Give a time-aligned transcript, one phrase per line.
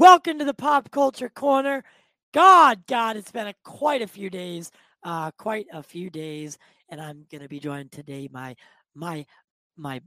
[0.00, 1.84] Welcome to the Pop Culture Corner.
[2.32, 4.70] God, God, it's been a, quite a few days,
[5.04, 6.56] uh, quite a few days,
[6.88, 8.56] and I'm gonna be joined today by
[8.94, 9.26] my
[9.76, 10.00] my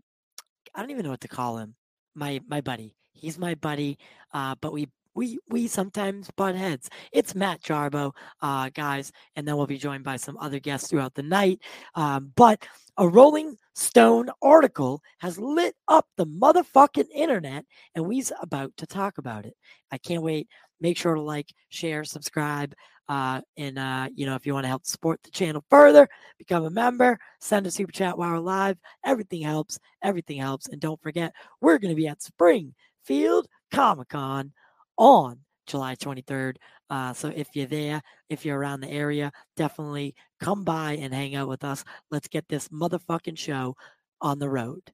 [0.73, 1.75] I don't even know what to call him.
[2.15, 2.95] My my buddy.
[3.11, 3.99] He's my buddy,
[4.33, 6.89] uh, but we we we sometimes butt heads.
[7.11, 11.13] It's Matt Jarbo, uh, guys, and then we'll be joined by some other guests throughout
[11.13, 11.59] the night.
[11.93, 12.65] Um, but
[12.97, 19.17] a Rolling Stone article has lit up the motherfucking internet, and we's about to talk
[19.17, 19.55] about it.
[19.91, 20.47] I can't wait.
[20.79, 22.73] Make sure to like, share, subscribe,
[23.09, 26.65] uh, and uh, you know if you want to help support the channel further, become
[26.65, 28.77] a member, send a super chat while we're live.
[29.05, 29.79] Everything helps.
[30.03, 34.51] Everything helps, and don't forget we're going to be at Springfield Comic Con
[34.97, 36.57] on July 23rd.
[36.89, 41.35] Uh, so if you're there, if you're around the area, definitely come by and hang
[41.35, 41.83] out with us.
[42.11, 43.75] Let's get this motherfucking show
[44.21, 44.91] on the road.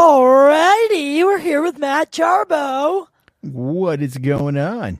[0.00, 3.06] Alrighty, we're here with Matt Jarbo.
[3.42, 4.98] What is going on?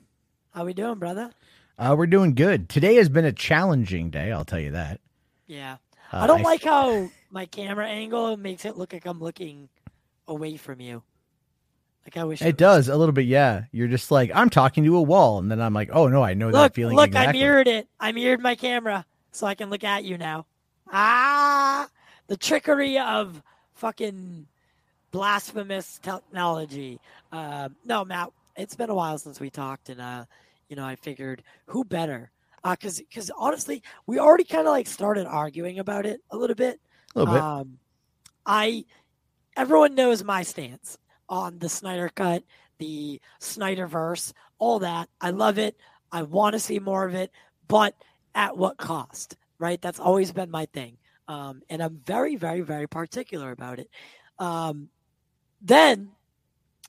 [0.52, 1.30] How we doing, brother?
[1.78, 2.68] Uh, we're doing good.
[2.68, 5.00] Today has been a challenging day, I'll tell you that.
[5.46, 5.78] Yeah.
[6.12, 9.70] Uh, I don't I- like how my camera angle makes it look like I'm looking
[10.28, 11.02] away from you.
[12.04, 13.64] Like I wish It does a little bit, yeah.
[13.72, 15.38] You're just like, I'm talking to a wall.
[15.38, 16.94] And then I'm like, oh no, I know that feeling.
[16.94, 17.40] look, exactly.
[17.40, 17.88] I mirrored it.
[17.98, 20.44] I mirrored my camera so I can look at you now.
[20.92, 21.88] Ah,
[22.26, 24.46] the trickery of fucking
[25.10, 27.00] blasphemous technology.
[27.32, 30.24] Uh, no, Matt, it's been a while since we talked, and uh,
[30.68, 32.30] you know, I figured who better?
[32.64, 36.80] Because because honestly, we already kind of like started arguing about it a little bit.
[37.14, 37.42] A little bit.
[37.42, 37.78] Um,
[38.46, 38.84] I
[39.56, 40.98] everyone knows my stance
[41.28, 42.42] on the Snyder cut,
[42.78, 45.08] the Snyderverse, all that.
[45.20, 45.76] I love it.
[46.12, 47.30] I want to see more of it,
[47.68, 47.94] but
[48.34, 49.36] at what cost?
[49.58, 49.80] Right?
[49.80, 50.96] That's always been my thing.
[51.28, 53.88] Um, and I'm very, very, very particular about it.
[54.38, 54.88] Um,
[55.60, 56.10] then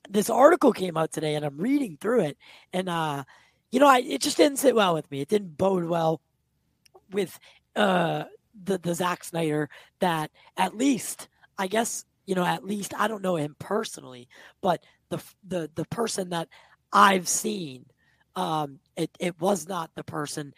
[0.09, 2.37] this article came out today, and I'm reading through it,
[2.73, 3.23] and uh,
[3.71, 5.21] you know, I, it just didn't sit well with me.
[5.21, 6.21] It didn't bode well
[7.11, 7.39] with
[7.75, 8.25] uh,
[8.63, 13.21] the the Zack Snyder that at least I guess you know at least I don't
[13.23, 14.27] know him personally,
[14.61, 16.49] but the the the person that
[16.91, 17.85] I've seen,
[18.35, 20.53] um, it it was not the person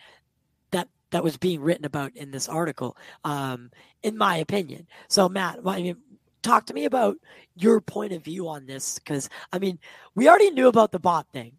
[0.71, 3.69] that that was being written about in this article, um,
[4.01, 4.87] in my opinion.
[5.07, 5.97] So Matt, I mean,
[6.43, 7.17] talk to me about
[7.55, 9.79] your point of view on this because I mean
[10.15, 11.53] we already knew about the bot thing.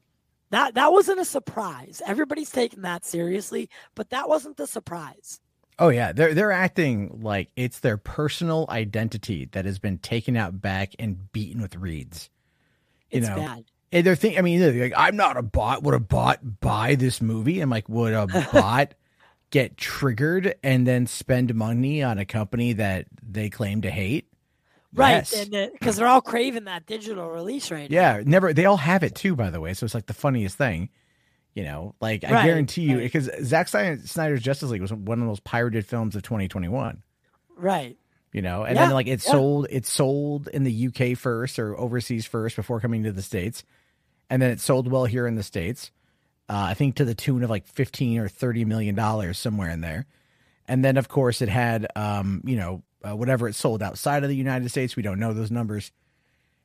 [0.50, 2.02] That that wasn't a surprise.
[2.06, 5.40] Everybody's taking that seriously, but that wasn't the surprise.
[5.78, 10.60] Oh yeah, they're they're acting like it's their personal identity that has been taken out
[10.60, 12.30] back and beaten with reeds.
[13.10, 13.64] You It's know, bad.
[13.92, 15.82] And they're thinking, I mean, they're like, I'm not a bot.
[15.84, 17.60] Would a bot buy this movie?
[17.60, 18.94] I'm like, would a bot
[19.50, 24.28] get triggered and then spend money on a company that they claim to hate?
[24.94, 25.70] Right, Yes.
[25.72, 27.94] because they're all craving that digital release right now.
[28.16, 28.52] Yeah, never.
[28.52, 29.74] They all have it too, by the way.
[29.74, 30.88] So it's like the funniest thing.
[31.54, 33.02] You know, like I guarantee you, right.
[33.04, 37.02] because Zack Snyder's Justice League was one of the most pirated films of 2021.
[37.56, 37.96] Right.
[38.32, 39.30] You know, and Yeah, then like it yeah.
[39.30, 43.62] sold, it sold in the UK first or overseas first before coming to the states,
[44.28, 45.92] and then it sold well here in the states.
[46.48, 49.80] Uh, I think to the tune of like 15 or 30 million dollars somewhere in
[49.80, 50.06] there,
[50.66, 54.28] and then of course it had, um, you know, uh, whatever it sold outside of
[54.28, 54.96] the United States.
[54.96, 55.92] We don't know those numbers.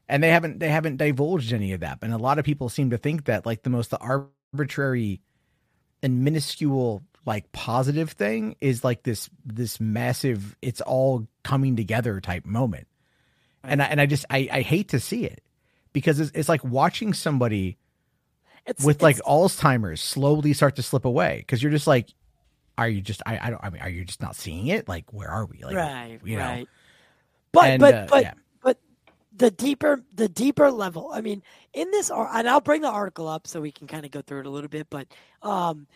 [0.07, 1.99] And they haven't they haven't divulged any of that.
[2.01, 5.21] And a lot of people seem to think that like the most arbitrary
[6.01, 12.45] and minuscule like positive thing is like this this massive it's all coming together type
[12.45, 12.87] moment.
[13.63, 15.43] And I, and I just I, I hate to see it
[15.93, 17.77] because it's, it's like watching somebody
[18.65, 22.13] It's with like Alzheimer's slowly start to slip away because you're just like
[22.79, 25.11] are you just I, I don't I mean are you just not seeing it like
[25.13, 26.67] where are we like right, you know right.
[27.51, 28.33] But And, but uh, but yeah.
[28.61, 28.77] but
[29.35, 31.11] the deeper the deeper level.
[31.13, 31.41] I mean,
[31.73, 34.41] in this and I'll bring the article up so we can kind of go through
[34.41, 34.87] it a little bit.
[34.89, 35.07] But
[35.41, 35.87] um,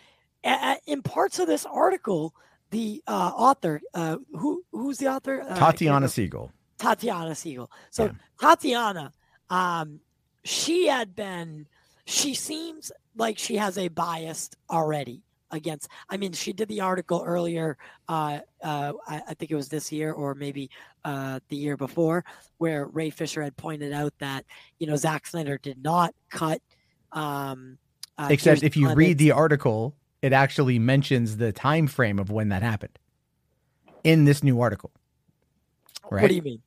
[0.43, 2.33] a- a- in parts of this article,
[2.71, 5.41] the uh, author, uh, who who's the author?
[5.41, 6.07] Uh, I can't Tatiana remember.
[6.09, 7.71] Siegel Tatiana Siegel.
[7.91, 8.11] So Yeah.
[8.41, 9.11] Tatiana,
[9.49, 9.99] um,
[10.43, 11.67] she had been.
[12.05, 15.21] She seems like she has a bias already
[15.53, 15.87] against.
[16.09, 17.77] I mean, she did the article earlier.
[18.09, 20.69] Uh, uh, I, I, think it was this year or maybe
[21.05, 22.25] uh, the year before,
[22.57, 24.45] where Ray Fisher had pointed out that
[24.79, 26.61] you know Zack Snyder did not cut.
[27.13, 27.77] Um,
[28.17, 32.49] uh, Except if you read the article, it actually mentions the time frame of when
[32.49, 32.97] that happened
[34.03, 34.91] in this new article.
[36.09, 36.23] Right?
[36.23, 36.61] What do you mean?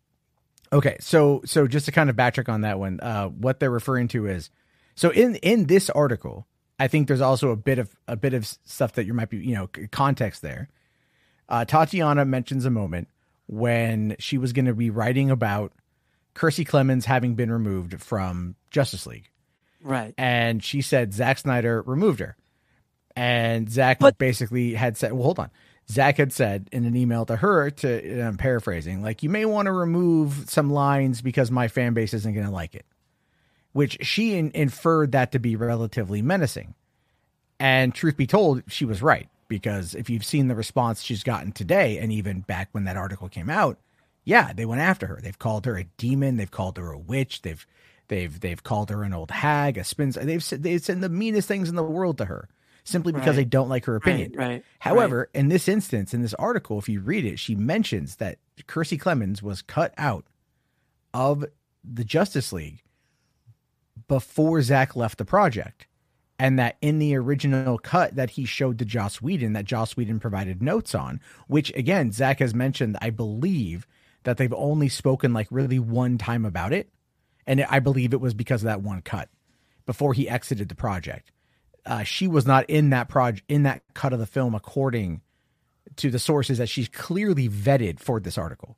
[0.72, 4.08] Okay, so so just to kind of backtrack on that one, uh, what they're referring
[4.08, 4.50] to is
[4.94, 6.46] so in in this article,
[6.78, 9.38] I think there's also a bit of a bit of stuff that you might be
[9.38, 10.68] you know context there.
[11.48, 13.08] Uh, Tatiana mentions a moment
[13.46, 15.72] when she was going to be writing about
[16.34, 19.30] Kiersey Clemons having been removed from Justice League,
[19.82, 20.12] right?
[20.18, 22.36] And she said Zack Snyder removed her,
[23.14, 25.50] and Zack but, basically had said, "Well, hold on."
[25.88, 29.66] Zack had said in an email to her, to I'm paraphrasing, like you may want
[29.66, 32.84] to remove some lines because my fan base isn't going to like it,
[33.76, 36.74] which she in, inferred that to be relatively menacing.
[37.60, 41.52] And truth be told, she was right because if you've seen the response she's gotten
[41.52, 43.76] today, and even back when that article came out,
[44.24, 45.20] yeah, they went after her.
[45.22, 46.38] They've called her a demon.
[46.38, 47.42] They've called her a witch.
[47.42, 47.66] They've
[48.08, 50.10] they've they've called her an old hag, a spin.
[50.10, 52.48] They've said they've said the meanest things in the world to her
[52.84, 53.36] simply because right.
[53.36, 54.32] they don't like her opinion.
[54.36, 54.48] Right.
[54.48, 55.38] right However, right.
[55.38, 59.42] in this instance, in this article, if you read it, she mentions that Kiersey Clemons
[59.42, 60.24] was cut out
[61.12, 61.44] of
[61.84, 62.82] the Justice League
[64.08, 65.86] before Zach left the project.
[66.38, 70.20] And that in the original cut that he showed to Joss Whedon, that Joss Whedon
[70.20, 73.86] provided notes on, which again, Zach has mentioned, I believe,
[74.24, 76.90] that they've only spoken like really one time about it.
[77.46, 79.30] And I believe it was because of that one cut
[79.86, 81.32] before he exited the project
[81.86, 85.22] uh, she was not in that project in that cut of the film according
[85.96, 88.76] to the sources that she's clearly vetted for this article.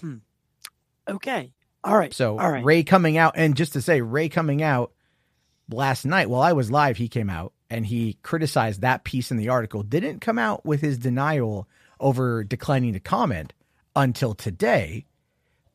[0.00, 0.16] Hmm.
[1.08, 1.52] Okay.
[1.84, 2.12] All right.
[2.12, 2.64] So All right.
[2.64, 4.92] Ray coming out, and just to say, Ray coming out
[5.70, 9.36] last night while I was live, he came out and he criticized that piece in
[9.36, 9.82] the article.
[9.82, 11.68] Didn't come out with his denial
[12.00, 13.52] over declining to comment
[13.94, 15.06] until today,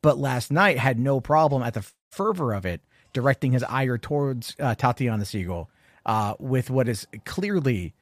[0.02, 2.80] but last night had no problem at the fervor of it
[3.12, 5.70] directing his ire towards uh, Tatiana Siegel
[6.04, 7.94] uh, with what is clearly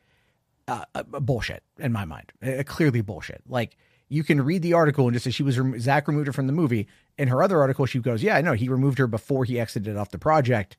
[0.68, 2.32] uh, bullshit in my mind.
[2.66, 3.42] clearly bullshit.
[3.48, 3.76] Like
[4.12, 6.46] you can read the article and just say she was rem- Zack removed her from
[6.46, 6.86] the movie.
[7.16, 10.10] In her other article, she goes, "Yeah, no, he removed her before he exited off
[10.10, 10.76] the project."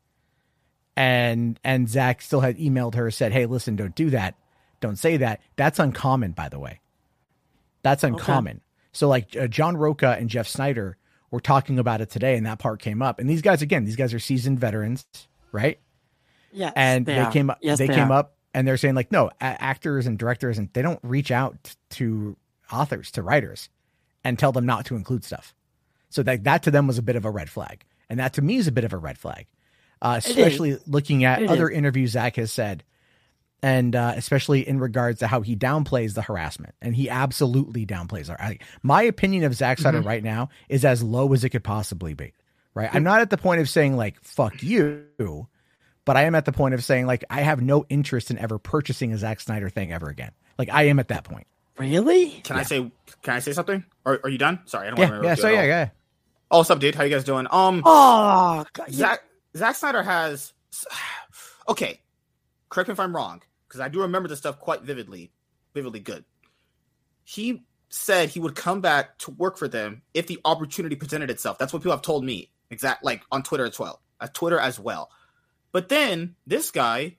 [0.95, 4.35] And and Zach still had emailed her said, "Hey, listen, don't do that.
[4.81, 5.41] Don't say that.
[5.55, 6.79] That's uncommon, by the way.
[7.81, 8.63] That's uncommon." Okay.
[8.91, 10.97] So like uh, John Rocha and Jeff Sneider
[11.31, 13.17] were talking about it today, and that part came up.
[13.17, 15.07] And these guys, again, these guys are seasoned veterans,
[15.51, 15.79] right?
[16.51, 17.57] Yeah, and they, they came up.
[17.63, 18.19] Yes, they, they came are.
[18.19, 21.75] up and they're saying like, no, a- actors and directors and they don't reach out
[21.89, 22.37] to
[22.73, 23.69] authors to writers
[24.23, 25.53] and tell them not to include stuff.
[26.09, 28.41] So that that to them was a bit of a red flag, and that to
[28.41, 29.47] me is a bit of a red flag,
[30.01, 31.77] uh, especially looking at it other is.
[31.77, 32.83] interviews Zach has said,
[33.61, 38.29] and uh, especially in regards to how he downplays the harassment, and he absolutely downplays
[38.29, 38.55] our.
[38.83, 40.07] My opinion of Zack Snyder Mm-hmm.
[40.07, 42.33] right now is as low as it could possibly be.
[42.75, 45.47] Right, I'm not at the point of saying like "fuck you,"
[46.05, 48.57] but I am at the point of saying like I have no interest in ever
[48.59, 50.31] purchasing a Zack Snyder thing ever again.
[50.57, 51.47] Like I am at that point.
[51.77, 52.29] Really?
[52.43, 52.91] Can I say?
[53.21, 53.83] Can I say something?
[54.05, 54.59] Are, are you done?
[54.65, 55.27] Sorry, I don't Yeah, want to.
[55.27, 55.35] yeah.
[55.35, 55.89] So yeah, yeah.
[56.51, 56.93] Oh, what's up, dude?
[56.93, 57.47] How you guys doing?
[57.49, 58.95] Um, Oh, God, yeah.
[58.95, 59.23] Zack
[59.57, 60.53] Zack Snyder has.
[61.69, 62.01] Okay,
[62.67, 65.31] correct me if I'm wrong, because I do remember this stuff quite vividly,
[65.73, 66.25] vividly good.
[67.23, 71.57] He said he would come back to work for them if the opportunity presented itself.
[71.57, 72.49] That's what people have told me.
[72.69, 74.01] Exact, like on Twitter as well.
[74.19, 75.09] At Twitter as well.
[75.71, 77.15] But then this guy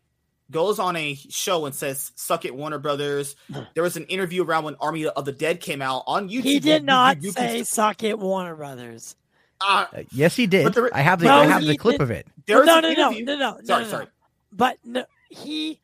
[0.51, 3.37] goes on a show and says, "Suck it, Warner Brothers."
[3.75, 6.43] There was an interview around when Army of the Dead came out on YouTube.
[6.43, 9.17] He You- did you- not you can say st- "suck it, Warner Brothers."
[9.61, 10.73] uh, Uh, yes, he did.
[10.75, 12.27] There- I have the No, I have the clip did- of it.
[12.47, 14.05] there no, no, no, no, no, no, Sorry, no, sorry.
[14.05, 14.11] no.
[14.53, 15.81] But no, he,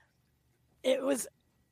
[0.83, 1.26] it was,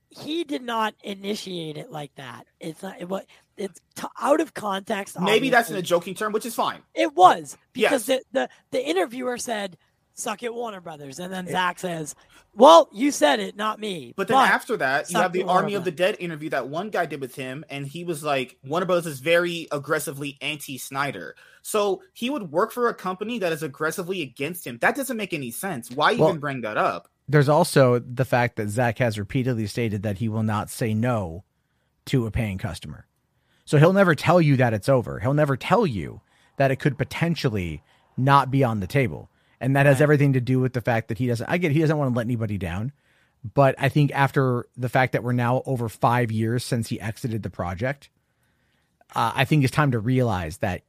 [0.09, 2.47] he did not initiate it like that.
[2.61, 3.01] It's not.
[3.01, 3.25] It was.
[3.57, 5.19] It's t- out of context.
[5.21, 6.81] Maybe that's in a joking term, which is fine.
[6.95, 8.23] It was because Yes.
[8.33, 9.77] the, the the interviewer said,
[10.19, 12.15] "Suck it, Warner Brothers," and then Zach says,
[12.55, 15.61] "Well, you said it, not me." But then after that, you have the it, Warner
[15.61, 18.57] Army of the Dead interview that one guy did with him, and he was like,
[18.65, 21.37] Warner Brothers is very aggressively anti Snyder.
[21.63, 24.79] So he would work for a company that is aggressively against him.
[24.81, 25.91] That doesn't make any sense.
[25.91, 27.09] Why Well- even bring that up?
[27.31, 31.45] There's also the fact that Zach has repeatedly stated that he will not say no
[32.07, 33.07] to a paying customer.
[33.67, 35.21] So he'll never tell you that it's over.
[35.21, 36.23] He'll never tell you
[36.57, 37.83] that it could potentially
[38.17, 39.31] not be on the table.
[39.61, 41.81] And that has everything to do with the fact that he doesn't I get he
[41.81, 42.93] doesn't want to let anybody down.
[43.55, 47.43] But I think after the fact that we're now over five years since he exited
[47.43, 48.11] the project,
[49.15, 50.83] uh, I think it's time to realize that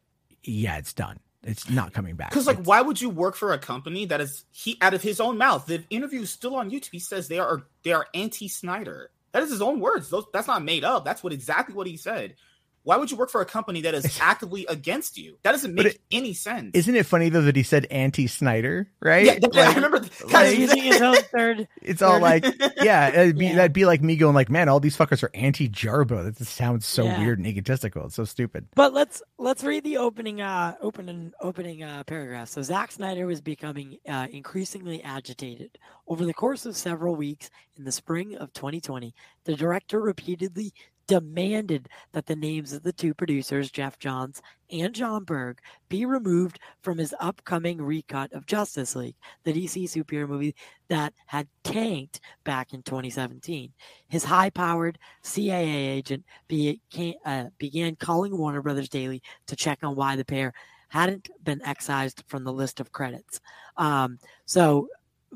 [0.43, 1.19] yeah, it's done.
[1.43, 2.29] It's not coming back.
[2.29, 5.01] Because like, It's- why would you work for a company that is he out of
[5.01, 5.65] his own mouth?
[5.67, 6.91] The interview is still on YouTube.
[6.91, 9.11] He says they are they are anti Snyder.
[9.31, 10.09] That is his own words.
[10.09, 11.05] Those that's not made up.
[11.05, 12.35] That's what exactly what he said.
[12.83, 15.37] Why would you work for a company that is actively against you?
[15.43, 16.71] That doesn't make it- any sense.
[16.73, 19.25] Isn't it funny though that he said anti Snyder, right?
[19.25, 19.99] Yeah, that- I Like, remember.
[19.99, 21.67] like- guys, using his own third.
[21.81, 22.45] it's all like,
[22.81, 23.55] yeah, it'd be, Yeah.
[23.55, 26.23] that'd be like me going like, man, all these fuckers are anti Jarbo.
[26.23, 27.19] That just sounds so Yeah.
[27.19, 28.05] weird and egotistical.
[28.05, 28.67] It's so stupid.
[28.75, 32.49] But let's let's read the opening uh opening opening uh paragraph.
[32.49, 37.83] So Zack Snyder was becoming uh, increasingly agitated over the course of several weeks in
[37.83, 39.13] the spring of 2020.
[39.45, 40.73] The director repeatedly
[41.09, 45.57] demanded that the names of the two producers, Geoff Johns and Jon Berg,
[45.89, 50.53] be removed from his upcoming recut of Justice League, the DC superhero movie
[50.87, 53.73] that had tanked back in 2017.
[54.07, 60.15] His high-powered CAA agent began, uh, began calling Warner Brothers daily to check on why
[60.15, 60.53] the pair
[60.89, 63.41] hadn't been excised from the list of credits.
[63.77, 64.89] Um, so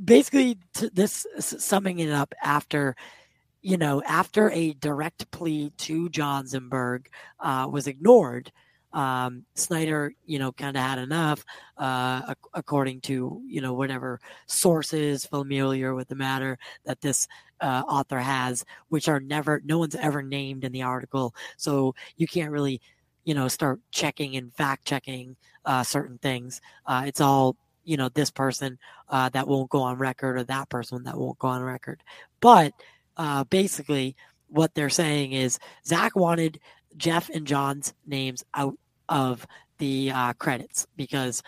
[0.03, 2.95] basically, t- this summing it up after.
[3.65, 8.51] You know, after a direct plea to Johns and Berg uh, was ignored,
[8.91, 11.45] um, Snyder, you know, kind of had enough,
[11.77, 17.25] uh, ac- according to you know whatever sources familiar with the matter that this
[17.61, 22.27] uh, author has, which are never, no one's ever named in the article, so you
[22.27, 22.81] can't really,
[23.23, 26.59] you know, start checking and fact checking uh, certain things.
[26.85, 27.55] Uh, it's all
[27.85, 28.79] you know, this person
[29.09, 32.01] uh, that won't go on record or that person that won't go on record,
[32.39, 32.73] but
[33.17, 34.15] uh, basically
[34.47, 36.59] what they're saying is Zach wanted
[36.97, 38.77] Jeff and John's names out
[39.09, 39.45] of
[39.79, 41.41] the uh, credits because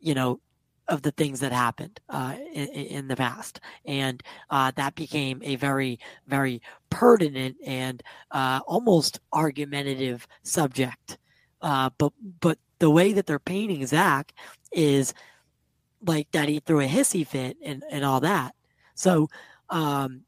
[0.00, 0.40] you know
[0.88, 5.56] of the things that happened uh, in, in the past, and uh, that became a
[5.56, 11.18] very very pertinent and uh, almost argumentative subject.
[11.62, 14.32] Uh, but but the way that they're painting Zach
[14.72, 15.14] is
[16.04, 18.54] like that he threw a hissy fit and, and all that.
[18.94, 19.28] So
[19.70, 20.22] um,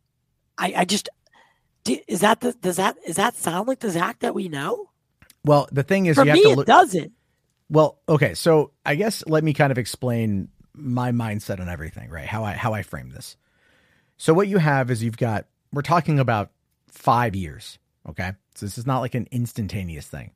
[0.58, 1.08] I, I just
[1.87, 4.90] is that the does that is that sound like the Zach that we know?
[5.44, 7.12] Well, the thing is, For you me, have to look, it doesn't.
[7.68, 12.26] Well, okay, so I guess let me kind of explain my mindset on everything, right?
[12.26, 13.37] How I how I frame this.
[14.16, 16.50] So what you have is you've got we're talking about
[16.88, 18.32] 5 years, okay?
[18.54, 20.30] So this is not like an instantaneous thing.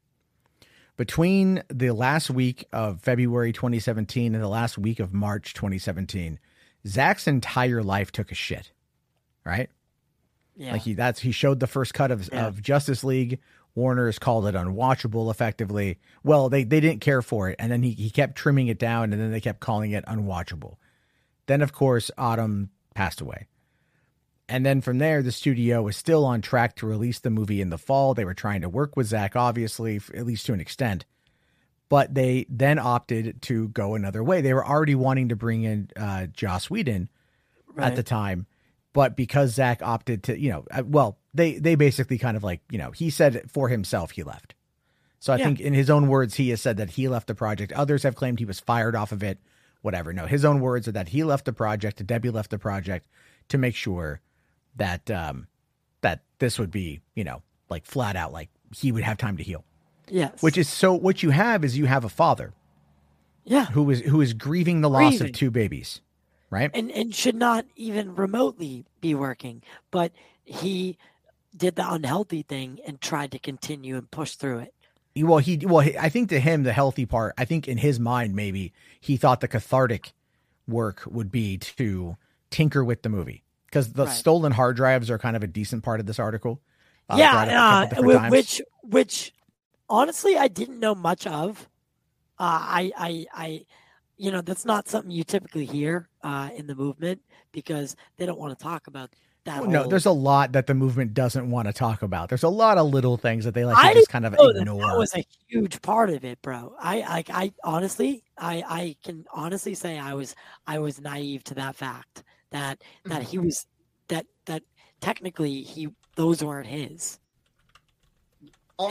[0.97, 6.41] Between the last week of February 2017 and the last week of March 2017,
[6.89, 8.73] Zach's entire life took a shit.
[9.45, 9.71] Right?
[10.59, 10.73] Yeah.
[10.73, 12.47] Like he that's he showed the first cut of Yeah.
[12.47, 13.39] of Justice League.
[13.75, 15.99] Warner's called it unwatchable effectively.
[16.25, 19.13] Well, they they didn't care for it, and then he, he kept trimming it down,
[19.13, 20.77] and then they kept calling it unwatchable.
[21.47, 23.47] Then of course Autumn passed away.
[24.51, 27.69] And then from there, the studio was still on track to release the movie in
[27.71, 28.15] the fall.
[28.15, 31.05] They were trying to work with Zach, obviously, at least to an extent.
[31.91, 34.41] But they then opted to go another way.
[34.41, 37.11] They were already wanting to bring in uh, Joss Whedon
[37.77, 38.47] at the time,
[38.93, 42.61] but because Zach opted to, you know, uh, well, they they basically kind of like,
[42.71, 44.55] you know, he said for himself he left.
[45.21, 45.45] So I Yeah.
[45.47, 47.73] think in his own words, he has said that he left the project.
[47.73, 49.39] Others have claimed he was fired off of it.
[49.83, 50.13] Whatever.
[50.13, 52.05] No, his own words are that he left the project.
[52.07, 53.07] Debbie left the project
[53.49, 54.21] to make sure
[54.77, 55.47] that um
[56.01, 59.43] that this would be, you know, like flat out, like he would have time to
[59.43, 59.65] heal.
[60.09, 60.43] yes.
[60.43, 60.95] Which is so.
[60.95, 62.55] What you have is you have a father
[63.45, 65.27] yeah, who is who is grieving the loss Grieving.
[65.29, 66.01] of two babies,
[66.51, 66.71] right?
[66.75, 70.13] and and should not even remotely be working, but
[70.45, 70.97] he
[71.57, 74.75] did the unhealthy thing and tried to continue and push through it.
[75.17, 77.35] Well, he well, he, I think to him the healthy part.
[77.37, 80.13] I think in his mind maybe he thought the cathartic
[80.69, 82.17] work would be to
[82.51, 84.15] tinker with the movie because the Right.
[84.15, 86.61] stolen hard drives are kind of a decent part of this article.
[87.11, 89.33] Uh, yeah, brought up a couple uh, which which
[89.89, 91.69] honestly I didn't know much of.
[92.39, 93.67] Uh, I I I,
[94.19, 97.21] you know, that's not something you typically hear uh, in the movement
[97.53, 99.11] because they don't want to talk about
[99.45, 99.61] that.
[99.63, 102.29] Well, no, there's a lot that the movement doesn't want to talk about.
[102.29, 104.53] There's a lot of little things that they like I to just kind of know
[104.53, 104.81] that ignore.
[104.83, 106.75] that was a huge part of it, bro.
[106.81, 110.35] I like I honestly I I can honestly say I was
[110.67, 113.31] I was naive to that fact that that Mm-hmm.
[113.31, 113.67] he was
[114.09, 114.63] that that
[115.01, 117.19] technically he those weren't his.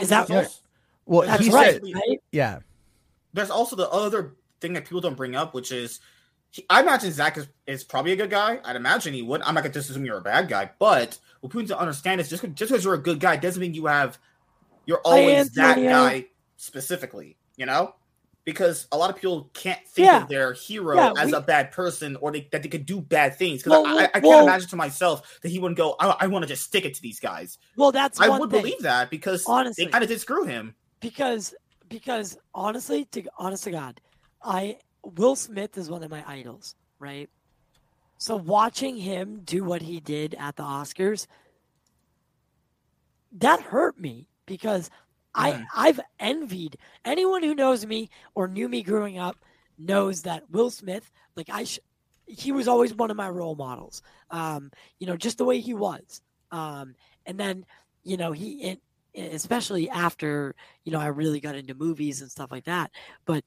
[0.00, 0.60] Is that- there's also-
[1.06, 2.20] well, That's he right, said, right?
[2.32, 2.58] yeah,
[3.32, 6.00] there's also the other thing that people don't bring up, which is
[6.50, 8.58] he, I imagine Zach is, is probably a good guy.
[8.64, 9.42] I'd imagine he would.
[9.42, 12.20] I'm not gonna just assume you're a bad guy, but what people need to understand
[12.20, 14.18] is just just because you're a good guy doesn't mean you have
[14.86, 15.90] you're always that Antonio.
[15.90, 17.36] guy specifically.
[17.56, 17.94] You know,
[18.44, 20.22] because a lot of people can't think Yeah.
[20.22, 23.00] of their hero Yeah, as we- a bad person or they, that they could do
[23.00, 23.62] bad things.
[23.62, 25.96] Because Well, I, I, I can't well- imagine to myself that he wouldn't go.
[25.98, 27.58] I, I want to just stick it to these guys.
[27.76, 28.60] Well, that's I would thing.
[28.62, 29.84] believe that because Honestly.
[29.86, 30.74] they kind of did screw him.
[31.00, 31.52] because
[31.88, 33.98] because honestly to honest to god
[34.42, 37.28] I Will Smith is one of my idols, right?
[38.18, 41.26] So watching him do what he did at the Oscars,
[43.32, 44.90] that hurt me because
[45.34, 45.64] I.
[45.74, 49.36] I've envied anyone who knows me or knew me growing up
[49.78, 51.78] knows that Will Smith, like I, sh-
[52.26, 54.02] he was always one of my role models.
[54.30, 56.20] Um, you know, just the way he was.
[56.50, 56.94] Um,
[57.26, 57.64] and then
[58.04, 58.80] you know he, it,
[59.32, 60.54] especially after
[60.84, 62.90] you know I really got into movies and stuff like that,
[63.24, 63.44] but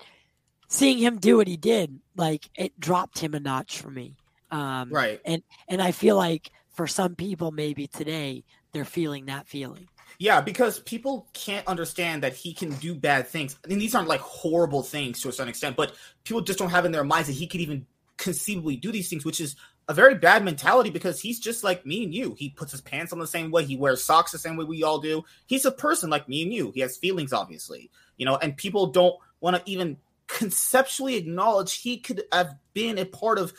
[0.71, 4.15] seeing him do what he did, like it dropped him a notch for me.
[4.49, 5.21] Um, Right.
[5.25, 9.87] and I feel like for some people, maybe today they're feeling that feeling.
[10.17, 13.57] Yeah, because people can't understand that he can do bad things.
[13.65, 16.69] I mean, these aren't like horrible things to a certain extent, but people just don't
[16.69, 17.85] have in their minds that he could even
[18.17, 19.55] conceivably do these things, which is
[19.89, 22.35] a very bad mentality because he's just like me and you.
[22.37, 24.83] He puts his pants on the same way, he wears socks the same way we
[24.83, 25.23] all do.
[25.47, 26.71] He's a person like me and you.
[26.71, 29.97] He has feelings, obviously, you know, and people don't want to even
[30.31, 33.53] conceptually acknowledge he could have been a part of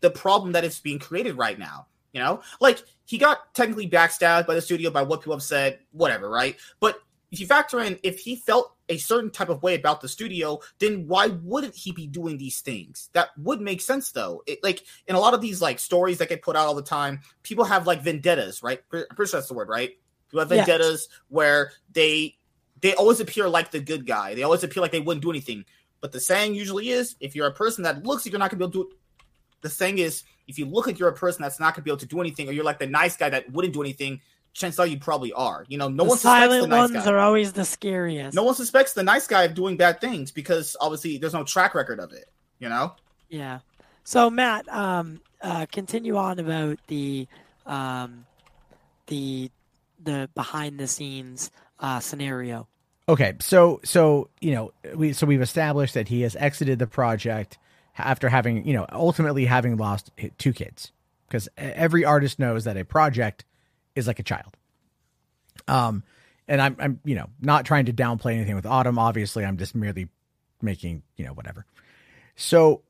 [0.00, 1.86] the problem that is being created right now.
[2.12, 5.78] You know, like he got technically backstabbed by the studio by what people have said,
[5.92, 6.56] whatever, right?
[6.78, 7.00] But
[7.30, 10.60] if you factor in if he felt a certain type of way about the studio,
[10.78, 13.08] then why wouldn't he be doing these things?
[13.14, 14.42] That would make sense though.
[14.46, 16.82] It, like in a lot of these like stories that get put out all the
[16.82, 18.80] time, people have like vendettas, right?
[18.92, 19.92] I'm pretty sure that's the word, right?
[20.30, 22.36] You have vendettas where they
[22.82, 24.34] they always appear like the good guy.
[24.34, 25.64] They always appear like they wouldn't do anything.
[26.02, 28.58] But the saying usually is if you're a person that looks like you're not gonna
[28.58, 28.98] be able to do it,
[29.62, 32.00] the thing is if you look like you're a person that's not gonna be able
[32.00, 34.20] to do anything, or you're like the nice guy that wouldn't do anything,
[34.52, 35.64] chances are you probably are.
[35.68, 37.12] You know, no the one suspects the silent nice ones guy.
[37.12, 38.34] are always the scariest.
[38.34, 41.74] No one suspects the nice guy of doing bad things because obviously there's no track
[41.74, 42.28] record of it.
[42.58, 42.94] You know?
[43.28, 43.60] Yeah.
[44.04, 47.28] So Matt, um, uh, continue on about the,
[47.64, 48.26] um,
[49.06, 49.50] the,
[50.02, 52.66] the behind the scenes uh, scenario.
[53.08, 57.58] Okay, so so you know we so we've established that he has exited the project
[57.98, 60.92] after having you know ultimately having lost two kids
[61.26, 63.44] because every artist knows that a project
[63.96, 64.56] is like a child.
[65.66, 66.04] Um,
[66.46, 68.98] and I'm I'm you know not trying to downplay anything with Autumn.
[68.98, 70.08] Obviously, I'm just merely
[70.60, 71.66] making you know whatever.
[72.36, 72.82] So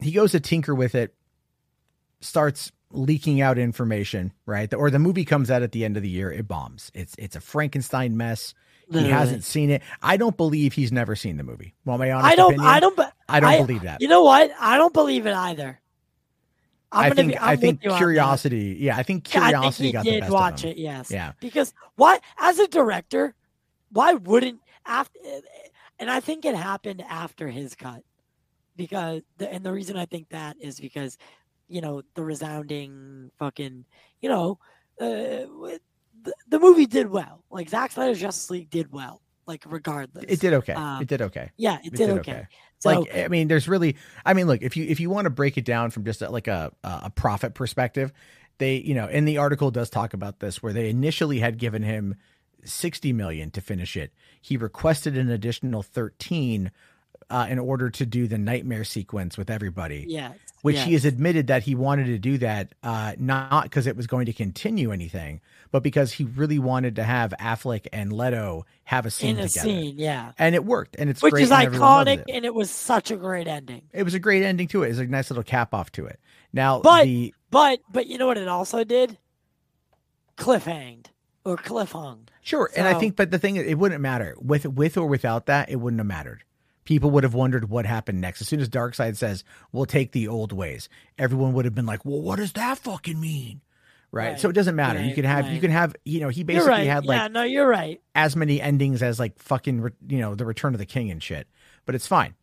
[0.00, 1.14] he goes to tinker with it,
[2.20, 4.72] starts leaking out information, right?
[4.72, 6.90] Or the movie comes out at the end of the year, it bombs.
[6.94, 8.54] It's it's a Frankenstein mess.
[8.90, 9.82] He hasn't seen it.
[10.02, 11.74] I don't believe he's never seen the movie.
[11.84, 12.52] Well, my honest I don't.
[12.54, 13.00] opinion, I don't.
[13.28, 14.00] I don't I- believe that.
[14.00, 14.50] You know what?
[14.58, 15.80] I don't believe it either.
[16.90, 17.98] I'm I think be, I think you on that.
[17.98, 18.76] curiosity.
[18.80, 20.78] Yeah, I think Yeah, I curiosity think he got the did best watch it.
[20.78, 21.10] Yes.
[21.10, 21.32] Yeah.
[21.38, 23.34] Because why, as a director,
[23.92, 25.18] why wouldn't after?
[25.98, 28.02] And I think it happened after his cut,
[28.76, 31.18] because the, and the reason I think that is because,
[31.68, 33.84] you know, the resounding fucking,
[34.22, 34.58] you know,
[34.98, 35.44] uh,
[36.22, 37.44] the, the movie did well.
[37.50, 39.22] Like Zack Snyder's Justice League did well.
[39.46, 40.74] Like regardless, It did okay.
[40.74, 41.50] Um, it did okay.
[41.56, 42.46] Yeah, it, It did, okay.
[42.80, 45.30] So like I mean, there's really, I mean, look if you if you want to
[45.30, 48.12] break it down from just a, like a a profit perspective,
[48.58, 51.82] they you know, and the article does talk about this where they initially had given
[51.82, 52.14] him
[52.64, 54.12] sixty million to finish it.
[54.40, 56.70] He requested an additional thirteen
[57.30, 60.06] uh, in order to do the nightmare sequence with everybody.
[60.08, 60.86] yes, which yes.
[60.86, 64.26] he has admitted that he wanted to do that uh, not because it was going
[64.26, 69.10] to continue anything, but because he really wanted to have Affleck and Leto have a
[69.10, 72.18] scene in a together, scene, yeah, and it worked, and it's which is and iconic,
[72.20, 72.24] it.
[72.28, 73.82] and it was such a great ending.
[73.92, 74.86] It was a great ending to it.
[74.86, 76.18] It was a nice little cap off to it.
[76.52, 79.18] Now But- the But but you know what it also did?
[80.36, 81.06] Cliffhanged
[81.44, 82.28] or cliffhung.
[82.42, 85.46] sure, and I think, but the thing is, it wouldn't matter with with or without
[85.46, 85.68] that.
[85.70, 86.42] It wouldn't have mattered.
[86.88, 88.40] People would have wondered what happened next.
[88.40, 92.02] As soon as Darkseid says, "We'll take the old ways," everyone would have been like,
[92.06, 93.60] "Well, what does that fucking mean?"
[94.10, 94.28] Right.
[94.30, 94.98] Right, So it doesn't matter.
[94.98, 95.60] you right, can have you right.
[95.60, 98.00] can have you know he basically had like yeah, no, you're right.
[98.14, 101.46] as many endings as like fucking you know the return of the king and shit
[101.84, 102.34] but it's fine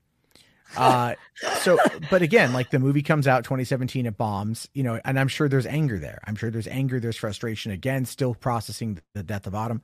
[0.77, 1.15] uh
[1.61, 1.79] so
[2.11, 5.49] but again like the movie comes out 2017 it bombs you know and i'm sure
[5.49, 9.55] there's anger there i'm sure there's anger there's frustration again still processing the death of
[9.55, 9.81] autumn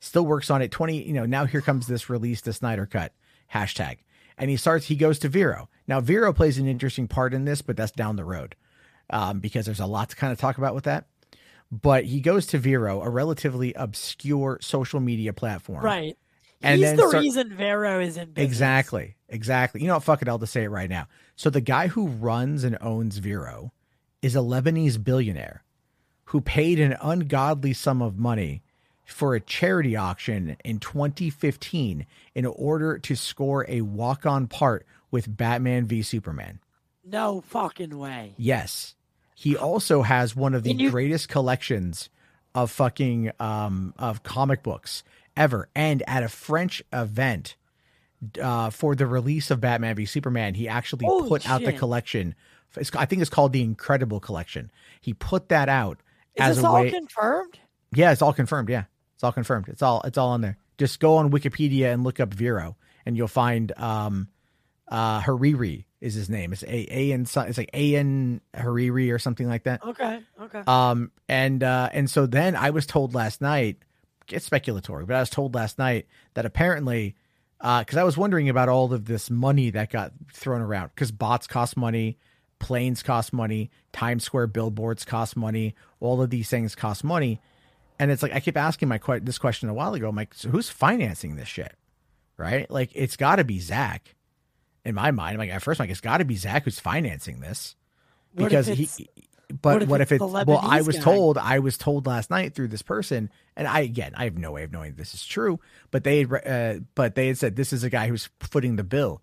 [0.00, 3.12] still works on it 20 you know now here comes this release the snyder cut
[3.52, 3.98] hashtag
[4.38, 7.62] and he starts he goes to vero now vero plays an interesting part in this
[7.62, 8.56] but that's down the road
[9.10, 11.06] um, because there's a lot to kind of talk about with that
[11.70, 16.16] but he goes to vero a relatively obscure social media platform Right.
[16.64, 18.48] And He's the start- reason Vero is in business.
[18.52, 19.16] Exactly.
[19.28, 19.80] Exactly.
[19.80, 20.04] You know what?
[20.04, 20.28] Fuck it.
[20.28, 21.08] I'll just say it right now.
[21.34, 23.72] So the guy who runs and owns Vero
[24.22, 25.64] is a Lebanese billionaire
[26.26, 28.62] who paid an ungodly sum of money
[29.04, 35.86] for a charity auction in 2015 in order to score a walk-on part with Batman
[35.86, 36.60] v Superman.
[37.04, 38.34] No fucking way.
[38.38, 38.94] Yes.
[39.34, 42.08] He also has one of the you- greatest collections
[42.54, 45.02] of fucking um of comic books
[45.36, 45.68] ever.
[45.74, 47.56] And at a French event,
[48.40, 52.34] uh, for the release of Batman v Superman, he actually Holy put out the collection.
[52.76, 54.70] It's, I think it's called the Incredible Collection.
[55.00, 55.98] He put that out
[56.36, 56.90] Is as this a all way.
[56.90, 57.58] confirmed?
[57.92, 58.68] yeah, it's all confirmed.
[58.68, 58.84] Yeah,
[59.22, 59.68] it's all confirmed.
[59.68, 60.56] It's all it's all on there.
[60.78, 64.26] Just go on Wikipedia and look up Vero, and you'll find um,
[64.88, 66.52] uh, Hariri is his name.
[66.52, 69.80] It's a a n it's like a n Hariri or something like that.
[69.84, 70.62] Okay, okay.
[70.66, 73.76] Um, and uh, and so then I was told last night,
[74.28, 77.14] it's speculatory, but I was told last night that apparently,
[77.60, 81.46] because I was wondering about all of this money that got thrown around, because bots
[81.46, 82.18] cost money,
[82.58, 87.40] planes cost money, Times Square billboards cost money, all of these things cost money,
[87.98, 90.08] and it's like I keep asking my que- this question a while ago.
[90.08, 91.74] I'm like, so who's financing this shit,
[92.36, 92.70] right?
[92.70, 94.14] Like it's got to be Zach.
[94.84, 96.80] In my mind, I'm like at first, I'm like it's got to be Zach who's
[96.80, 97.76] financing this
[98.34, 98.88] because he
[99.60, 101.02] but what what if if, it's it's well i was guy?
[101.02, 104.50] told i was told last night through this person and i again i have no
[104.50, 107.56] way of knowing if this is true but they had uh, but they had said
[107.56, 109.20] this is a guy who's footing the bill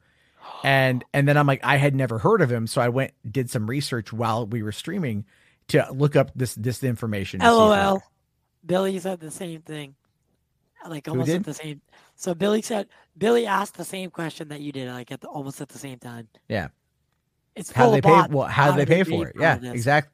[0.64, 3.50] and and then i'm like i had never heard of him so i went did
[3.50, 5.26] some research while we were streaming
[5.68, 8.02] to look up this this information LOL.
[8.66, 9.96] Billy said the same thing.
[10.88, 11.82] Like almost at the same.
[12.16, 15.60] So Billy said Billy asked the same question that you did, like at the, almost
[15.60, 16.28] at the same time.
[16.48, 16.70] Yeah.
[17.56, 20.14] It's how they pay well how, do they pay for it yeah exactly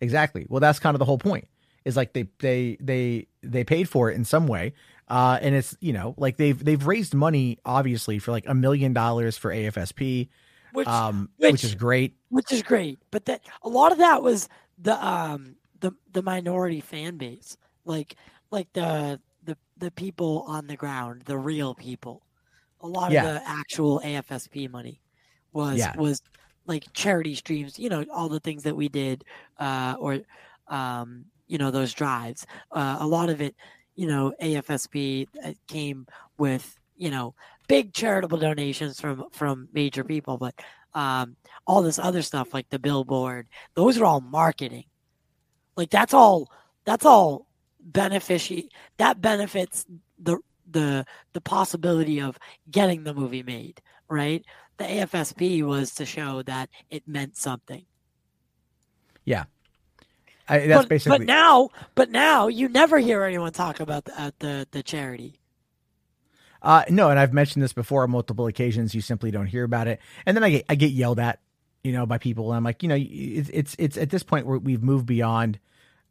[0.00, 1.46] exactly well that's kind of the whole point
[1.84, 4.72] is like they they they they paid for it in some way
[5.08, 8.94] uh and it's you know like they've they've raised money obviously for like a million
[8.94, 10.28] dollars for afsp
[10.72, 14.22] Which, um which, which- is great which is great, but that a lot of that
[14.22, 18.16] was the um the the minority fan base, like
[18.52, 22.26] like the the the people on the ground, the real people.
[22.82, 23.20] A lot Yeah.
[23.28, 25.02] of the actual AFSP money
[25.52, 25.92] was Yeah.
[25.94, 26.22] was
[26.66, 29.24] like charity streams, you know, all the things that we did,
[29.58, 30.20] uh, or
[30.68, 32.46] um, you know, those drives.
[32.72, 33.54] Uh, a lot of it,
[33.94, 36.06] you know, AFSP uh, came
[36.38, 37.34] with you know
[37.68, 40.54] big charitable donations from from major people, but
[40.94, 44.84] um, all this other stuff like the billboard, those are all marketing.
[45.76, 46.50] Like that's all
[46.84, 47.46] that's all
[47.90, 48.68] benefici
[48.98, 49.86] that benefits
[50.18, 50.38] the
[50.70, 52.38] the the possibility of
[52.70, 54.44] getting the movie made, right?
[54.78, 57.84] The AFSP was to show that it meant something.
[59.24, 59.44] Yeah.
[60.48, 64.34] I, that's but, basically but now but now you never hear anyone talk about the
[64.38, 65.40] the, the charity.
[66.62, 68.94] Uh, no, and I've mentioned this before on multiple occasions.
[68.94, 71.40] You simply don't hear about it, and then I get I get yelled at,
[71.84, 72.50] you know, by people.
[72.50, 75.58] And I'm like, you know, it's it's it's at this point where we've moved beyond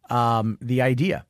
[0.09, 1.25] um, the idea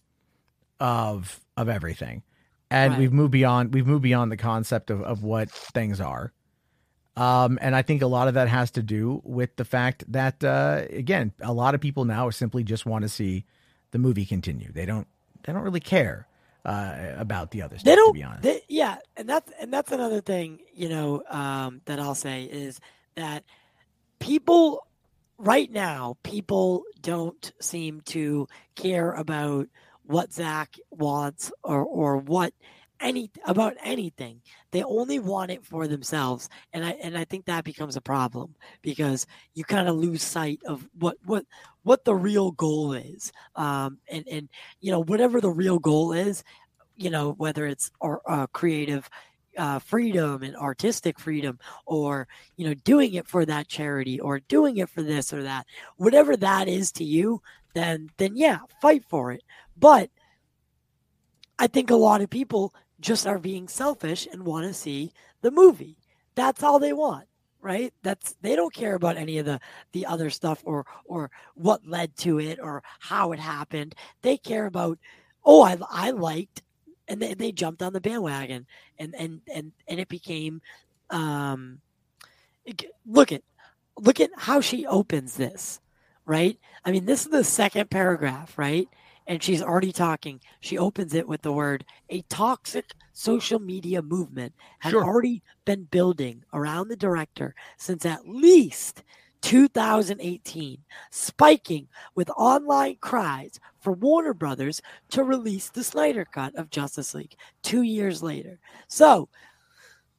[0.79, 2.23] of of everything,
[2.69, 2.99] and Right.
[2.99, 6.33] we've moved beyond we've moved beyond the concept of of what things are.
[7.17, 10.43] Um, and I think a lot of that has to do with the fact that
[10.43, 13.45] uh, again, a lot of people now simply just want to see
[13.91, 14.71] the movie continue.
[14.73, 15.07] They don't
[15.45, 16.27] they don't really care
[16.65, 17.85] uh, about the other stuff.
[17.85, 18.09] They don't.
[18.13, 18.41] to be honest.
[18.41, 22.81] They, yeah, and that's and that's another thing you know um, that I'll say is
[23.15, 23.45] that
[24.19, 24.85] people
[25.37, 29.67] right now people don't seem to care about
[30.07, 32.53] what Zach wants or or what
[32.99, 34.41] any about anything.
[34.71, 38.55] They only want it for themselves, and I and I think that becomes a problem
[38.81, 41.45] because you kind of lose sight of what what
[41.83, 43.31] what the real goal is.
[43.55, 44.49] Um, and and
[44.81, 46.43] you know whatever the real goal is,
[46.95, 49.09] you know whether it's or uh, creative
[49.57, 54.77] uh, freedom and artistic freedom or you know doing it for that charity or doing
[54.77, 55.65] it for this or that
[55.97, 57.41] whatever that is to you
[57.73, 59.43] then then yeah fight for it
[59.77, 60.09] but
[61.59, 65.11] i think a lot of people just are being selfish and want to see
[65.41, 65.97] the movie.
[66.33, 67.27] That's all they want
[67.61, 67.91] right?
[68.03, 69.59] That's they don't care about any of the
[69.91, 73.95] the other stuff or or what led to it or how it happened.
[74.21, 74.99] They care about
[75.43, 76.61] oh i i liked
[77.07, 78.67] and they, they jumped on the bandwagon
[78.99, 80.61] and and and and it became
[81.09, 81.79] um
[83.07, 83.41] look at
[83.97, 85.81] look at how she opens this
[86.27, 86.59] right?
[86.83, 88.87] I mean this is the second paragraph right
[89.27, 94.53] and she's already talking she opens it with the word a toxic social media movement
[94.79, 95.03] had Sure.
[95.03, 99.03] already been building around the director since at least
[99.41, 100.79] 2018
[101.11, 107.35] spiking with online cries for Warner Brothers to release the Snyder Cut of Justice League
[107.61, 108.59] two years later.
[108.87, 109.29] So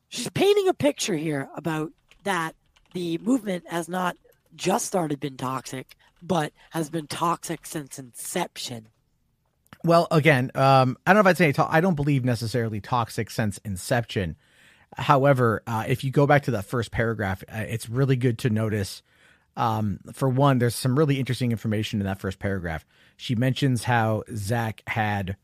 [0.08, 1.90] she's painting a picture here about
[2.22, 2.54] that
[2.94, 4.16] the movement has not
[4.54, 8.86] just started been toxic, but has been toxic since inception.
[9.86, 13.30] Well, again, um, I don't know if I'd say to- I don't believe necessarily toxic
[13.30, 14.34] since inception.
[14.96, 18.50] However, uh, if you go back to that first paragraph, uh, it's really good to
[18.50, 19.02] notice.
[19.56, 22.84] Um, for one, there's some really interesting information in that first paragraph.
[23.16, 25.36] She mentions how Zach had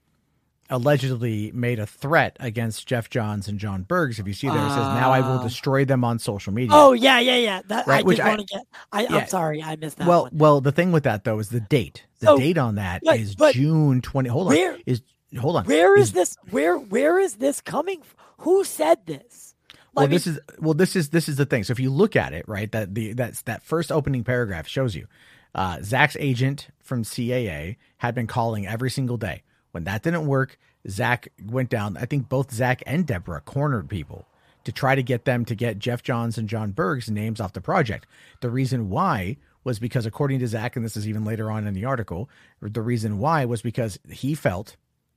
[0.73, 4.19] allegedly made a threat against Geoff Johns and Jon Bergs.
[4.19, 5.43] If you see there, it says, "Now I will Ah.
[5.45, 7.63] destroy them on social media." Oh yeah, yeah, yeah.
[7.69, 8.67] That Right, I which did I- want to get.
[8.93, 9.17] I, Yeah.
[9.17, 10.09] I'm sorry, I missed that.
[10.09, 10.31] well, one.
[10.35, 12.05] well, the thing with that though is the date.
[12.21, 14.29] The So, date on that is but- but June twenty.
[14.29, 15.03] Hold on, where- is
[15.39, 15.65] hold on.
[15.67, 16.37] where is this?
[16.51, 18.03] Where where is this coming?
[18.03, 18.19] From?
[18.39, 19.55] Who said this?
[19.95, 21.65] Well, I mean, this is well, this is this is the thing.
[21.65, 24.95] So if you look at it, right, that the that's that first opening paragraph shows
[24.95, 25.07] you
[25.55, 29.43] uh, Zach's agent from CAA had been calling every single day.
[29.73, 30.59] When that didn't work,
[30.89, 31.97] Zach went down.
[31.97, 34.27] I think both Zach and Deborah cornered people
[34.65, 37.61] to try to get them to get Geoff Johns and Jon Berg's names off the
[37.61, 38.07] project.
[38.41, 41.75] The reason why was because, according to Zach, and this is even later on in
[41.75, 42.29] the article,
[42.61, 44.77] the reason why was because he felt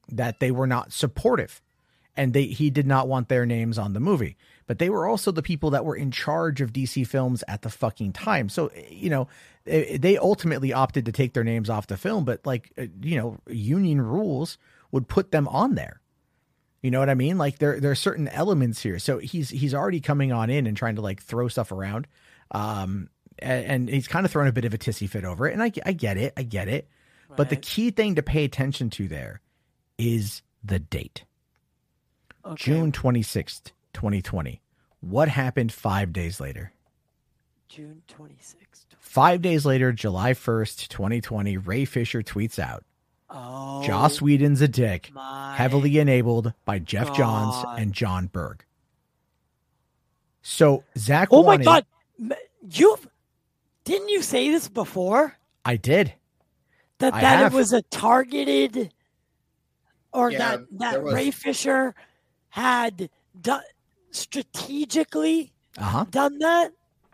[0.10, 1.62] that they were not supportive
[2.16, 4.38] and they he did not want their names on the movie.
[4.68, 7.70] But they were also the people that were in charge of DC Films at the
[7.70, 8.50] fucking time.
[8.50, 9.28] So you know,
[9.66, 13.38] they ultimately opted to take their names off the film, but like eh, you know,
[13.48, 14.58] union rules
[14.92, 16.02] would put them on there.
[16.82, 17.38] You know what I mean?
[17.38, 19.00] Like there there are certain elements here.
[19.00, 22.08] So he's he's already coming on in and trying to like throw stuff around.
[22.52, 25.54] Um and, and he's kind of throwing a bit of a tissy fit over it.
[25.54, 26.34] And I, I get it.
[26.38, 26.88] I get it.
[27.36, 29.42] But the key thing to pay attention to there
[29.98, 31.26] is the date.
[32.46, 32.56] okay.
[32.56, 34.62] June 26th, 2020.
[35.02, 36.72] What happened five days later?
[37.68, 38.86] June 26th.
[39.00, 42.84] Five days later, July 1st, 2020, Ray Fisher tweets out
[43.30, 45.12] Oh, Joss Whedon's a dick,
[45.56, 48.64] heavily enabled by Geoff Johns and Jon Berg.
[50.44, 51.86] So Zach Oh my god,
[52.70, 52.98] you
[53.84, 56.14] didn't you say this before I did.
[57.00, 57.54] that I that have.
[57.54, 58.94] it was a targeted
[60.14, 61.96] or Yeah, that that was- Ray Fisher
[62.50, 63.62] had done
[64.16, 66.06] strategically Uh huh.
[66.10, 66.72] done that?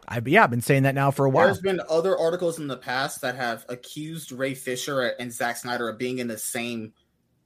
[0.08, 1.46] I yeah, I've been saying that now for a while.
[1.46, 5.88] There's been other articles in the past that have accused Ray Fisher and Zack Snyder
[5.90, 6.94] of being in the same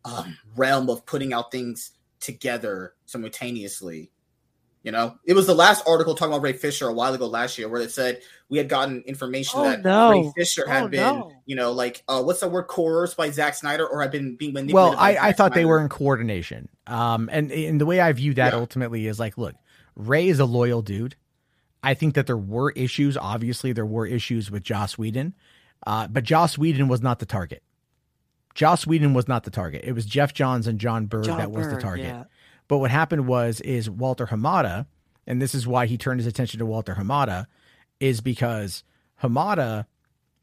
[0.03, 4.11] um, realm of putting out things together simultaneously.
[4.85, 7.57] You know, it was the last article talking about Ray Fisher a while ago last
[7.57, 10.11] year, where they said we had gotten information Oh, that no.
[10.11, 11.31] Ray Fisher had Oh, been, no.
[11.47, 14.53] you know, like uh, what's the word, coerced by Zack Snyder, or had been being
[14.53, 14.75] manipulated.
[14.75, 16.69] Well, by I, I Zack thought they were in coordination.
[16.85, 18.59] Um, and and the way I view that Yeah.
[18.59, 19.55] ultimately is like, look,
[19.95, 21.15] Ray is a loyal dude.
[21.81, 23.17] I think that there were issues.
[23.17, 25.33] Obviously, there were issues with Joss Whedon,
[25.87, 27.63] uh, but Joss Whedon was not the target.
[28.53, 29.81] Joss Whedon was not the target.
[29.83, 32.05] It was Geoff Johns and Jon Berg John that was the target.
[32.05, 32.23] yeah.
[32.67, 34.85] But what happened was is Walter Hamada,
[35.27, 37.45] and this is why he turned his attention to Walter Hamada,
[37.99, 38.83] is because
[39.23, 39.85] Hamada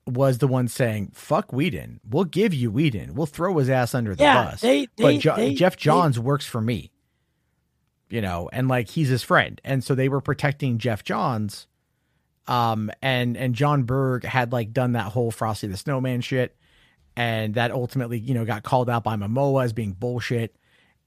[0.07, 2.01] was the one saying, "Fuck Whedon.
[2.09, 3.15] We'll give you Whedon.
[3.15, 6.19] We'll throw his ass under the Yeah, bus." they, but Jo- they- Jeff they- Johns
[6.19, 6.91] works for me.
[8.11, 11.67] You know, and like he's his friend, and so they were protecting Geoff Johns.
[12.47, 16.55] Um, and and Jon Berg had like done that whole Frosty the Snowman shit,
[17.17, 20.55] and that ultimately you know got called out by Momoa as being bullshit.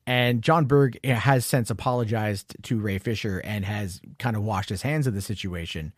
[0.07, 4.83] And Jon Berg has since apologized to Ray Fisher and has kind of washed his
[4.83, 5.93] hands of the situation.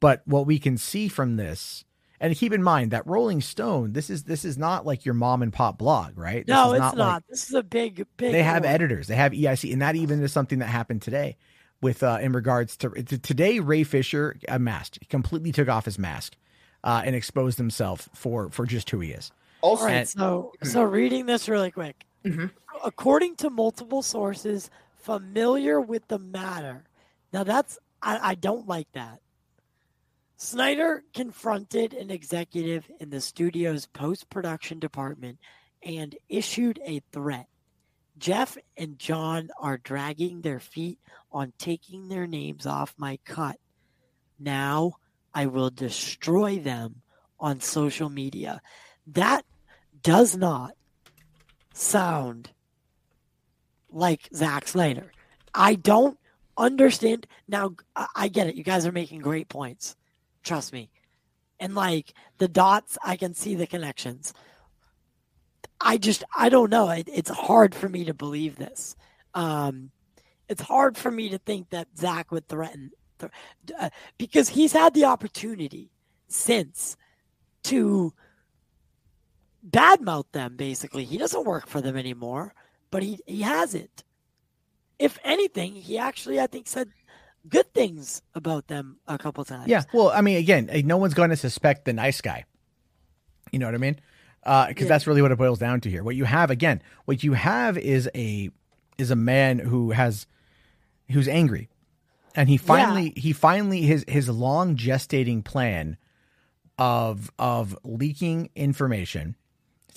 [0.00, 1.84] But what we can see from this,
[2.20, 5.42] and keep in mind that Rolling Stone, this is this is not like your mom
[5.42, 6.46] and pop blog, right?
[6.46, 6.96] This No, is it's not.
[6.96, 8.32] like- this is a big, big.
[8.32, 8.72] they have one.
[8.72, 11.36] editors, they have EIC, and that even is something that happened today
[11.80, 13.58] with uh, in regards to, to today.
[13.60, 16.36] Ray Fisher unmasked, he completely took off his mask
[16.82, 19.32] uh, and exposed himself for for just who he is.
[19.62, 22.04] also All right, And- so so reading this really quick.
[22.24, 22.50] Mhm.
[22.84, 26.84] According to multiple sources familiar with the matter.
[27.32, 29.20] Now that's I, I don't like that.
[30.36, 35.38] Snyder confronted an executive in the studio's post-production department
[35.82, 37.46] and issued a threat.
[38.18, 40.98] Jeff and John are dragging their feet
[41.32, 43.56] on taking their names off my cut.
[44.38, 44.94] Now
[45.32, 47.02] I will destroy them
[47.40, 48.60] on social media.
[49.06, 49.44] That
[50.02, 50.72] does not
[51.72, 52.50] sound
[53.94, 55.12] like Zack Snyder.
[55.54, 56.18] I don't
[56.56, 57.26] understand.
[57.48, 57.74] Now,
[58.14, 58.56] I get it.
[58.56, 59.96] You guys are making great points.
[60.42, 60.90] Trust me.
[61.60, 64.34] And like the dots, I can see the connections.
[65.80, 66.90] I just, I don't know.
[66.90, 68.96] It, it's hard for me to believe this.
[69.34, 69.90] Um,
[70.48, 73.32] it's hard for me to think that Zach would threaten, th-
[73.78, 75.90] uh, because he's had the opportunity
[76.28, 76.96] since
[77.64, 78.12] to
[79.68, 82.54] badmouth them basically he doesn't work for them anymore
[82.94, 84.04] but he he hasn't
[85.00, 86.88] if anything he actually i think said
[87.48, 89.82] good things about them a couple times Yeah.
[89.92, 92.44] Well, I mean, again, eh, no one's going to suspect the nice guy.
[93.52, 94.00] You know what I mean?
[94.42, 94.88] Because Yeah.
[94.88, 96.02] that's really what it boils down to here.
[96.02, 98.48] What you have, again, what you have is a
[98.96, 100.26] is a man who has
[101.10, 101.68] who's angry,
[102.34, 105.98] and he finally he finally his his long gestating plan
[106.78, 109.36] of of leaking information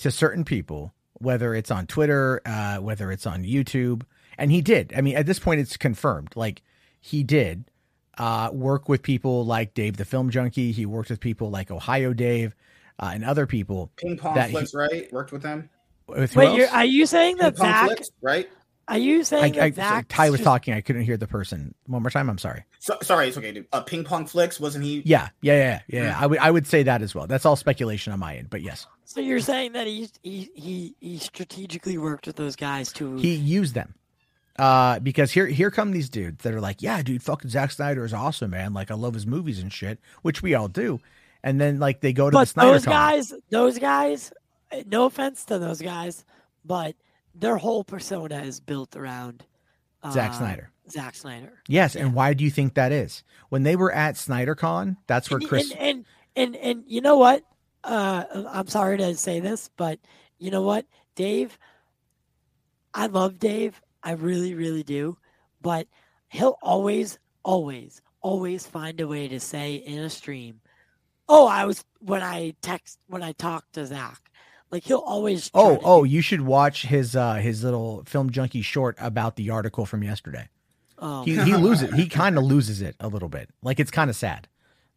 [0.00, 4.02] to certain people whether it's on Twitter, uh, whether it's on YouTube,
[4.36, 4.92] and he did.
[4.96, 6.32] I mean, at this point, it's confirmed.
[6.36, 6.62] Like
[7.00, 7.64] he did
[8.18, 10.72] uh, work with people like Dave the Film Junkie.
[10.72, 12.54] He worked with people like Ohio Dave
[12.98, 13.90] uh, and other people.
[13.96, 15.12] Ping pong flicks, he, right?
[15.12, 15.70] Worked with them.
[16.06, 17.86] With Wait, are you saying that Zack?
[17.86, 18.48] Flicks, right?
[18.88, 20.44] Are you saying I, I, Ty was just...
[20.44, 20.72] talking?
[20.72, 21.74] I couldn't hear the person.
[21.86, 22.30] One more time.
[22.30, 22.64] I'm sorry.
[22.78, 23.66] So, sorry, it's okay, dude.
[23.70, 25.02] Uh, ping pong flicks wasn't he?
[25.04, 26.02] Yeah, yeah, yeah, yeah.
[26.04, 26.18] yeah.
[26.18, 27.26] I would I would say that as well.
[27.26, 28.86] That's all speculation on my end, but yes.
[29.04, 33.34] So you're saying that he he he, he strategically worked with those guys to he
[33.34, 33.94] used them.
[34.58, 38.04] Uh, because here here come these dudes that are like, yeah, dude, fucking Zack Snyder
[38.04, 38.72] is awesome, man.
[38.72, 40.98] Like I love his movies and shit, which we all do.
[41.44, 44.32] And then like they go to but the Snyder those guys, those guys.
[44.86, 46.24] No offense to those guys,
[46.64, 46.94] but
[47.38, 49.44] their whole persona is built around
[50.10, 50.70] Zack uh, Snyder.
[50.90, 51.62] Zack Snyder.
[51.68, 52.02] Yes, yeah.
[52.02, 53.22] and why do you think that is?
[53.48, 56.04] When they were at SnyderCon, that's where Chris and and
[56.36, 57.42] and, and you know what?
[57.82, 59.98] Uh, I'm sorry to say this, but
[60.38, 61.58] you know what, Dave.
[62.94, 63.80] I love Dave.
[64.02, 65.18] I really, really do.
[65.60, 65.86] But
[66.28, 70.60] he'll always, always, always find a way to say in a stream,
[71.28, 74.27] "Oh, I was when I text when I talked to Zack."
[74.70, 75.50] Like he'll always.
[75.54, 76.04] Oh, oh!
[76.04, 80.48] You should watch his uh his little film junkie short about the article from yesterday.
[80.98, 81.22] Oh.
[81.24, 81.92] He he loses.
[81.94, 83.48] He kind of loses it a little bit.
[83.62, 84.48] Like it's kind of sad.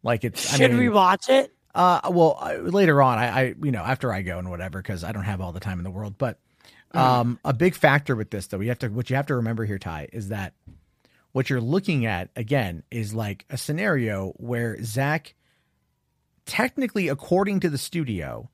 [0.02, 0.50] Like it's.
[0.50, 1.54] Should I mean, we watch it?
[1.74, 5.04] Uh, well, uh, later on, I, I you know after I go and whatever because
[5.04, 6.16] I don't have all the time in the world.
[6.18, 6.38] But
[6.94, 7.00] mm.
[7.00, 9.64] um, a big factor with this though, we have to what you have to remember
[9.64, 10.52] here, Ty, is that
[11.32, 15.34] what you're looking at again is like a scenario where Zack,
[16.44, 18.50] technically, according to the studio,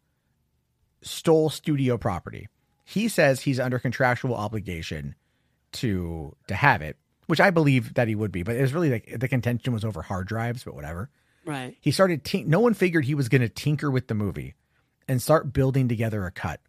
[1.03, 2.49] stole studio property.
[2.85, 5.15] He says he's under contractual obligation
[5.73, 8.43] to to have it, which I believe that he would be.
[8.43, 11.11] But it was really like the contention was over hard drives, but whatever.
[11.45, 11.77] Right.
[11.81, 12.25] He started.
[12.25, 14.55] Tink- no one figured he was going to tinker with the movie
[15.07, 16.61] and start building together a cut.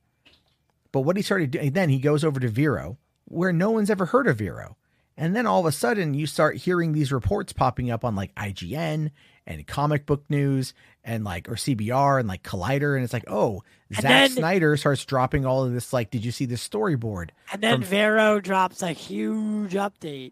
[0.91, 4.07] But what he started doing, then he goes over to Vero, where no one's ever
[4.07, 4.77] heard of Vero.
[5.17, 8.33] And then all of a sudden, you start hearing these reports popping up on like
[8.35, 9.11] IGN
[9.49, 13.63] and comic book news and like or CBR and like Collider, and it's like, oh,
[13.89, 15.91] and Zack then, Snyder starts dropping all of this.
[15.91, 17.31] Like, did you see the storyboard?
[17.51, 20.31] And then from, Vero drops a huge update.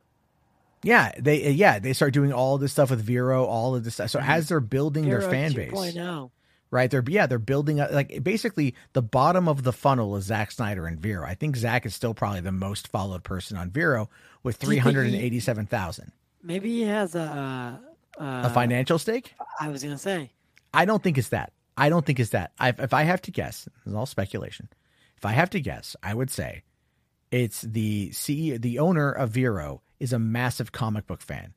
[0.83, 4.11] Yeah, they yeah they start doing all this stuff with Vero, all of this stuff.
[4.11, 4.29] So mm-hmm.
[4.29, 5.55] as they're building Vero their fan 2.
[5.55, 6.29] base,
[6.69, 6.89] right?
[6.89, 10.85] They're yeah they're building a, like basically the bottom of the funnel is Zack Snyder
[10.85, 11.25] and Vero.
[11.25, 14.09] I think Zack is still probably the most followed person on Vero
[14.43, 16.11] with three hundred and eighty seven thousand.
[16.43, 17.81] Maybe he has a
[18.19, 19.33] uh, a financial stake?
[19.59, 20.31] I was gonna say.
[20.73, 21.53] I don't think it's that.
[21.77, 22.51] I don't think it's that.
[22.59, 24.69] I, if I have to guess, it's all speculation.
[25.17, 26.63] If I have to guess, I would say
[27.31, 31.53] it's the CEO, the owner of Vero is a massive comic book fan,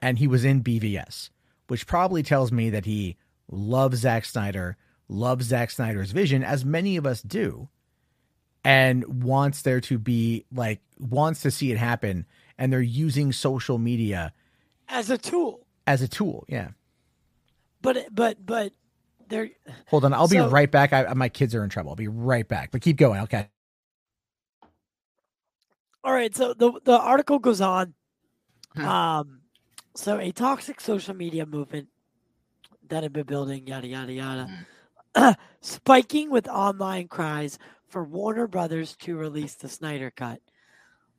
[0.00, 1.30] and he was in BVS,
[1.68, 3.16] which probably tells me that he
[3.50, 4.76] loves Zack Snyder,
[5.08, 7.68] loves Zack Snyder's vision, as many of us do,
[8.64, 12.26] and wants there to be like wants to see it happen,
[12.58, 14.32] and they're using social media
[14.88, 16.44] as a tool as a tool.
[16.48, 16.70] Yeah.
[17.82, 18.72] But but but
[19.28, 19.50] there.
[19.88, 20.92] Hold on, I'll so, be right back.
[20.92, 21.90] I, my kids are in trouble.
[21.90, 22.70] I'll be right back.
[22.70, 23.20] But keep going.
[23.22, 23.48] Okay.
[26.02, 26.34] All right.
[26.34, 27.94] So the the article goes on.
[28.74, 28.84] Hmm.
[28.84, 29.40] Um,
[29.94, 31.88] so a toxic social media movement
[32.88, 34.64] that had been building, yada yada yada,
[35.16, 35.30] hmm.
[35.60, 40.40] spiking with online cries for Warner Brothers to release the Snyder Cut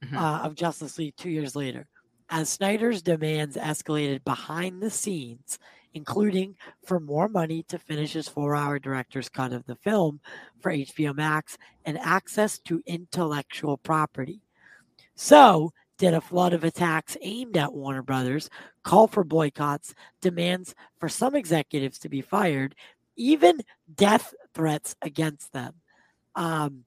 [0.03, 0.17] mm-hmm.
[0.17, 1.87] uh, of Justice League two years later
[2.29, 5.59] as Snyder's demands escalated behind the scenes,
[5.93, 10.19] including for more money to finish his four hour director's cut of the film
[10.59, 14.41] for HBO Max and access to intellectual property.
[15.15, 18.49] So, did a flood of attacks aimed at Warner Brothers
[18.83, 22.75] call for boycotts, demands for some executives to be fired,
[23.15, 23.61] even
[23.95, 25.75] death threats against them?
[26.35, 26.83] Um,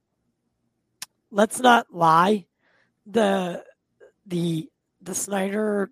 [1.31, 2.45] let's not lie.
[3.07, 3.63] The
[4.27, 4.68] the
[5.01, 5.91] the Snyder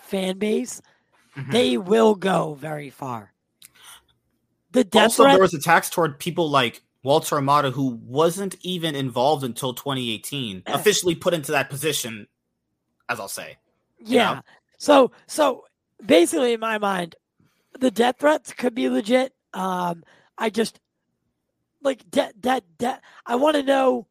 [0.00, 0.80] fan base,
[1.36, 1.50] mm-hmm.
[1.50, 3.32] they will go very far.
[4.72, 8.94] The death also threat, there was attacks toward people like Walter Hamada, who wasn't even
[8.94, 12.26] involved until 2018, officially put into that position,
[13.08, 13.58] as I'll say.
[13.98, 14.34] Yeah.
[14.34, 14.40] Know?
[14.78, 15.64] So so
[16.04, 17.16] basically, in my mind,
[17.78, 19.34] the death threats could be legit.
[19.52, 20.04] Um,
[20.38, 20.80] I just
[21.82, 24.06] like that that that I want to know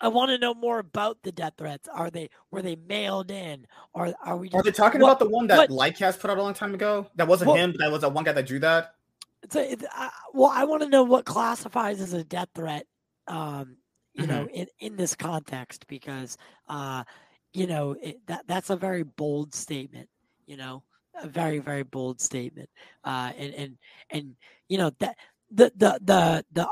[0.00, 1.88] I want to know more about the death threats.
[1.88, 4.48] Are they were they mailed in, or are we?
[4.48, 6.74] Just, are they talking what, about the one that Lycast put out a long time
[6.74, 7.06] ago?
[7.16, 7.72] That wasn't him.
[7.72, 8.94] But That was that one guy that drew that.
[9.42, 12.86] It's a, it's, uh, well, I want to know what classifies as a death threat.
[13.26, 13.76] Um,
[14.14, 14.32] you mm-hmm.
[14.32, 16.36] know, in in this context, because
[16.68, 17.04] uh,
[17.52, 20.08] you know it, that that's a very bold statement.
[20.46, 20.82] You know,
[21.14, 22.70] a very very bold statement.
[23.04, 23.78] Uh, and and
[24.10, 24.36] and
[24.68, 25.16] you know that
[25.50, 26.68] the the the the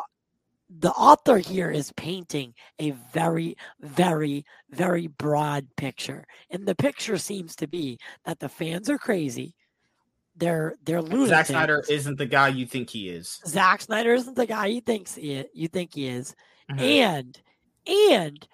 [0.71, 6.27] the author here is painting a very, very, very broad picture.
[6.51, 9.55] And the picture seems to be that the fans are crazy.
[10.37, 11.29] They're they're losing.
[11.29, 13.41] Zack Snyder isn't the guy you think he is.
[13.47, 16.37] Zack Snyder isn't the guy you thinks he you think he is.
[16.71, 16.81] Mhm.
[16.81, 17.43] And
[17.87, 18.49] and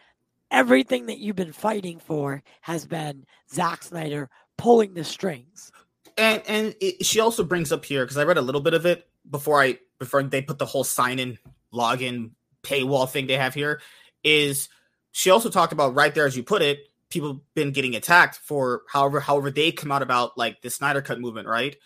[0.50, 5.72] everything that you've been fighting for has been Zack Snyder pulling the strings.
[6.16, 8.86] and and it, she also brings up here because I read a little bit of
[8.86, 11.38] it before I before they put the whole sign in
[11.74, 12.30] login
[12.62, 13.80] paywall thing they have here
[14.22, 14.68] is
[15.12, 18.82] she also talked about right there as you put it people been getting attacked for
[18.88, 21.76] however however they come out about like the Snyder cut movement right?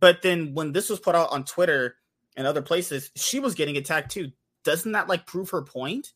[0.00, 1.96] But then when this was put out on Twitter
[2.36, 4.32] and other places she was getting attacked too.
[4.64, 6.12] Doesn't that like prove her point?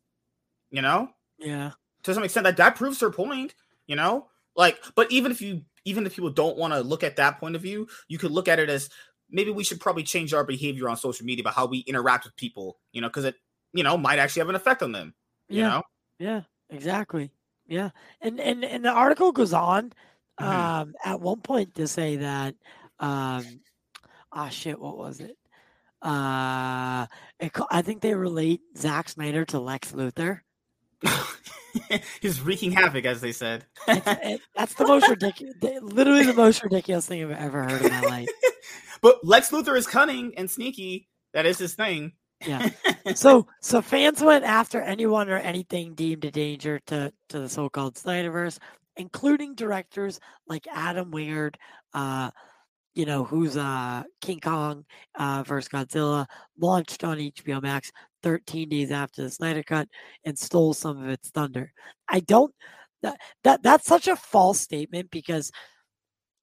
[0.70, 1.10] You know?
[1.38, 1.72] Yeah.
[2.04, 3.54] to some extent that that proves her point
[3.86, 4.28] you know?
[4.56, 7.54] Like but even if you even if people don't want to look at that point
[7.56, 8.88] of view you could look at it as
[9.30, 12.36] maybe we should probably change our behavior on social media about how we interact with
[12.36, 13.34] people you know because it
[13.72, 15.14] you know might actually have an effect on them
[15.48, 15.68] you Yeah.
[15.70, 15.82] know
[16.18, 17.30] Yeah, exactly.
[17.66, 17.90] Yeah.
[18.20, 19.92] And and and the article goes on
[20.40, 20.44] Mhm.
[20.46, 22.54] um at one point to say that
[23.00, 23.60] um
[24.32, 25.36] ah shit, what was it?
[26.02, 27.06] Uh
[27.40, 30.40] it, I think they relate Zack Snyder to Lex Luthor.
[32.20, 37.06] he's wreaking havoc as they said it, that's the most ridiculous literally the most ridiculous
[37.06, 38.28] thing I've ever heard in my life.
[39.02, 42.12] but lex luthor is cunning and sneaky that is his thing
[42.46, 42.68] Yeah.
[43.14, 47.94] So so fans went after anyone or anything deemed a danger to to the so-called
[47.94, 48.58] Snyderverse,
[48.98, 51.54] including directors like Adam Wingard,
[51.94, 52.30] uh,
[52.94, 54.84] you know, who's uh King Kong
[55.18, 56.26] uh versus Godzilla,
[56.58, 57.90] launched on HBO Max
[58.22, 59.88] 13 days after the Snyder Cut
[60.24, 61.72] and stole some of its thunder.
[62.08, 62.54] I don't
[63.02, 65.50] that, that that's such a false statement because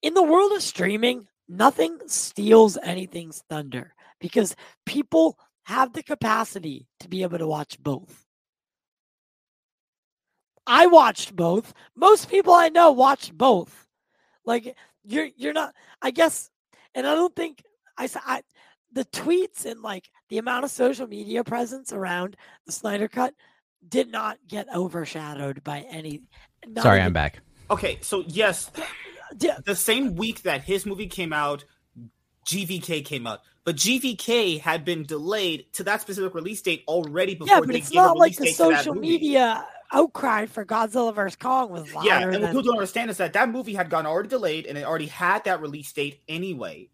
[0.01, 7.08] in the world of streaming, nothing steals anything's thunder because people have the capacity to
[7.10, 8.26] be able to watch both.
[10.68, 11.74] I watched both.
[11.96, 13.88] Most people I know watched both.
[14.46, 16.50] Like you're you're not I guess
[16.93, 17.64] and I don't think
[17.98, 18.41] I I
[18.91, 22.36] the tweets and like the amount of social media presence around
[22.66, 23.34] the Snyder cut
[23.88, 26.22] did not get overshadowed by any
[26.80, 27.39] Sorry, even- I'm back.
[27.70, 28.72] okay so yes
[29.39, 31.65] Yeah, the same week that his movie came out,
[32.45, 33.41] GVK came out.
[33.63, 37.91] But GVK had been delayed to that specific release date already before yeah, but it's
[37.91, 42.47] not like the social media outcry for Godzilla vs Kong was louder Yeah, and what
[42.47, 45.43] people don't understand is that that movie had gotten already delayed and it already had
[45.45, 46.89] that release date anyway.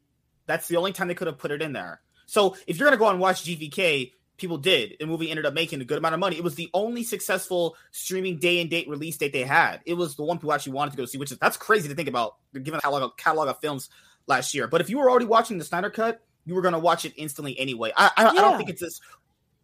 [0.45, 2.01] That's the only time they could have put it in there.
[2.25, 4.97] So if you're gonna go and watch GVK, people did.
[4.99, 6.35] The movie ended up making a good amount of money.
[6.35, 9.79] It was the only successful streaming day and date release date they had.
[9.85, 11.95] It was the one people actually wanted to go see, which is that's crazy to
[11.95, 13.89] think about given the catalog, catalog of films
[14.27, 14.67] last year.
[14.67, 17.57] But if you were already watching the Snyder Cut, you were gonna watch it instantly
[17.57, 17.93] anyway.
[17.95, 18.99] I I, I don't think it's as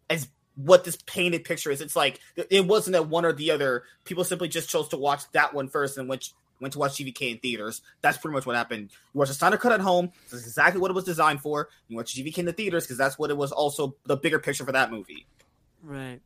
[0.08, 1.80] as what this painted picture is.
[1.80, 3.84] It's like it wasn't that one or the other.
[4.04, 7.32] People simply just chose to watch that one first and went went to watch GVK
[7.32, 7.82] in theaters.
[8.00, 8.90] That's pretty much what happened.
[9.14, 10.10] You watch the Snyder Cut at home.
[10.30, 11.68] That's exactly what it was designed for.
[11.88, 13.52] You watch GVK in the theaters because that's what it was.
[13.52, 15.26] Also, the bigger picture for that movie.
[15.82, 16.20] Right.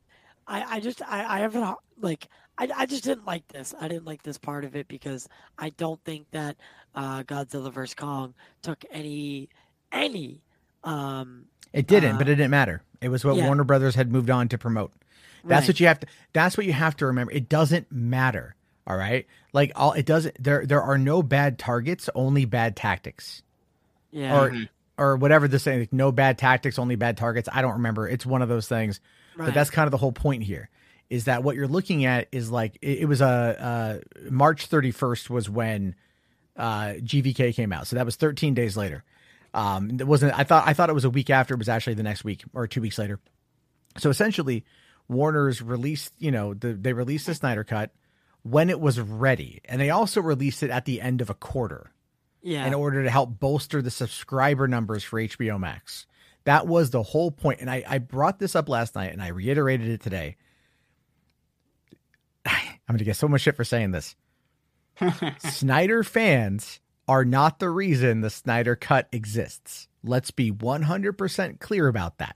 [0.46, 2.28] I, I just I, I haven't like
[2.58, 3.74] I, I just didn't like this.
[3.80, 5.28] I didn't like this part of it because
[5.58, 6.56] I don't think that
[6.94, 9.48] uh, Godzilla vs Kong took any
[9.92, 10.40] any
[10.84, 12.82] um It didn't, Uh, but it didn't matter.
[13.00, 13.46] It was what yeah.
[13.46, 14.92] Warner Brothers had moved on to promote.
[15.44, 15.68] That's right.
[15.68, 16.06] what you have to.
[16.32, 17.32] That's what you have to remember.
[17.32, 18.54] It doesn't matter.
[18.86, 20.42] All right, like all it doesn't.
[20.42, 23.42] There, there are no bad targets, only bad tactics,
[24.10, 24.68] yeah or Mhm.
[24.98, 25.80] or whatever the saying.
[25.80, 27.48] Like, no bad tactics, only bad targets.
[27.52, 28.08] I don't remember.
[28.08, 29.00] It's one of those things.
[29.36, 29.46] right.
[29.46, 30.68] But that's kind of the whole point here.
[31.10, 32.26] Is that what you're looking at?
[32.32, 33.98] Is like it, it was a uh,
[34.30, 35.94] March 31st was when
[36.56, 39.04] uh, GVK came out, so that was 13 days later.
[39.54, 40.36] Um, it wasn't.
[40.36, 41.54] I thought I thought it was a week after.
[41.54, 43.20] It was actually the next week or two weeks later.
[43.98, 44.64] So essentially,
[45.08, 46.12] Warner's released.
[46.18, 47.92] You know, the, they released the Snyder Cut
[48.42, 51.92] when it was ready, and they also released it at the end of a quarter
[52.42, 56.06] yeah in order to help bolster the subscriber numbers for HBO Max.
[56.44, 57.60] That was the whole point.
[57.60, 60.36] And I, I brought this up last night and I reiterated it today.
[62.44, 62.54] I'm
[62.88, 64.16] going to get so much shit for saying this.
[65.38, 69.86] Snyder fans are not the reason the Snyder Cut exists.
[70.02, 72.34] Let's be 100% clear about that.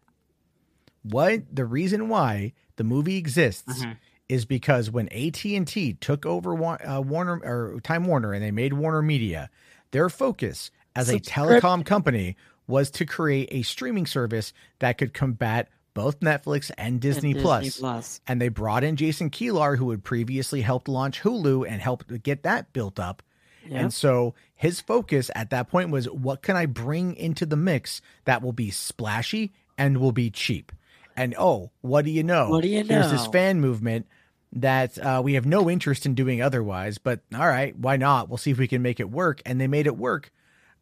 [1.03, 3.97] What the reason why the movie exists Mhm.
[4.29, 9.03] Is because when AT&T took over uh, Warner or Time Warner and they made Warner
[9.03, 9.51] Media,
[9.93, 15.69] their focus as a telecom company was to create a streaming service that could combat
[15.95, 17.79] both Netflix and and Disney, Plus.
[17.79, 18.21] Plus.
[18.27, 22.43] And they brought in Jason Kilar, who had previously helped launch Hulu and helped get
[22.43, 23.23] that built up.
[23.67, 23.81] Yeah.
[23.81, 28.01] And so his focus at that point was what can I bring into the mix
[28.25, 30.71] that will be splashy and will be cheap?
[31.17, 32.51] And oh, what do you know?
[32.51, 34.07] What do you Here's this fan movement
[34.53, 38.29] that uh, we have no interest in doing otherwise, but all right, why not?
[38.29, 39.43] We'll see if we can make it work.
[39.45, 40.33] And they made it work.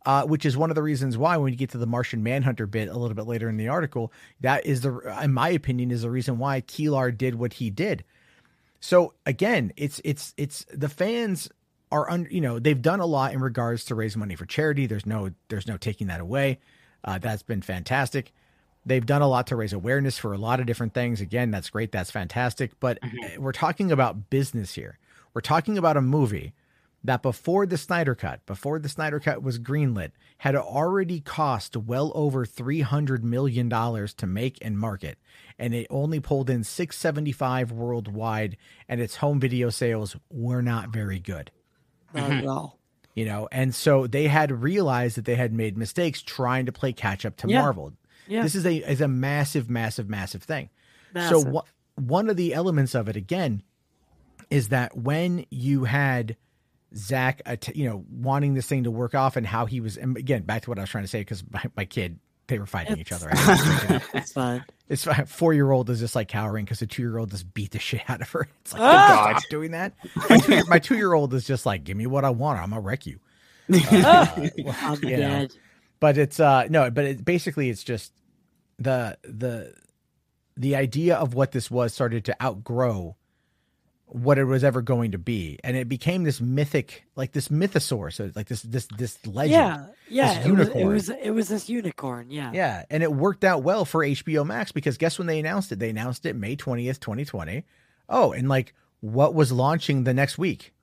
[0.07, 2.67] Uh, which is one of the reasons why, when you get to the Martian Manhunter
[2.67, 4.13] bit a little bit later in the article,
[4.43, 8.05] that is the, in my opinion, is the reason why Kilar did what he did.
[8.81, 11.49] So again, it's it's it's the fans
[11.91, 14.85] are un, you know they've done a lot in regards to raise money for charity.
[14.85, 16.59] There's no there's no taking that away.
[17.03, 18.31] Uh, that's been fantastic.
[18.87, 21.21] They've done a lot to raise awareness for a lot of different things.
[21.21, 21.91] Again, that's great.
[21.93, 22.79] That's fantastic.
[22.81, 23.39] But Mhm.
[23.39, 24.99] we're talking about business here.
[25.33, 26.53] We're talking about a movie
[27.03, 32.13] that before the Snyder Cut, before the Snyder Cut was greenlit, had already cost well
[32.15, 35.19] over three hundred million dollars to make and market,
[35.59, 38.57] and it only pulled in six seventy five worldwide,
[38.89, 41.51] and its home video sales were not very good.
[42.15, 42.79] Not at all.
[43.15, 46.93] You know, and so they had realized that they had made mistakes trying to play
[46.93, 47.61] catch up to Yeah.
[47.61, 47.93] Marvel.
[48.27, 48.43] Yeah.
[48.43, 50.71] This is a is a massive, massive, massive thing.
[51.13, 51.43] Massive.
[51.43, 51.63] So wha-
[51.97, 53.63] one of the elements of it again
[54.51, 56.37] is that when you had
[56.97, 57.43] Zack,
[57.75, 60.63] you know, wanting this thing to work off and how he was, and again, back
[60.63, 63.11] to what I was trying to say, because my, my kid, they were fighting each
[63.11, 63.31] other.
[63.33, 64.03] I had to break it up.
[64.15, 64.65] It's fine.
[64.89, 67.71] It's four year old is just like cowering because the two year old just beat
[67.73, 68.49] the shit out of her.
[68.61, 69.35] It's like, Ah!
[69.39, 69.95] stop doing that.
[70.69, 72.61] My two year old is just like, give me what I want.
[72.61, 73.19] I'm gonna wreck you.
[73.73, 74.35] Ah!
[74.37, 75.49] I'm you know.
[76.05, 78.13] But it's uh no, but it basically it's just
[78.79, 79.73] the the
[80.55, 83.17] the idea of what this was started to outgrow
[84.05, 88.13] what it was ever going to be, and it became this mythic, like this mythosaur,
[88.13, 89.53] so like this this this legend.
[89.53, 90.47] Yeah, yeah.
[90.47, 92.31] It was, it was it was this unicorn.
[92.31, 92.51] Yeah.
[92.53, 95.79] Yeah, and it worked out well for HBO Max because guess when they announced it?
[95.79, 97.65] They announced it May 20th, 2020.
[98.11, 100.75] Oh, and like what was launching the next week?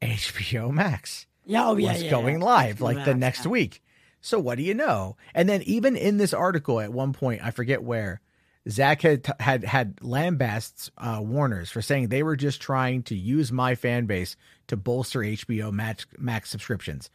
[0.00, 1.68] HBO Max Yeah.
[1.68, 1.92] Oh yeah.
[1.92, 2.46] was yeah, going yeah.
[2.46, 3.50] live like the next yeah.
[3.50, 3.82] week.
[4.20, 5.16] So what do you know?
[5.34, 8.22] And then even in this article at one point, I forget where,
[8.68, 13.52] Zack had had had lambasts uh, Warner's for saying they were just trying to use
[13.52, 14.36] my fan base
[14.68, 17.10] to bolster HBO Max Max subscriptions,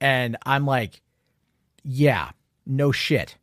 [0.00, 1.02] and I'm like,
[1.84, 2.30] yeah,
[2.64, 3.36] no shit.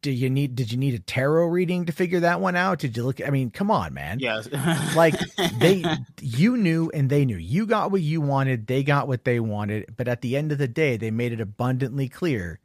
[0.00, 0.54] Do you need?
[0.56, 2.78] Did you need a tarot reading to figure that one out?
[2.78, 3.20] Did you look?
[3.20, 4.48] I mean, come on, man Yes.
[4.96, 5.14] like
[5.58, 5.84] they
[6.20, 9.94] you knew and they knew you got what you wanted they got what they wanted
[9.96, 12.60] but at the end of the day they made it abundantly clear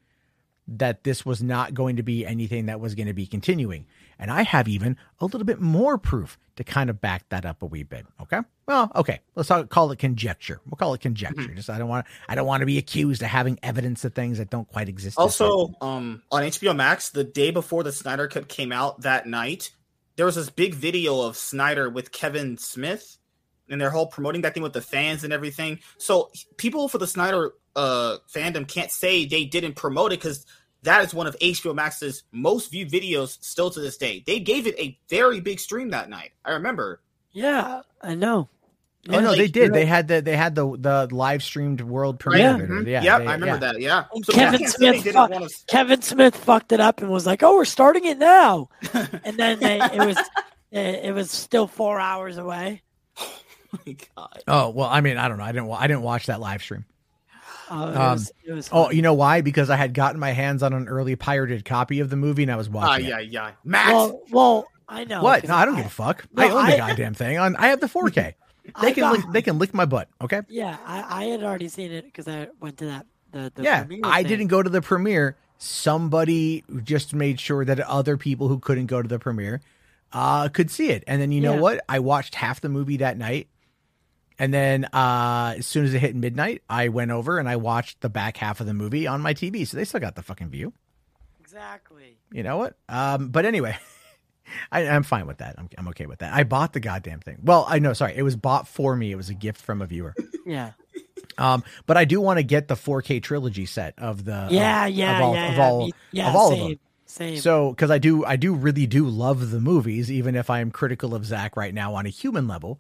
[0.77, 3.85] that this was not going to be anything that was going to be continuing.
[4.19, 7.61] And i have even a little bit more proof to kind of back that up
[7.61, 8.39] a wee bit okay?
[8.67, 10.59] Well okay let's call it conjecture.
[10.65, 11.53] We'll call it conjecture.
[11.55, 14.37] Just i don't want i don't want to be accused of having evidence of things
[14.37, 15.17] that don't quite exist.
[15.17, 19.71] Also, um, on HBO Max, the day before the Snyder Cut came out that night,
[20.17, 23.17] there was this big video of Snyder with Kevin Smith,
[23.69, 25.79] and they're whole promoting that thing with the fans and everything.
[25.97, 30.45] So people for the Snyder uh fandom can't say they didn't promote it because
[30.83, 34.23] that is one of HBO Max's most viewed videos still to this day.
[34.25, 36.31] They gave it a very big stream that night.
[36.45, 37.01] I remember.
[37.31, 38.49] Yeah, I know.
[39.07, 41.43] oh Yeah, no like, they did you're they had the they had the the live
[41.43, 42.57] streamed world premiere Yeah.
[42.57, 42.87] Mm-hmm.
[42.87, 43.71] yeah Yep, they- I remember yeah.
[43.73, 43.81] that.
[43.81, 44.03] Yeah.
[44.23, 47.09] So Kevin they can't say they Smith fuck- wanna- Kevin Smith fucked it up and
[47.11, 50.17] was like, "Oh, we're starting it now," and then they, it was
[50.71, 52.81] it, it was still four hours away.
[53.71, 54.43] Oh my god.
[54.47, 55.43] Oh well, I mean, I don't know.
[55.43, 55.67] I didn't.
[55.67, 56.85] wa- I didn't watch that live stream.
[57.71, 59.41] Oh, it Um, was, it was Oh, you know why?
[59.41, 62.51] Because I had gotten my hands on an early pirated copy of the movie and
[62.51, 63.29] I was Ah, watching yeah, it.
[63.29, 63.51] yeah.
[63.63, 63.91] Max.
[63.91, 65.21] well, well, I know.
[65.21, 65.47] What?
[65.47, 66.25] No, I don't give a fuck.
[66.33, 67.37] No, I own the I- goddamn thing.
[67.37, 68.33] On I have the 4K.
[68.81, 70.09] They can got- lick, they can lick my butt.
[70.21, 70.41] Okay.
[70.47, 73.83] Yeah, I, I had already seen it because I went to that the, the yeah,
[73.83, 74.29] premiere I thing.
[74.29, 75.37] didn't go to the premiere.
[75.57, 79.61] Somebody just made sure that other people who couldn't go to the premiere
[80.13, 81.03] uh, could see it.
[81.07, 81.59] And then you know Yeah.
[81.61, 81.81] what?
[81.87, 83.47] I watched half the movie that night.
[84.39, 87.99] And then uh, as soon as it hit midnight, I went over and I watched
[88.01, 89.67] the back half of the movie on my TV.
[89.67, 90.71] So they still got the fucking view.
[91.41, 92.17] exactly.
[92.31, 92.75] you know what?
[92.87, 93.77] Um, but anyway,
[94.71, 95.55] I, I'm fine with that.
[95.57, 96.33] I'm, I'm okay with that.
[96.33, 97.39] I bought the goddamn thing.
[97.43, 99.11] Well, I know, sorry, it was bought for me.
[99.11, 100.15] It was a gift from a viewer.
[100.45, 100.71] Yeah,
[101.37, 104.87] Um, but I do want to get the 4K trilogy set of the of- yeah,
[104.87, 106.79] of, yeah, all, yeah, of yeah, all me- yeah, of all same, of them.
[107.05, 107.37] Same.
[107.37, 110.71] So, because I do, I do really do love the movies, even if I am
[110.71, 112.79] critical of Zack right now on a human level.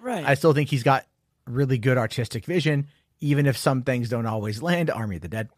[0.00, 0.24] Right.
[0.24, 1.06] I still think he's got
[1.46, 2.88] really good artistic vision,
[3.20, 4.90] even if some things don't always land.
[4.90, 5.48] Army of the Dead,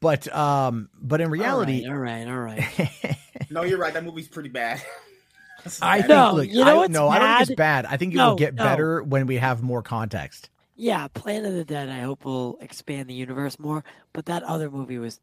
[0.00, 3.16] but um, but in reality, All right, all right, all right.
[3.50, 3.94] No, you're right.
[3.94, 4.82] That movie's pretty bad.
[5.82, 7.86] I think No, look, you know I, what's no, I don't think it's bad.
[7.86, 8.64] I think it No, will get no.
[8.64, 10.50] better when we have more context.
[10.74, 11.88] Yeah, Planet of the Dead.
[11.88, 13.82] I hope will expand the universe more.
[14.12, 15.20] But that other movie was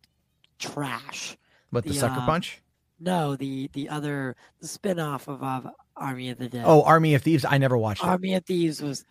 [0.57, 1.37] trash.
[1.71, 2.61] But the, The, sucker uh, punch?
[3.03, 6.63] No, the the other the spin-off of uh, Army of the Dead.
[6.65, 7.43] Oh, Army of Thieves.
[7.43, 8.07] I never watched it.
[8.07, 9.03] Army of Thieves was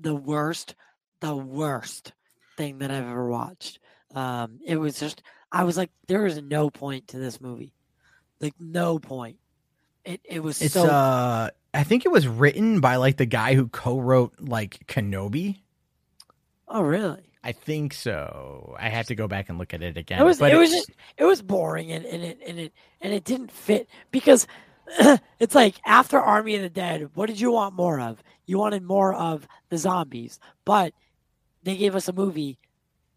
[0.00, 0.74] the worst,
[1.20, 2.12] the worst
[2.56, 3.78] thing that I've ever watched.
[4.14, 5.22] Um, it was just
[5.52, 7.72] I was like, there is no point to this movie.
[8.40, 9.36] Like no point.
[10.04, 13.54] It it was It's so uh I think it was written by like the guy
[13.54, 15.60] who co-wrote like Kenobi.
[16.68, 17.32] oh really?
[17.46, 18.74] I think so.
[18.76, 20.20] I have to go back and look at it again.
[20.20, 23.12] It was but it was just it was boring and, and it and it and
[23.12, 24.48] it didn't fit because
[25.38, 28.20] it's like after Army of the Dead, what did you want more of?
[28.46, 30.92] You wanted more of the zombies, but
[31.62, 32.58] they gave us a movie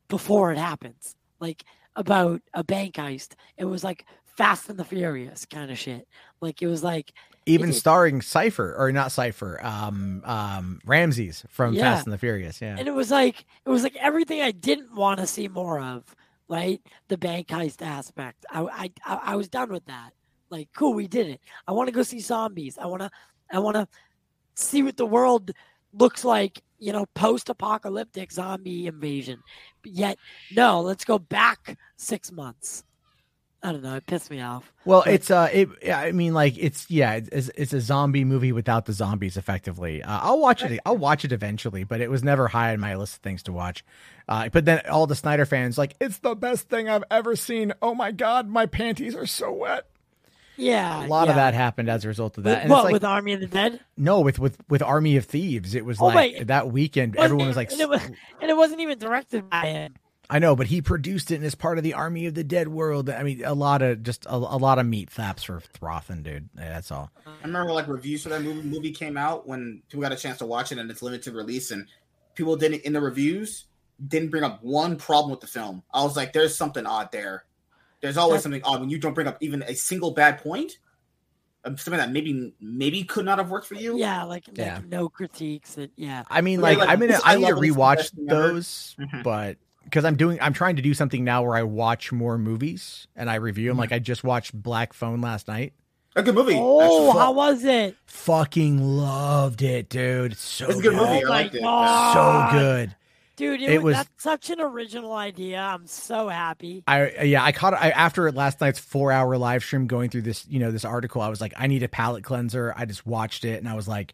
[0.10, 1.64] before it happens, like
[1.96, 3.34] about a bank heist.
[3.58, 6.08] It was like Fast and the Furious kind of shit.
[6.42, 7.14] Like it was like
[7.46, 11.96] even starring Cypher or not Cypher, um um Ramses from Yeah.
[11.96, 12.76] Fast and the Furious, yeah.
[12.78, 16.04] and it was like it was like everything I didn't want to see more of,
[16.48, 16.82] right?
[17.08, 18.46] The bank heist aspect.
[18.52, 20.12] I I I was done with that.
[20.50, 21.42] Like, cool, we did it.
[21.68, 22.78] I want to go see zombies.
[22.78, 23.12] I want to
[23.52, 23.88] I want to
[24.56, 25.52] see what the world
[25.94, 29.42] looks like, you know, post-apocalyptic zombie invasion.
[29.82, 30.18] But yet,
[30.52, 32.84] no, let's go back 6 months.
[33.62, 34.72] I don't know, it pissed me off.
[34.86, 35.68] Well, But- it's uh, it.
[35.84, 39.36] yeah, I mean, like it's yeah, it's it's a zombie movie without the zombies.
[39.36, 40.80] Effectively, uh, I'll watch it.
[40.86, 43.52] I'll watch it eventually, but it was never high on my list of things to
[43.52, 43.84] watch.
[44.30, 47.74] Uh, but then all the Snyder fans like, it's the best thing I've ever seen.
[47.82, 49.86] Oh my god, my panties are so wet.
[50.56, 51.06] Yeah.
[51.06, 52.64] A lot of that happened as a result of that.
[52.64, 53.80] And what, like with Army of the Dead?
[53.98, 56.48] no, with with with Army of Thieves, it was Oh, like wait.
[56.48, 57.16] that weekend.
[57.18, 59.96] Everyone was like, and it, was, and it wasn't even directed by him.
[60.32, 62.68] I know, but he produced it and is part of the Army of the Dead
[62.68, 63.10] world.
[63.10, 66.50] I mean, a lot of just a, a lot of meat flaps for Throthin, dude.
[66.56, 67.10] Yeah, that's all.
[67.26, 70.38] I remember like reviews for that movie movie came out when people got a chance
[70.40, 71.88] to watch it and its limited release, and
[72.36, 73.66] people didn't in the reviews
[74.08, 75.84] didn't bring up one problem with the film.
[75.94, 77.44] I was like, there's something odd there.
[78.02, 80.78] There's always That- something odd when you don't bring up even a single bad point.
[81.66, 83.98] um, Something that maybe maybe could not have worked for you.
[83.98, 84.80] Yeah, like, like Yeah.
[84.88, 85.76] no critiques.
[85.78, 86.24] And, yeah.
[86.30, 87.96] I mean, like, like, I mean, gonna, I eye need to level is the rewatch
[87.98, 88.48] best thing ever.
[88.54, 89.24] those, Mhm.
[89.24, 89.58] but
[89.90, 93.30] because I'm doing, I'm trying to do something now where I watch more movies and
[93.30, 93.74] I review them.
[93.74, 93.80] Mm-hmm.
[93.80, 95.74] Like, I just watched Black Phone last night.
[96.16, 96.56] A good movie.
[96.58, 97.20] Oh, actually.
[97.22, 97.96] how was it?
[98.06, 100.34] Fucking loved it, dude.
[100.34, 101.06] It's so It's a good movie.
[101.06, 101.62] Oh my liked it.
[101.62, 102.52] God.
[102.52, 102.96] So good.
[103.36, 105.60] Dude, it, It was, was- that's such an original idea.
[105.60, 106.84] I'm so happy.
[106.88, 110.46] I yeah, I caught I after last night's four hour live stream going through this,
[110.50, 111.22] you know, this article.
[111.22, 112.74] I was like, I need a palate cleanser.
[112.76, 114.14] I just watched it and I was like,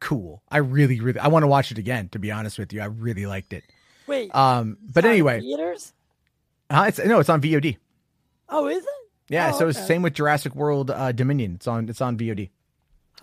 [0.00, 0.42] cool.
[0.50, 2.08] I really, really, I want to watch it again.
[2.08, 3.62] To be honest with you, I really liked it.
[4.06, 4.34] Wait.
[4.34, 5.92] Um, but anyway, Theaters?
[6.70, 7.76] uh, it's no, it's on VOD.
[8.48, 8.88] Oh, is it?
[9.28, 9.86] Yeah, Oh, so it's okay.
[9.88, 11.54] same with Jurassic World uh, Dominion.
[11.56, 12.50] It's on it's on VOD.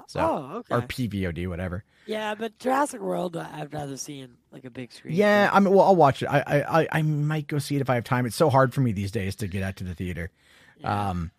[0.08, 0.76] So oh, okay.
[0.76, 1.84] or PVOD, whatever.
[2.08, 5.14] yeah, but Jurassic World, I'd rather see in like a big screen.
[5.16, 6.26] Yeah, I mean, well, I'll watch it.
[6.28, 8.26] I, I I I might go see it if I have time.
[8.26, 10.32] It's so hard for me these days to get out to the theater.
[10.80, 11.10] Yeah.
[11.10, 11.32] Um,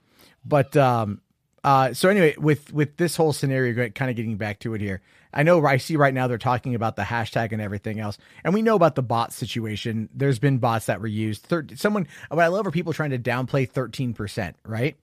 [0.46, 1.20] but um,
[1.64, 5.02] uh, so anyway, with with this whole scenario, kind of getting back to it here.
[5.34, 8.54] I know I see right now they're talking about the hashtag and everything else, and
[8.54, 10.08] we know about the bot situation.
[10.14, 11.42] There's been bots that were used.
[11.42, 14.56] Thir- someone, what I love are people trying to downplay thirteen percent.
[14.64, 14.96] Right?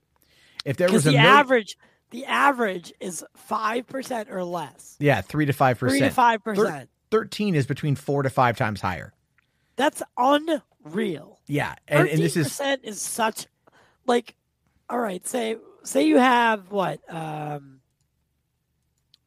[0.65, 1.77] If there was a the million- average,
[2.11, 4.95] the average is five percent or less.
[4.99, 5.77] yeah, three to 5%.
[5.77, 6.13] Three to percent.
[6.13, 6.89] five percent.
[7.09, 9.13] Thirteen is between four to five times higher.
[9.75, 11.39] That's unreal.
[11.47, 13.47] Yeah, and, and this is is such
[14.07, 14.35] like
[14.89, 17.80] all right say say you have what um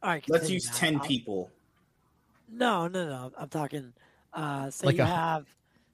[0.04, 0.72] all right Let's use now.
[0.76, 1.50] ten I'll- people.
[2.48, 3.92] no no no i'm talking
[4.34, 5.46] uh say Like you a- have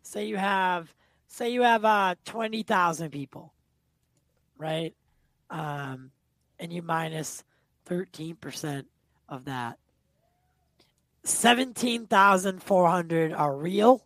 [0.03, 0.93] say you have
[1.29, 3.53] say you have uh 20,000 people
[4.59, 4.95] right
[5.49, 6.11] um
[6.59, 7.45] and you minus
[7.89, 8.85] 13%
[9.29, 9.79] of that
[11.25, 14.05] 17,400 are real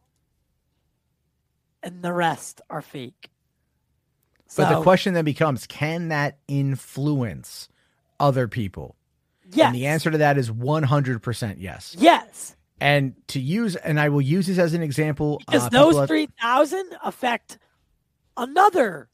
[1.83, 3.31] and the rest are fake
[4.57, 7.69] But the question then becomes can that influence
[8.21, 8.97] other people?
[9.53, 9.67] Yes.
[9.67, 11.95] And the answer to that is 100% yes.
[11.99, 15.39] yes And to use, and I will use this as an example.
[15.47, 17.59] because uh, those 3,000 affect
[18.37, 19.09] another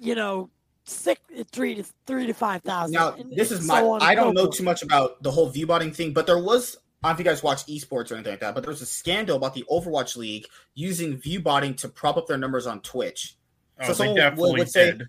[0.00, 0.50] you know
[0.84, 1.20] six
[1.52, 3.82] three to three to 5,000 Now, and- this is so my.
[3.82, 6.76] on I don't know too much about the whole viewbotting thing, but there was.
[7.02, 8.80] I don't know if you guys watch esports or anything like that, but there was
[8.80, 13.36] a scandal about the Overwatch League using viewbotting to prop up their numbers on Twitch.
[13.78, 15.02] Oh, So they someone definitely would, would say, did.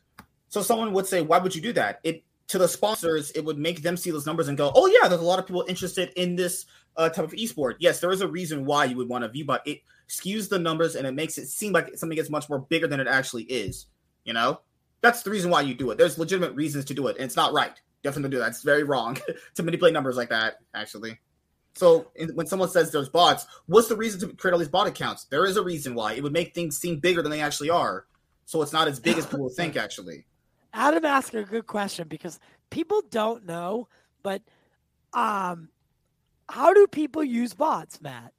[0.49, 2.01] so someone would say, why would you do that?
[2.03, 5.07] It to the sponsors, it would make them see those numbers and go, oh yeah,
[5.07, 6.65] there's a lot of people interested in this
[6.97, 7.75] uh, type of esport.
[7.79, 10.59] Yes, there is a reason why you would want to view, but It skews the
[10.59, 13.43] numbers and it makes it seem like something is much more bigger than it actually
[13.43, 13.87] is.
[14.23, 14.61] You know,
[15.01, 15.97] that's the reason why you do it.
[15.97, 17.79] There's legitimate reasons to do it, and it's not right.
[18.03, 18.49] Definitely do that.
[18.49, 19.17] It's very wrong
[19.55, 20.55] to manipulate numbers like that.
[20.73, 21.19] Actually.
[21.73, 24.87] So in, when someone says there's bots, what's the reason to create all these bot
[24.87, 25.25] accounts?
[25.25, 26.13] There is a reason why.
[26.13, 28.05] It would make things seem bigger than they actually are.
[28.45, 30.25] So it's not as big as people think actually.
[30.75, 32.39] Adam asked a good question because
[32.71, 33.89] people don't know,
[34.23, 34.43] but
[35.13, 35.69] um,
[36.49, 38.33] how do people use bots, Matt?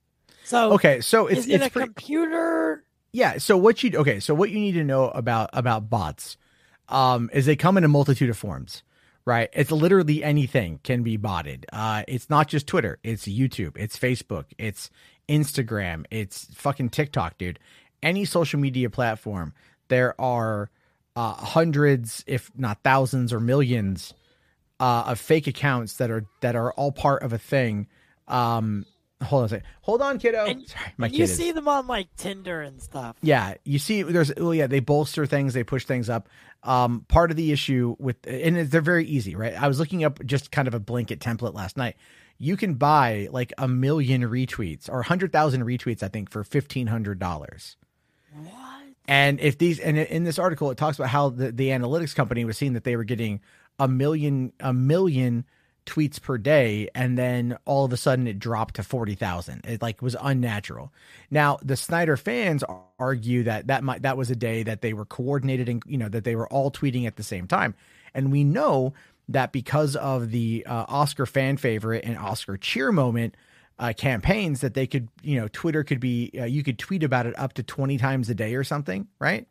[0.45, 2.85] So Okay, so it's it's a pretty, computer?
[3.13, 3.39] yeah.
[3.39, 4.21] So what you okay?
[4.21, 6.37] So what you need to know about about bots?
[6.89, 8.85] um, is they come in a multitude of forms,
[9.27, 9.51] right?
[9.55, 11.67] It's literally anything can be botted.
[11.73, 12.99] Uh, it's not just Twitter.
[13.05, 13.77] It's YouTube.
[13.79, 14.47] It's Facebook.
[14.59, 14.91] It's
[15.29, 16.07] Instagram.
[16.13, 17.61] It's fucking TikTok, dude.
[18.03, 19.55] Any social media platform,
[19.89, 20.71] there are
[21.17, 24.15] uh, hundreds, if not thousands or millions,
[24.79, 27.87] uh, of fake accounts that are that are all part of a thing.
[28.29, 28.85] Um,
[29.23, 29.67] hold on a second.
[29.83, 30.45] Hold on, kiddo.
[30.45, 33.17] And- Sorry, my kid you is- see them on like Tinder and stuff.
[33.23, 36.29] yeah, you see, there's well, yeah, they bolster things, they push things up.
[36.63, 39.55] Um, part of the issue with, and they're very easy, right?
[39.55, 41.97] I was looking up just kind of a blanket template last night.
[42.39, 46.89] You can buy like a million retweets or hundred thousand retweets, I think, for fifteen
[46.89, 47.77] hundred dollars.
[48.35, 48.53] What?
[49.09, 52.45] And if these, and in this article, it talks about how the, the analytics company
[52.45, 53.41] was seeing that they were getting
[53.79, 55.45] a million, a million
[55.87, 59.65] tweets per day, and then all of a sudden it dropped to forty thousand.
[59.65, 60.93] It like was unnatural.
[61.31, 62.65] Now the Snyder fans
[62.99, 66.09] argue that that might that was a day that they were coordinated and you know
[66.09, 67.75] that they were all tweeting at the same time,
[68.15, 68.95] and we know
[69.29, 73.37] that because of the uh, Oscar fan favorite and Oscar cheer moment
[73.79, 77.27] uh, campaigns that they could, you know, Twitter could be, uh, you could tweet about
[77.27, 79.47] it up to 20 times a day or something, right?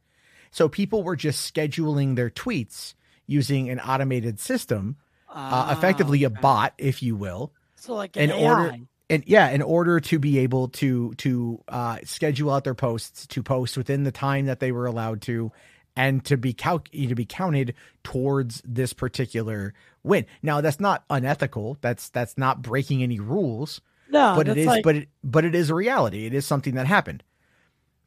[0.51, 2.93] So people were just scheduling their tweets
[3.27, 4.95] using an automated system,
[5.29, 7.51] uh, effectively a Ah, bot, if you will.
[7.75, 8.81] So like an in order- AI.
[9.07, 13.43] And yeah, in order to be able to to uh, schedule out their posts, to
[13.43, 15.51] post within the time that they were allowed to,
[15.95, 20.25] and to be calc- to be counted towards this particular win.
[20.41, 21.77] Now, that's not unethical.
[21.81, 23.79] That's that's not breaking any rules
[24.09, 26.75] No, but it is, like, but it but it is a reality it is something
[26.75, 27.23] that happened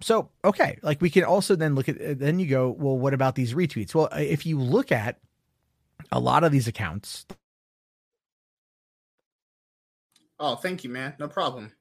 [0.01, 3.35] so okay like we can also then look at then you go well what about
[3.35, 5.19] these retweets well if you look at
[6.13, 7.27] a lot of these accounts
[10.41, 11.15] Oh, thank you, man.
[11.19, 11.73] No problem.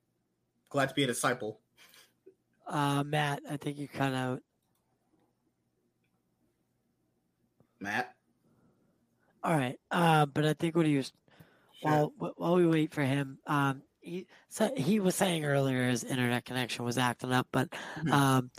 [0.70, 1.60] Glad to be a disciple.
[2.68, 4.42] uh, Matt, I think you cut out.
[7.80, 8.16] Matt.
[9.44, 9.80] All right.
[9.92, 11.14] Uh, but I think what he was
[11.82, 12.12] Sure.
[12.18, 16.46] while while we wait for him, um, he so he was saying earlier his internet
[16.46, 17.70] connection was acting up, but
[18.02, 18.12] Mhm.
[18.12, 18.52] um,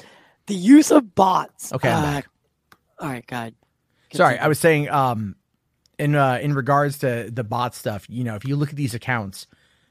[0.47, 1.73] the use of bots.
[1.73, 2.23] Okay, uh.
[3.01, 3.55] All right, God.
[4.13, 5.37] sorry i was saying um
[5.99, 8.95] in uh in regards to the bot stuff you know if you look at these
[8.95, 9.47] accounts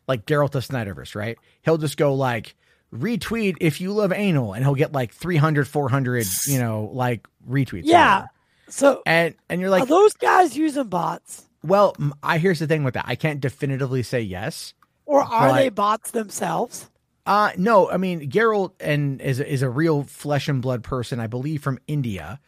[0.08, 2.56] like Geralt of Snyderverse, right he'll just go like
[2.94, 7.82] retweet if you love anal and he'll get like 300 400 you know like retweets
[7.86, 8.26] Yeah.
[8.70, 12.84] So and and you're are like those guys using bots, well I here's the thing
[12.84, 14.74] with that i can't definitively say yes
[15.08, 16.90] or are they bots themselves?
[17.26, 21.20] Uh no, I mean Geralt and is a, is a real flesh and blood person,
[21.20, 22.40] I believe, from India.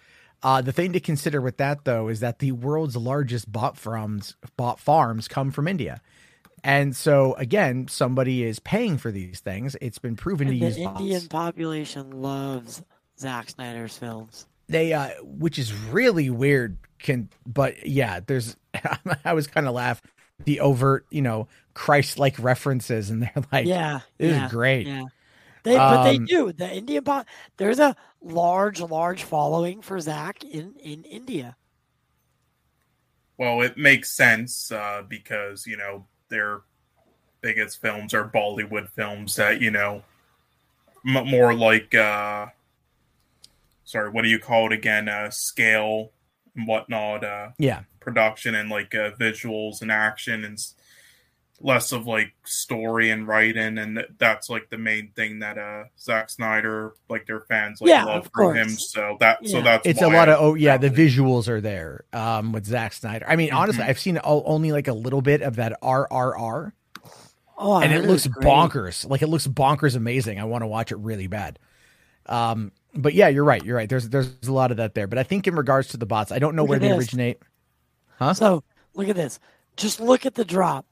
[0.42, 4.38] Uh, the thing to consider with that though is that the world's largest bot farms
[4.56, 6.00] bot farms come from India,
[6.64, 9.76] and so again, somebody is paying for these things.
[9.82, 11.28] It's been proven to And the use Indian bots.
[11.28, 12.82] population loves
[13.20, 14.48] Zack Snyder's films.
[14.70, 16.78] They, uh, which is really weird.
[17.00, 18.56] Can but yeah, there's.
[19.26, 20.02] I was kind of laugh
[20.46, 21.48] the overt, you know,
[21.80, 24.92] Christ-like references, and they're like, yeah, this yeah, is great.
[24.92, 25.04] yeah.
[25.64, 26.54] They, but they Um, do.
[26.54, 27.28] The Indian pop.
[27.58, 31.58] There's a large, large following for Zack in in India.
[33.38, 36.62] Well, it makes sense uh, because you know their
[37.42, 40.04] biggest films are Bollywood films that you know
[41.06, 42.48] m- more like uh,
[43.84, 45.08] sorry, what do you call it again?
[45.10, 46.12] Uh, scale
[46.56, 50.76] and whatnot, uh, Yeah, production and like uh, visuals and action and s-
[51.62, 56.30] less of like story and writing, and that's like the main thing that uh Zack
[56.30, 58.70] Snyder like their fans like Yeah, love of from him.
[58.70, 59.64] So that so Yeah.
[59.64, 62.94] that's it's a lot I- of oh yeah the visuals are there um with Zack
[62.94, 63.26] Snyder.
[63.28, 63.88] I mean honestly Mhm.
[63.90, 66.72] I've seen o- only like a little bit of that RRR
[67.58, 68.48] Oh, I and it looks great.
[68.48, 69.08] bonkers.
[69.10, 70.40] Like it looks bonkers amazing.
[70.40, 71.60] I want to watch it really bad.
[72.26, 73.64] Um but yeah, you're right.
[73.64, 73.88] You're right.
[73.90, 75.08] There's there's a lot of that there.
[75.08, 76.98] But I think in regards to the bots, I don't know Look where they this.
[76.98, 77.42] originate.
[78.18, 78.34] Huh?
[78.34, 78.64] So
[78.96, 79.40] look at this.
[79.78, 80.86] Just look at the drop.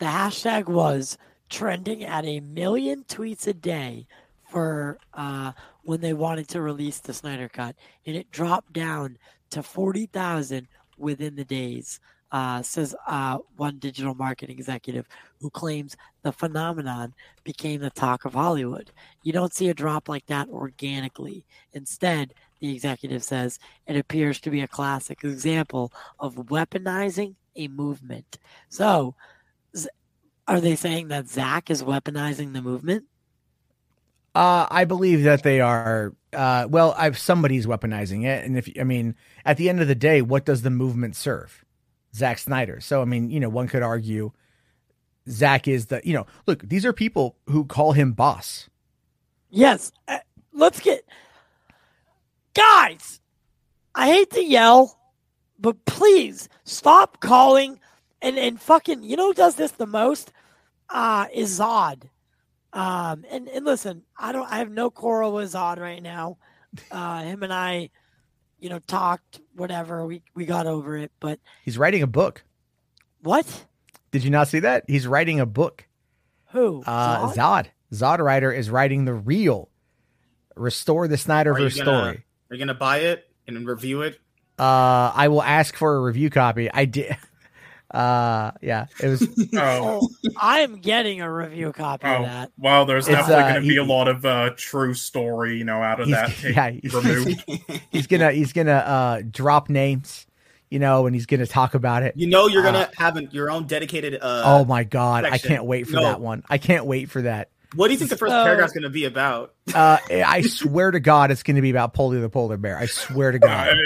[0.00, 1.18] The hashtag was
[1.50, 4.06] trending at a million tweets a day
[4.48, 7.76] for uh, when they wanted to release the Snyder Cut,
[8.06, 9.18] and it dropped down
[9.50, 12.00] to forty thousand within the days.
[12.32, 15.04] Uh, says uh, one digital marketing executive
[15.40, 18.92] who claims the phenomenon became the talk of Hollywood.
[19.24, 21.44] You don't see a drop like that organically.
[21.72, 28.38] Instead, the executive says it appears to be a classic example of weaponizing a movement.
[28.68, 29.16] So,
[30.50, 33.04] are they saying that Zack is weaponizing the movement?
[34.34, 36.12] Uh, I believe that they are.
[36.32, 39.94] Uh, well, I've somebody's weaponizing it, and if I mean, at the end of the
[39.94, 41.64] day, what does the movement serve?
[42.14, 42.80] Zack Snyder.
[42.80, 44.32] So I mean, you know, one could argue
[45.28, 46.00] Zack is the.
[46.02, 48.68] You know, look, these are people who call him boss.
[49.50, 49.92] Yes.
[50.08, 50.18] Uh,
[50.52, 51.04] let's get
[52.54, 53.20] guys.
[53.94, 54.98] I hate to yell,
[55.60, 57.78] but please stop calling
[58.20, 60.32] and and fucking you know who does this the most
[60.92, 62.04] uh is Zod.
[62.72, 66.38] Um and and listen, I don't I have no quarrel with Zod right now.
[66.90, 67.90] Uh him and I
[68.58, 72.44] you know talked whatever we we got over it but He's writing a book.
[73.22, 73.66] what
[74.10, 74.84] Did you not see that?
[74.86, 75.86] He's writing a book.
[76.52, 77.34] who Uh, Zod?
[77.34, 77.66] Zod.
[77.92, 79.68] Zod writer is writing the real
[80.56, 82.24] Restore the Are Snyderverse gonna- story.
[82.50, 84.18] Are you gonna buy it and review it?
[84.58, 86.70] Uh, I will ask for a review copy.
[86.70, 87.16] I did.
[87.90, 89.28] Uh, yeah, it was.
[89.56, 90.08] Oh,
[90.40, 92.52] I am getting a review copy of oh, that.
[92.56, 95.64] well, there's It's, definitely uh, going to be a lot of uh, true story, you
[95.64, 97.44] know, out of He's- that yeah, he's- removed.
[97.90, 100.26] He's gonna he's gonna uh drop names,
[100.70, 102.14] you know, and he's gonna talk about it.
[102.16, 104.14] you know you're Uh, gonna have an, your own dedicated.
[104.14, 106.02] Uh, oh my god, I can't wait for No.
[106.02, 106.44] that one.
[106.48, 107.50] I can't wait for that.
[107.74, 109.54] What do you think the first So- paragraph's gonna be about?
[109.74, 112.76] Uh, I swear to God, it's gonna be about Polly the polar bear.
[112.78, 113.76] I swear to Uh, God.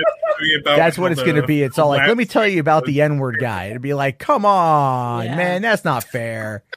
[0.55, 1.63] It's gonna be about That's what it's going to be.
[1.63, 3.67] It's all like, let me tell you about the N word guy.
[3.67, 5.37] It'd be like, come on, Yeah.
[5.37, 6.65] man, that's not fair.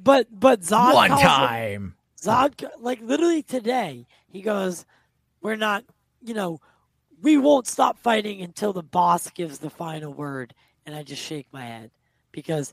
[0.00, 1.94] But but Zod One calls it- time.
[2.22, 4.86] Zod, like literally today, he goes,
[5.42, 5.84] "We're not,
[6.24, 6.60] you know,
[7.20, 10.54] we won't stop fighting until the boss gives the final word."
[10.86, 11.90] And I just shake my head
[12.32, 12.72] because,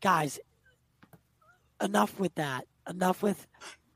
[0.00, 0.38] guys,
[1.82, 2.66] enough with that.
[2.88, 3.46] Enough with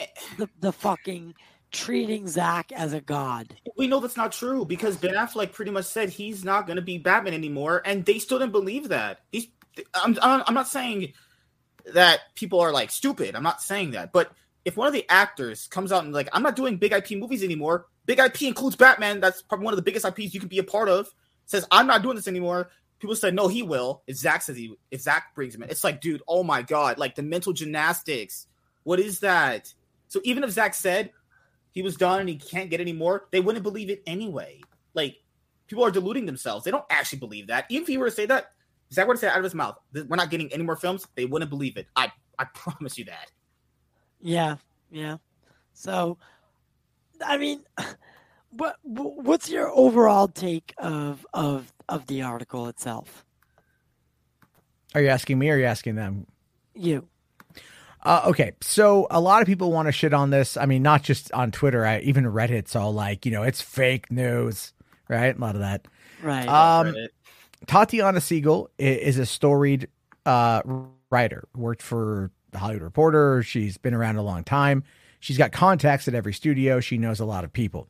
[0.01, 0.07] eh.
[0.37, 1.35] the the fucking
[1.71, 3.55] treating Zack as a god.
[3.77, 6.83] We know that's not true because Ben Affleck pretty much said he's not going to
[6.83, 9.21] be Batman anymore, and they still didn't believe that.
[9.95, 11.13] I'm, I'm I'm not saying
[11.93, 13.35] that people are like stupid.
[13.35, 14.33] I'm not saying that, but
[14.65, 17.43] if one of the actors comes out and like, I'm not doing big IP movies
[17.43, 17.87] anymore.
[18.07, 19.21] Big IP includes Batman.
[19.21, 21.09] That's probably one of the biggest IPs you can be a part of.
[21.47, 22.71] Says I'm not doing this anymore.
[22.99, 24.03] People said no, he will.
[24.07, 26.99] If Zack says he, if Zack brings him in, it's like, dude, oh my god,
[26.99, 28.47] like the mental gymnastics.
[28.83, 29.73] What is that?
[30.09, 31.13] So even if Zack said
[31.73, 34.61] he was done and he can't get any more, they wouldn't believe it anyway.
[34.95, 35.17] Like
[35.67, 36.65] people are deluding themselves.
[36.65, 37.67] They don't actually believe that.
[37.69, 38.53] Even if he were to say that,
[38.91, 40.77] if Zack were to say it out of his mouth, we're not getting any more
[40.77, 41.87] films, they wouldn't believe it.
[41.95, 43.31] I I promise you that.
[44.21, 44.57] Yeah,
[44.91, 45.19] yeah.
[45.75, 46.19] So,
[47.25, 47.63] I mean,
[48.51, 53.25] what what's your overall take of of of the article itself?
[54.95, 56.27] Are you asking me or are you asking them?
[56.75, 57.07] You.
[58.03, 60.57] Uh, okay, so a lot of people want to shit on this.
[60.57, 61.85] I mean, not just on Twitter.
[61.85, 64.73] I, even Reddit's all like, you know, it's fake news,
[65.09, 65.37] right?
[65.37, 65.87] A lot of that.
[66.23, 66.49] Right.
[66.49, 66.95] Um,
[67.67, 69.89] Tatiana Siegel is a storied
[70.25, 70.63] uh,
[71.11, 71.49] writer.
[71.57, 73.43] Worked for the Hollywood Reporter.
[73.43, 74.85] She's been around a long time.
[75.21, 76.81] She's got contacts at every studio.
[76.81, 77.89] She knows a lot of people.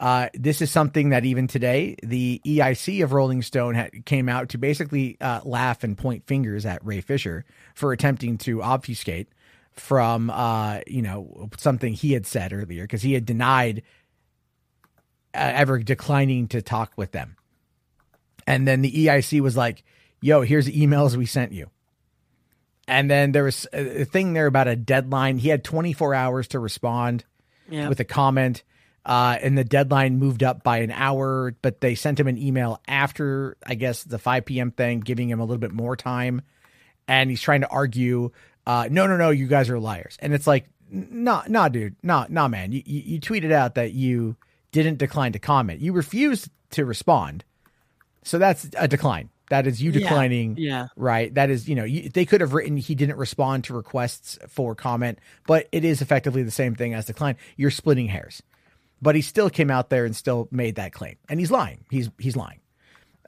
[0.00, 4.50] Uh, this is something that even today, the EIC of Rolling Stone had, came out
[4.50, 7.44] to basically uh, laugh and point fingers at Ray Fisher
[7.74, 9.28] for attempting to obfuscate
[9.72, 13.82] from, uh, you know, something he had said earlier because he had denied
[15.34, 17.36] uh, ever declining to talk with them.
[18.46, 19.82] And then the EIC was like,
[20.20, 21.70] yo, here's the emails we sent you.
[22.86, 25.38] And then there was a a thing there about a deadline.
[25.38, 27.24] He had 24 hours to respond
[27.68, 27.88] yeah.
[27.88, 28.62] with a comment.
[29.08, 32.78] Uh, and the deadline moved up by an hour, but they sent him an email
[32.86, 34.70] after, I guess, the 5 p.m.
[34.70, 36.42] thing, giving him a little bit more time.
[37.08, 38.30] And he's trying to argue,
[38.66, 40.18] uh, no, no, no, you guys are liars.
[40.20, 42.70] And it's like, nah, nah, dude, nah, nah, man.
[42.72, 44.36] You, you, you tweeted out that you
[44.72, 45.80] didn't decline to comment.
[45.80, 47.44] You refused to respond.
[48.24, 49.30] So that's a decline.
[49.48, 50.00] That is you Yeah.
[50.00, 50.88] declining yeah.
[50.96, 51.32] right?
[51.32, 54.74] That is, you know, you, they could have written he didn't respond to requests for
[54.74, 57.36] comment, but it is effectively the same thing as decline.
[57.56, 58.42] You're splitting hairs,
[59.00, 61.84] but he still came out there and still made that claim, and he's lying.
[61.90, 62.60] He's he's lying.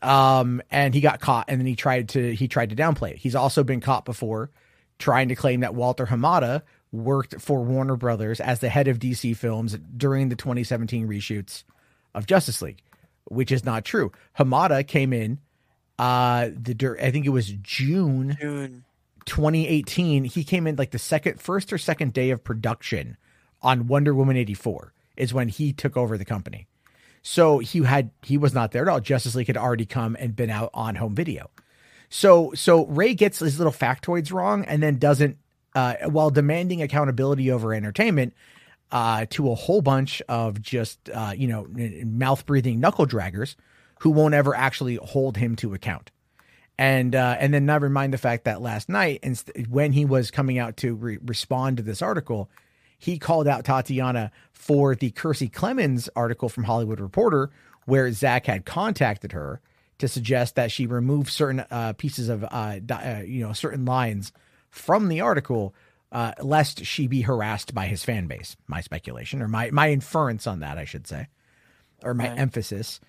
[0.02, 3.18] Um, and he got caught, and then he tried to he tried to downplay it.
[3.18, 4.50] He's also been caught before,
[4.98, 6.62] trying to claim that Walter Hamada
[6.92, 11.64] worked for Warner Brothers as the head of DC Films during the 2017 reshoots
[12.14, 12.82] of Justice League,
[13.24, 14.10] which is not true.
[14.38, 15.38] Hamada came in
[15.98, 18.84] uh the I think it was June June.
[19.26, 23.18] 2018 he came in like the second first or second day of production
[23.60, 26.66] on Wonder Woman 84 is when he took over the company.
[27.22, 29.00] So he had he was not there at all.
[29.00, 31.50] Justice League had already come and been out on home video.
[32.08, 35.36] So so Ray gets his little factoids wrong and then doesn't
[35.74, 38.34] uh while demanding accountability over entertainment
[38.90, 41.66] uh to a whole bunch of just uh you know
[42.04, 43.54] mouth breathing knuckle draggers
[44.00, 46.10] who won't ever actually hold him to account
[46.80, 50.30] and uh, and then never mind the fact that last night, and when he was
[50.30, 52.48] coming out to re- respond to this article,
[53.00, 57.50] he called out Tatiana for the Kiersey Clemons article from Hollywood Reporter,
[57.86, 59.60] where Zack had contacted her
[59.98, 63.84] to suggest that she remove certain uh, pieces of uh, di- uh, you know certain
[63.84, 64.32] lines
[64.68, 65.74] from the article,
[66.12, 68.56] uh, lest she be harassed by his fan base.
[68.68, 71.26] My speculation, or my my inference on that, I should say,
[72.04, 72.38] or my Right.
[72.38, 73.00] emphasis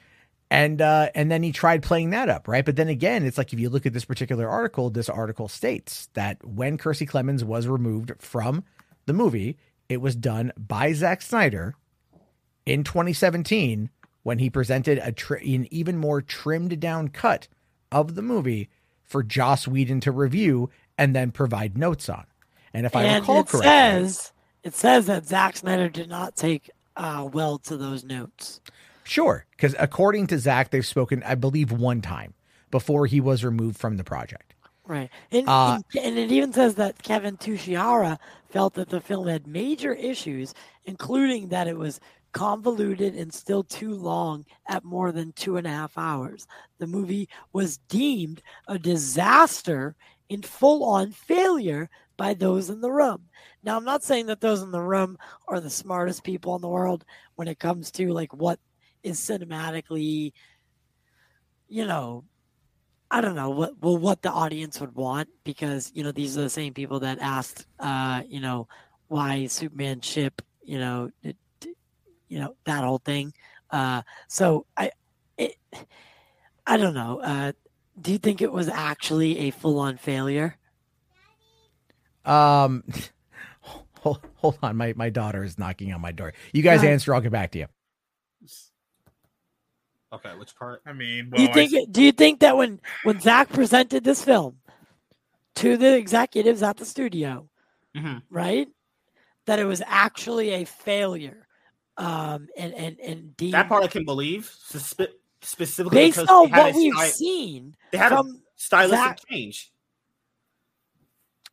[0.49, 2.65] and uh, and then he tried playing that up, right?
[2.65, 6.09] But then again, it's like if you look at this particular article, this article states
[6.13, 8.65] that when Kiersey Clemons was removed from
[9.05, 9.57] the movie,
[9.91, 11.75] it was done by Zack Snyder
[12.65, 13.89] in 2017
[14.23, 17.49] when he presented a tri- an even more trimmed down cut
[17.91, 18.69] of the movie
[19.03, 22.25] for Joss Whedon to review and then provide notes on.
[22.73, 24.31] And if I and recall it correctly, says
[24.63, 28.61] it says that Zack Snyder did not take uh, well to those notes.
[29.03, 32.33] Sure, because according to Zach, they've spoken, I believe, one time
[32.69, 34.50] before he was removed from the project.
[34.85, 35.09] Right.
[35.31, 38.17] And, Uh, and, and it even says that Kevin Tsujihara
[38.49, 40.53] felt that the film had major issues,
[40.85, 41.99] including that it was
[42.33, 46.47] convoluted and still too long at more than two and a half hours.
[46.79, 49.95] The movie was deemed a disaster
[50.29, 53.27] and full on failure by those in the room.
[53.63, 55.17] Now, I'm not saying that those in the room
[55.47, 57.05] are the smartest people in the world
[57.35, 58.59] when it comes to like what
[59.03, 60.33] is cinematically,
[61.67, 62.23] you know,
[63.11, 66.41] I don't know what well what the audience would want because you know these are
[66.41, 68.67] the same people that asked uh you know
[69.09, 71.35] why Superman ship you know it,
[72.29, 73.33] you know that whole thing
[73.69, 74.91] uh so I
[75.37, 75.55] it
[76.65, 77.51] I don't know uh
[77.99, 80.57] do you think it was actually a full on failure
[82.23, 82.83] Um,
[83.61, 86.33] hold, hold on, my my daughter is knocking on my door.
[86.53, 87.67] You guys answer, I'll get back to you.
[90.13, 90.81] Okay, which part?
[90.85, 94.03] I mean, do you well, I think do you think that when when Zach presented
[94.03, 94.57] this film
[95.55, 97.47] to the executives at the studio
[97.95, 98.19] Mm-hmm.
[98.29, 98.69] right
[99.47, 101.45] that it was actually a failure
[101.97, 106.49] um and and and deemed That part I can believe, suspe- specifically based because on
[106.51, 109.71] what a, we've sty- seen they had a from stylistic Zach- change.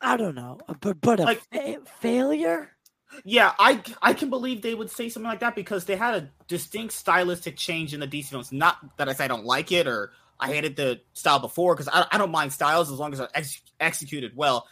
[0.01, 2.71] I don't know, but but a Like- fa- failure.
[3.25, 6.31] Yeah, I I can believe they would say something like that because they had a
[6.47, 8.53] distinct stylistic change in the DC films.
[8.53, 11.89] Not that I say I don't like it or I hated the style before because
[11.93, 14.67] I, I don't mind styles as long as they're ex- executed well.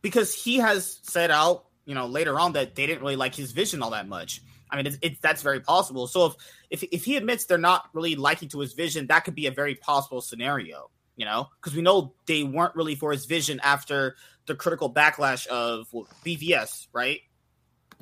[0.00, 3.52] Because he has said out, you know, later on that they didn't really like his
[3.52, 4.40] vision all that much.
[4.70, 6.06] I mean, it's, it's that's very possible.
[6.06, 6.34] So if,
[6.70, 9.50] if if he admits they're not really liking to his vision, that could be a
[9.50, 10.90] very possible scenario.
[11.14, 15.46] You know, because we know they weren't really for his vision after the critical backlash
[15.46, 17.20] of well, BVS, right?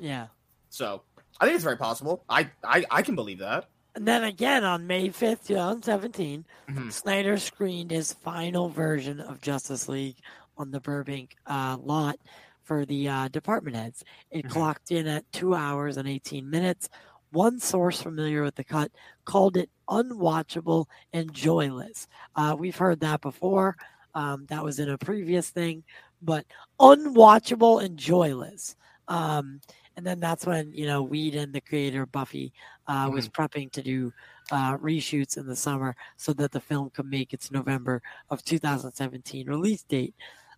[0.01, 0.27] Yeah.
[0.69, 1.03] So
[1.39, 2.23] I think it's very possible.
[2.27, 3.69] I I, I can believe that.
[3.95, 6.91] And then again on May fifth, two thousand seventeen, Mhm.
[6.91, 10.17] Snyder screened his final version of Justice League
[10.57, 12.17] on the Burbank uh, lot
[12.63, 14.03] for the uh, department heads.
[14.31, 14.49] It Mhm.
[14.49, 16.89] clocked in at two hours and 18 minutes.
[17.31, 18.91] One source familiar with the cut
[19.25, 22.07] called it unwatchable and joyless.
[22.35, 23.77] Uh, we've heard that before.
[24.15, 25.83] Um, that was in a previous thing,
[26.21, 26.45] but
[26.79, 28.75] unwatchable and joyless.
[29.07, 29.61] Um,
[29.97, 32.53] and then that's when you know Whedon, the creator Buffy,
[32.87, 34.13] uh, was prepping to do
[34.51, 39.47] uh, reshoots in the summer so that the film could make its November of 2017
[39.47, 40.13] release date.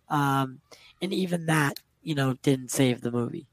[0.08, 0.60] Um,
[1.00, 3.46] and even that, you know, didn't save the movie.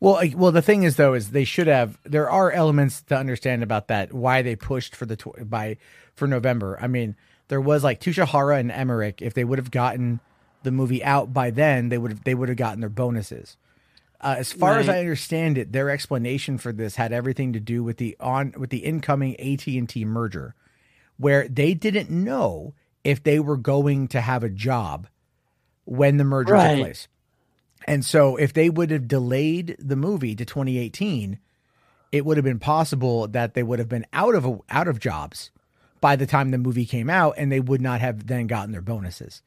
[0.00, 1.98] Well, well, the thing is though, is they should have.
[2.04, 4.12] There are elements to understand about that.
[4.12, 5.76] Why they pushed for the tw- by
[6.14, 6.78] for November.
[6.80, 7.16] I mean,
[7.48, 9.22] there was like Tsujihara and Emmerich.
[9.22, 10.20] If they would have gotten
[10.62, 13.56] the movie out by then, they would have they would have gotten their bonuses.
[14.24, 17.84] Uh, as far as I understand it, their explanation for this had everything to do
[17.84, 20.54] with the on with the incoming AT and T merger,
[21.18, 22.72] where they didn't know
[23.04, 25.08] if they were going to have a job
[25.84, 26.70] when the merger Right.
[26.70, 27.08] took place.
[27.86, 31.38] And so if they would have delayed the movie to 2018,
[32.10, 35.50] it would have been possible that they would have been out of out of jobs
[36.00, 38.80] by the time the movie came out and they would not have then gotten their
[38.80, 39.42] bonuses.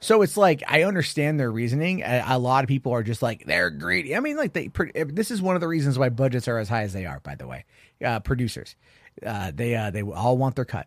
[0.00, 2.02] So it's like I understand their reasoning.
[2.02, 4.16] A, a lot of people are just like they're greedy.
[4.16, 4.70] I mean, like they.
[5.06, 7.20] This is one of the reasons why budgets are as high as they are.
[7.20, 7.64] By the way,
[8.04, 8.76] uh, producers,
[9.24, 10.86] uh, they uh, they all want their cut,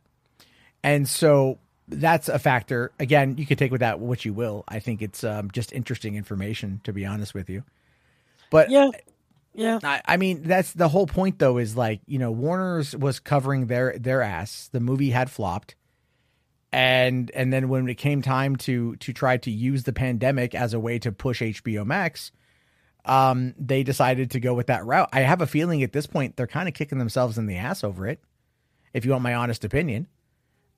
[0.83, 2.91] and so that's a factor.
[2.99, 4.63] Again, you can take with that what you will.
[4.67, 7.63] I think it's um, just interesting information, to be honest with you.
[8.49, 8.89] But Yeah.
[9.55, 9.79] Yeah.
[9.83, 11.57] I, I mean, that's the whole point, though.
[11.57, 14.69] Is like you know, Warner's was covering their their ass.
[14.71, 15.75] The movie had flopped,
[16.73, 20.73] and and then when it came time to to try to use the pandemic as
[20.73, 22.31] a way to push HBO Max,
[23.05, 25.09] um, they decided to go with that route.
[25.13, 27.83] I have a feeling at this point they're kind of kicking themselves in the ass
[27.83, 28.19] over it.
[28.91, 30.07] If you want my honest opinion,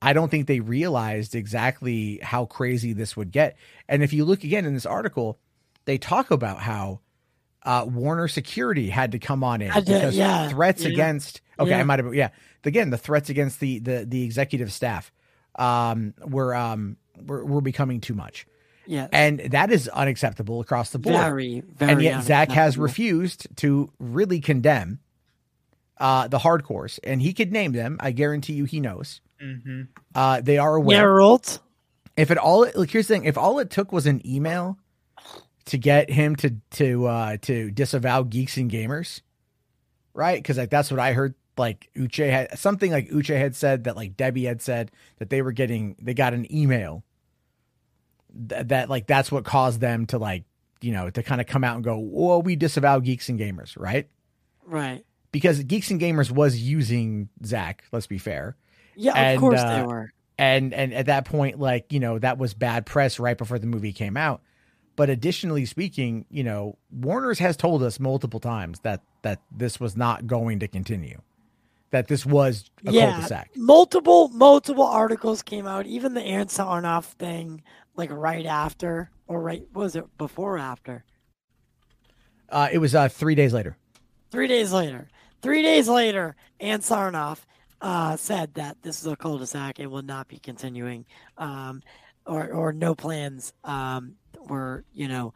[0.02, 3.56] I don't think they realized exactly how crazy this would get.
[3.88, 5.38] And if you look again in this article,
[5.86, 7.00] they talk about how
[7.62, 11.40] uh, Warner Security had to come on in to- because yeah, threats yeah, against.
[11.58, 11.80] Okay, yeah.
[11.80, 12.14] I might have.
[12.14, 12.28] Yeah,
[12.64, 15.10] again, the threats against the the the executive staff
[15.56, 16.96] um, were um
[17.26, 18.46] were, were becoming too much,
[18.86, 19.08] Yes.
[19.12, 21.16] and that is unacceptable across the board.
[21.16, 21.92] very, very.
[21.92, 25.00] and yet Zach has refused to really condemn
[25.98, 27.96] uh, the hardcores, and he could name them.
[28.00, 29.20] I guarantee you, he knows.
[29.40, 29.82] hmm
[30.14, 31.06] Uh, they are aware.
[31.06, 31.58] Geralt.
[32.16, 34.78] if it all like here's the thing if all it took was an email
[35.66, 39.20] to get him to to uh to disavow geeks and gamers
[40.14, 43.84] right because like that's what i heard like uche had something like uche had said
[43.84, 47.02] that like debbie had said that they were getting they got an email
[48.48, 50.44] th- that like that's what caused them to like
[50.80, 53.78] you know to kind of come out and go well we disavow geeks and gamers
[53.78, 54.08] right
[54.68, 55.04] Right.
[55.32, 58.56] because geeks and gamers was using zach let's be fair
[58.96, 60.10] Yeah, of course uh, they were.
[60.38, 63.66] and and at that point like you know that was bad press right before the
[63.66, 64.42] movie came out
[64.96, 69.96] but additionally speaking you know warner's has told us multiple times that that this was
[69.96, 71.20] not going to continue
[71.90, 75.86] that this was a yeah, cul-de-sac multiple multiple articles came out.
[75.86, 77.62] Even the Ann Sarnoff thing,
[77.96, 81.04] like right after, or right was it before or after?
[82.48, 83.76] uh it was uh three days later
[84.30, 85.08] Three days later.
[85.40, 87.46] Three days later, Ann Sarnoff
[87.80, 91.06] uh, said that this is a cul-de-sac and will not be continuing,
[91.38, 91.82] um,
[92.26, 94.16] or or no plans um,
[94.48, 95.32] were you know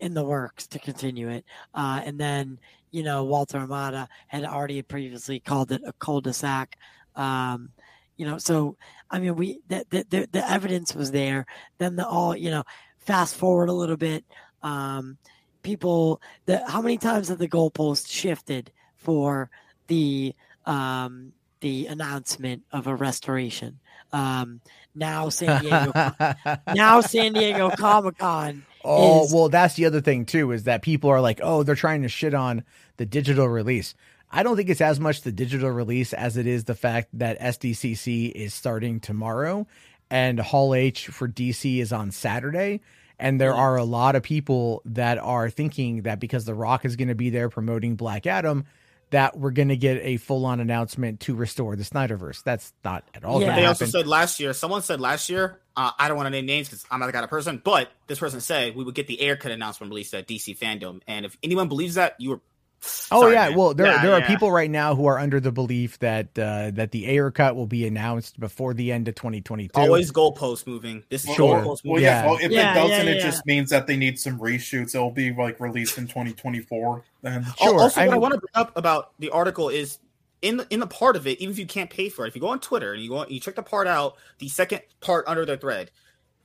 [0.00, 1.44] in the works to continue it.
[1.74, 2.58] Uh, and then
[2.90, 6.76] you know Walter Hamada had already previously called it a cul-de-sac.
[7.16, 7.70] Um,
[8.16, 8.76] you know, so
[9.10, 11.46] I mean, we the, the the the evidence was there.
[11.78, 12.64] Then the all you know,
[12.98, 14.24] fast forward a little bit.
[14.62, 15.18] Um,
[15.64, 19.50] people the how many times have the goalpost shifted for
[19.88, 20.32] the
[20.66, 23.80] um the announcement of a restoration
[24.12, 24.60] um
[24.94, 25.92] now san diego
[26.74, 31.20] now san diego comic-con oh well that's the other thing too is that people are
[31.20, 32.64] like oh they're trying to shit on
[32.96, 33.94] the digital release.
[34.30, 37.40] I don't think it's as much the digital release as it is the fact that
[37.40, 39.66] sdcc is starting tomorrow
[40.10, 42.80] and hall h for dc is on saturday.
[43.16, 46.96] And there are a lot of people that are thinking that because the rock is
[46.96, 48.64] going to be there promoting black adam
[49.14, 53.24] that we're going to get a full-on announcement to restore the snyderverse that's not at
[53.24, 53.54] all Yeah.
[53.54, 56.46] They also said last year, someone said last year, uh, I don't want to name
[56.46, 59.06] names because I'm not the kind of person, but this person said we would get
[59.06, 61.00] the Ayer cut announcement released at DC fandom.
[61.06, 62.40] And if anyone believes that, you were.
[63.10, 63.58] Oh Sorry, yeah, man.
[63.58, 64.26] well there Yeah, there are yeah.
[64.26, 67.66] people right now who are under the belief that uh, that the Ayer cut will
[67.66, 69.78] be announced before the end of 2022.
[69.78, 71.02] Always goalpost moving.
[71.10, 71.58] This is Sure.
[71.60, 72.02] goalpost Well, moving.
[72.04, 72.22] yeah.
[72.22, 72.26] Yeah.
[72.26, 73.22] Well, if Yeah, it doesn't, yeah, it yeah.
[73.22, 74.94] just means that they need some reshoots.
[74.94, 77.04] It'll be like released in 2024.
[77.22, 79.98] Then Oh, Sure, also, I what I want to bring up about the article is
[80.42, 82.34] in the in the part of it, even if you can't pay for it, if
[82.34, 85.24] you go on Twitter and you go you check the part out, the second part
[85.26, 85.90] under the thread,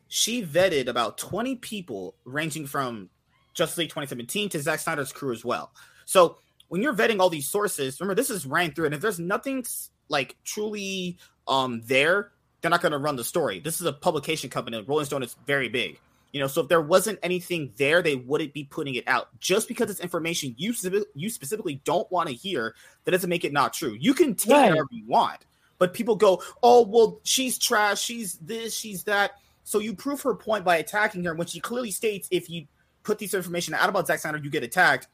[0.08, 3.10] she vetted about 20 people ranging from
[3.54, 5.72] Justice League 2017 to Zack Snyder's crew as well.
[6.10, 6.38] So
[6.70, 9.64] when you're vetting all these sources, remember this is ran through, and if there's nothing
[10.10, 12.32] like truly um there,
[12.62, 13.60] they're not going to run the story.
[13.60, 14.84] This is a publication company.
[14.88, 16.00] Rolling Stone is very big.
[16.32, 19.30] You know, so if there wasn't anything there, they wouldn't be putting it out.
[19.40, 20.74] Just because it's information you
[21.14, 23.96] you specifically don't want to hear, that doesn't make it not true.
[24.00, 24.66] You can take Right.
[24.66, 25.46] it however you want,
[25.78, 28.02] but people go, "Oh, well, she's trash.
[28.02, 28.76] She's this.
[28.76, 29.34] She's that."
[29.64, 32.66] So you prove her point by attacking her when she clearly states, "If you
[33.04, 35.08] put this information out about Zack Snyder, you get attacked."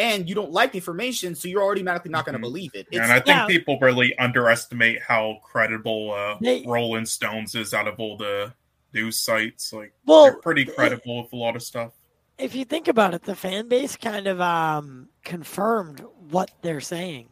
[0.00, 2.42] And you don't like the information, so you're automatically not going to Mhm.
[2.50, 2.88] believe it.
[2.90, 3.46] and I think Yeah.
[3.46, 8.54] people really underestimate how credible uh, They- Rolling Stones is out of all the
[8.94, 9.72] news sites.
[9.72, 11.92] Like well they're pretty credible with a lot of stuff.
[12.38, 16.00] if you think about it the fan base kind of um confirmed
[16.30, 17.28] what they're saying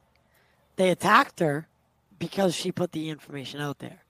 [0.77, 1.67] they attacked her
[2.19, 4.05] because she put the information out there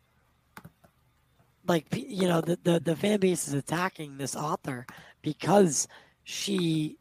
[1.66, 4.86] like you know the, the the fan base is attacking this author
[5.22, 5.86] because
[6.24, 6.97] she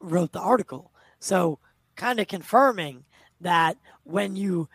[0.00, 0.90] wrote the article
[1.20, 1.58] so
[1.96, 3.04] kind of confirming
[3.40, 4.68] that when you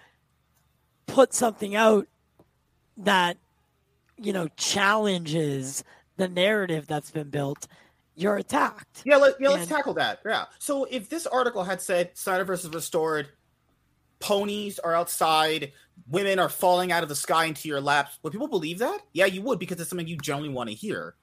[1.07, 2.07] put something out
[2.97, 3.37] that
[4.17, 5.83] you know challenges
[6.17, 7.67] the narrative that's been built
[8.15, 10.19] you're attacked Yeah, let, yeah, let's And- tackle that.
[10.25, 10.45] Yeah.
[10.59, 13.29] So if this article had said Snyderverse is restored,
[14.19, 15.71] ponies are outside,
[16.09, 18.99] women are falling out of the sky into your laps, would people believe that?
[19.13, 21.15] Yeah, you would because it's something you generally want to hear.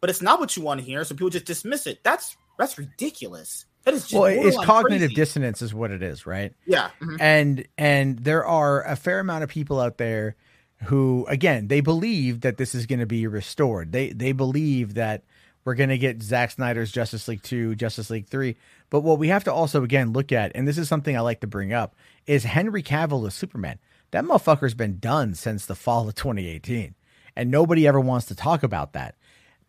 [0.00, 2.02] But it's not what you want to hear, so people just dismiss it.
[2.02, 3.64] That's that's ridiculous.
[3.84, 5.14] That is just well, it's cognitive crazy.
[5.14, 6.52] dissonance is what it is, right?
[6.66, 6.90] Yeah.
[7.00, 7.16] mhm.
[7.20, 10.36] and and there are a fair amount of people out there
[10.84, 15.22] who again they believe that this is going to be restored they they believe that
[15.64, 18.56] we're going to get Zack Snyder's Justice League 2 Justice League 3
[18.90, 21.38] but what we have to also again look at and this is something I like
[21.42, 21.94] to bring up
[22.26, 23.78] is Henry Cavill as Superman
[24.10, 26.96] that motherfucker's been done since the fall of 2018
[27.36, 29.14] and nobody ever wants to talk about that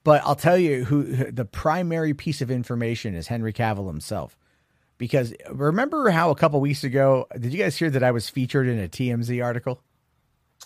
[0.04, 4.38] but I'll tell you who the primary piece of information is Henry Cavill himself
[4.98, 8.68] because remember how a couple weeks ago did you guys hear that I was featured
[8.68, 9.82] in a TMZ article?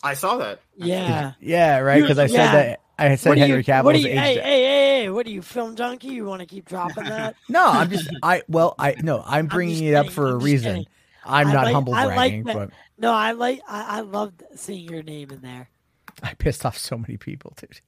[0.04, 0.60] I saw that.
[0.76, 2.02] yeah Yeah, right.
[2.02, 2.52] Because I said Yeah.
[2.52, 4.64] that I said what Henry you, Cavill what do you, hey, hey, hey,
[5.04, 6.08] hey, what are you, film junkie?
[6.10, 7.36] You want to keep dropping that?
[7.50, 10.38] No, I'm just I well I no I'm bringing just it up for I'm a
[10.38, 10.72] reason.
[10.72, 10.88] kidding.
[11.26, 13.62] I'm I not like- humble I like but No, I like.
[13.68, 15.70] I, I loved seeing your name in there.
[16.23, 17.80] I pissed off so many people, dude.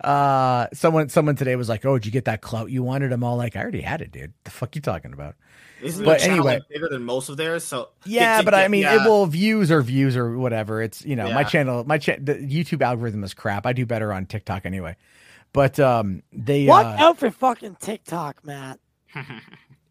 [0.00, 3.22] Uh, someone someone today was like, "Oh, did you get that clout you wanted?" I'm
[3.22, 4.32] all like, "I already had it, dude.
[4.44, 5.34] The fuck you talking about?"
[5.82, 6.60] Isn't But anyway.
[6.70, 7.62] bigger than most of theirs?
[7.62, 9.04] So Yeah, Yeah, but I mean, yeah.
[9.04, 10.80] it will views or views or whatever.
[10.80, 13.66] It's you know, my channel, my cha- the YouTube algorithm is crap.
[13.66, 14.96] I do better on TikTok anyway.
[15.52, 18.78] But um, they Watch uh, out for fucking TikTok, Matt.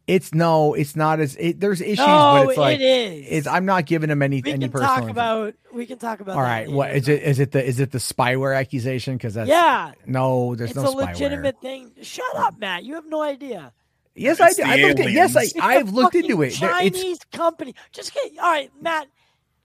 [0.08, 3.26] It's no, it's not as it, there's issues, no, but it's like it is.
[3.30, 4.90] it's I'm not giving them any we any can personal.
[4.94, 5.12] talk info.
[5.12, 5.54] about.
[5.74, 6.36] We can talk about.
[6.36, 6.98] All that right, what later.
[6.98, 7.24] is it?
[7.24, 9.16] Is it the is it the spyware accusation?
[9.18, 11.08] Because that's Yeah, no, there's it's no a spyware.
[11.08, 11.92] legitimate thing.
[12.02, 12.84] Shut up, Matt.
[12.84, 13.74] You have no idea.
[14.16, 14.64] Yes, I It's do.
[14.64, 15.12] the I looked at.
[15.12, 15.52] Yes, I aliens.
[15.56, 16.54] It's a I've looked into it.
[16.60, 17.76] There- It's Chinese company.
[17.92, 18.32] Just get.
[18.38, 19.08] All right, Matt.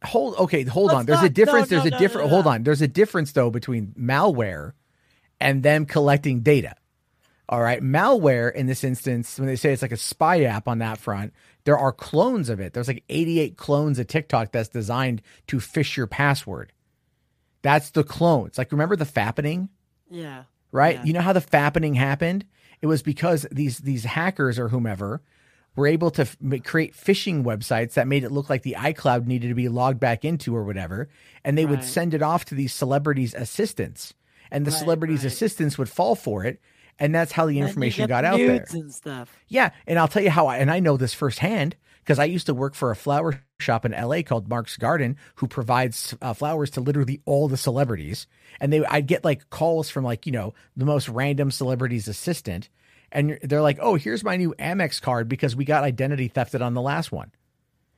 [0.02, 2.34] hold okay hold Let's on there's a difference no, there's no, a no, different no,
[2.34, 2.50] hold no.
[2.52, 4.72] on there's a difference though between malware
[5.38, 6.74] and them collecting data
[7.50, 10.78] all right malware in this instance when they say it's like a spy app on
[10.78, 15.20] that front there are clones of it there's like 88 clones of tiktok that's designed
[15.48, 16.72] to fish your password
[17.62, 19.68] that's the clones like remember the fappening
[20.10, 20.44] Yeah.
[20.72, 20.96] right?
[20.96, 21.04] Yeah.
[21.04, 22.44] You know how the fappening happened?
[22.80, 25.20] It was because these these hackers or whomever
[25.76, 29.48] were able to f- create phishing websites that made it look like the iCloud needed
[29.48, 31.08] to be logged back into or whatever,
[31.44, 34.14] and they would send it off to these celebrities' assistants,
[34.50, 35.32] and the Right, celebrities' right.
[35.32, 36.60] assistants would fall for it,
[37.00, 38.64] and that's how the information got out there.
[38.70, 39.36] and stuff.
[39.48, 42.46] Yeah, and I'll tell you how I and I know this firsthand because I used
[42.46, 46.70] to work for a flower shop in LA called Mark's Garden, who provides uh, flowers
[46.70, 48.26] to literally all the celebrities.
[48.60, 52.68] And they, I'd get like calls from like you know the most random celebrity's assistant,
[53.10, 56.74] and they're like, "Oh, here's my new Amex card because we got identity thefted on
[56.74, 57.32] the last one."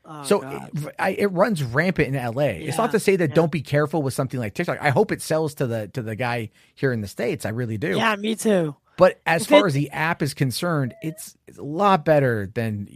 [0.05, 2.43] Oh, so it, I, it runs rampant in LA.
[2.43, 3.35] it's not to say that yeah.
[3.37, 4.79] don't be careful with something like TikTok.
[4.81, 7.47] I hope it sells to the to the guy here in the states.
[7.47, 7.97] I really do.
[7.97, 8.75] yeah, me too.
[8.97, 12.89] But as far as the app is concerned, it's, it's a lot better than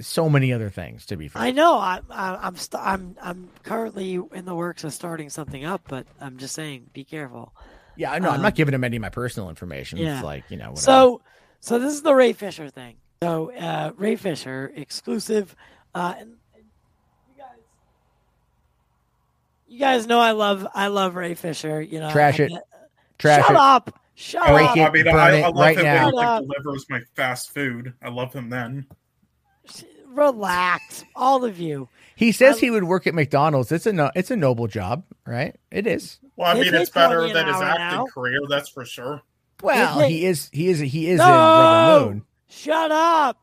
[0.00, 1.06] so many other things.
[1.06, 1.76] To be fair, I know.
[1.78, 6.06] I, I, I'm st- I'm I'm currently in the works of starting something up, but
[6.20, 7.52] I'm just saying, be careful.
[7.96, 8.30] yeah, I know.
[8.30, 9.98] I'm um, not giving them any of my personal information.
[9.98, 10.16] yeah.
[10.16, 10.70] It's like you know.
[10.70, 10.80] Whatever.
[10.80, 11.20] So,
[11.60, 12.96] so this is the Ray Fisher thing.
[13.22, 15.54] So, uh, Ray Fisher exclusive.
[15.94, 16.64] Uh, and, and
[17.28, 17.48] you guys,
[19.68, 21.80] you guys know I love I love Ray Fisher.
[21.80, 22.52] You know, Trash I- it.
[23.18, 23.56] trash Shut it.
[23.56, 24.00] up.
[24.16, 24.76] Shut Break up.
[24.76, 24.80] it.
[24.82, 26.04] I mean, burn I, it I love right him now.
[26.06, 27.94] when he like, delivers my fast food.
[28.02, 28.86] I love him then.
[30.06, 31.88] Relax, all of you.
[32.14, 33.72] He says I- he would work at McDonald's.
[33.72, 35.56] It's a no, it's a noble job, right?
[35.72, 36.20] It is.
[36.36, 38.06] Well, I They mean, pay it's better than his acting now.
[38.06, 39.22] career, that's for sure.
[39.62, 40.48] Well, they- he is.
[40.52, 40.78] He is.
[40.78, 42.24] He is in Rebel Moon.
[42.48, 43.38] shut up.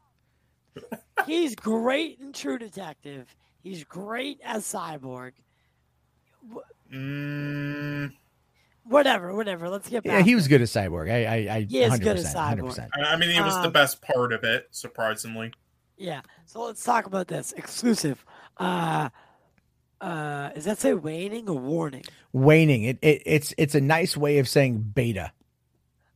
[1.25, 3.27] He's great in True Detective.
[3.61, 5.33] He's great as Cyborg.
[6.93, 8.11] Mm,
[8.83, 9.69] Whatever, whatever.
[9.69, 10.11] Let's get back.
[10.11, 11.11] Yeah, he was good at Cyborg.
[11.11, 12.75] I, I, I, He is 100%, good as Cyborg.
[12.75, 12.89] 100%.
[12.95, 15.51] I I mean, he was the Um, best part of it, surprisingly.
[15.97, 16.21] Yeah.
[16.45, 18.25] So let's talk about this exclusive.
[18.57, 19.09] Uh,
[20.01, 22.03] uh, is that say waning or warning?
[22.33, 22.83] Waning.
[22.83, 25.31] It, it, it's, it's a nice way of saying beta.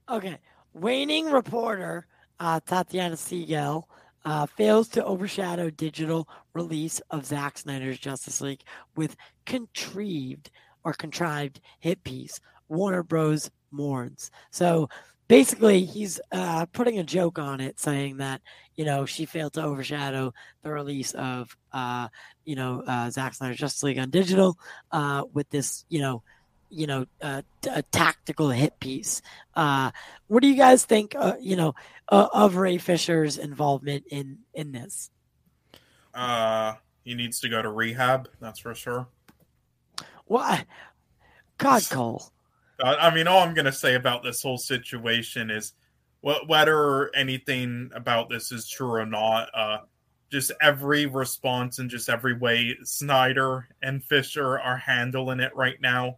[0.09, 0.39] Okay.
[0.73, 2.07] Waning reporter
[2.39, 3.87] uh, Tatiana Siegel
[4.25, 8.63] uh, fails to overshadow digital release of Zack Snyder's Justice League
[8.95, 9.15] with
[9.45, 10.49] contrived
[10.83, 12.39] or contrived hit piece.
[12.69, 13.49] Warner Bros.
[13.71, 14.31] mourns.
[14.51, 14.89] So
[15.27, 18.41] basically, he's uh, putting a joke on it, saying that
[18.75, 20.33] you know she failed to overshadow
[20.63, 22.07] the release of uh,
[22.45, 24.57] you know uh, Zack Snyder's Justice League on digital
[24.91, 26.23] uh, with this you know
[26.69, 29.21] you know uh, t- a tactical hit piece.
[29.55, 29.91] Uh,
[30.27, 31.15] what do you guys think?
[31.17, 31.75] Uh, you know
[32.09, 35.09] uh, of Ray Fisher's involvement in in this.
[36.13, 39.07] Uh, he needs to go to rehab, that's for sure.
[40.33, 40.65] I-
[41.57, 42.31] God, Cole.
[42.84, 45.73] I mean, all I'm going to say about this whole situation is
[46.22, 49.77] wh- whether anything about this is true or not, uh,
[50.31, 56.18] just every response and just every way Snyder and Fisher are handling it right now.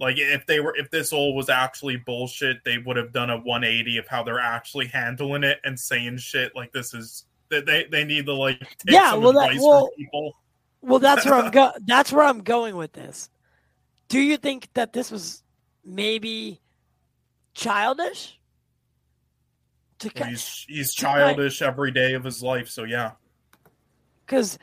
[0.00, 3.36] Like if they were if this all was actually bullshit, they would have done a
[3.38, 7.86] 180 of how they're actually handling it and saying shit like this is that they,
[7.90, 10.34] they need to like Yeah, well, that- well- from people.
[10.80, 11.72] Well, that's where I'm go.
[11.86, 13.28] That's where I'm going with this.
[14.08, 15.42] Do you think that this was
[15.84, 16.60] maybe
[17.54, 18.38] childish?
[20.00, 23.12] To Well, he's he's to my- childish every day of his life, so yeah.
[24.24, 24.58] because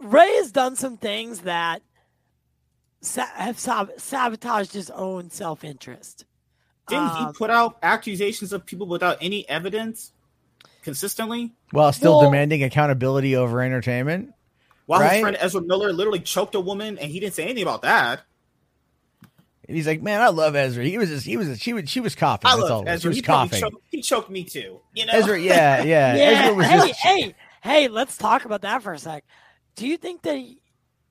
[0.00, 1.82] Ray has done some things that
[3.00, 6.24] sa- have sab- sabotaged his own self interest.
[6.88, 10.12] Didn't Um, he put out accusations of people without any evidence
[10.82, 11.52] consistently?
[11.70, 14.32] While still Well- demanding accountability over entertainment.
[14.86, 15.12] While Right.
[15.12, 18.22] his friend Ezra Miller literally choked a woman, and he didn't say anything about that.
[19.68, 20.82] And he's like, man, I love Ezra.
[20.82, 22.48] He was just, he was, she was, she was coughing.
[22.50, 22.90] I That's love it.
[22.90, 23.00] Ezra.
[23.00, 23.60] She was He, probably coughing.
[23.60, 24.80] choked, he choked me too.
[24.94, 26.14] You know, Ezra, yeah, yeah.
[26.14, 29.24] Yeah, Ezra was hey, just, hey, hey, let's talk about that for a sec.
[29.76, 30.62] Do you think that he,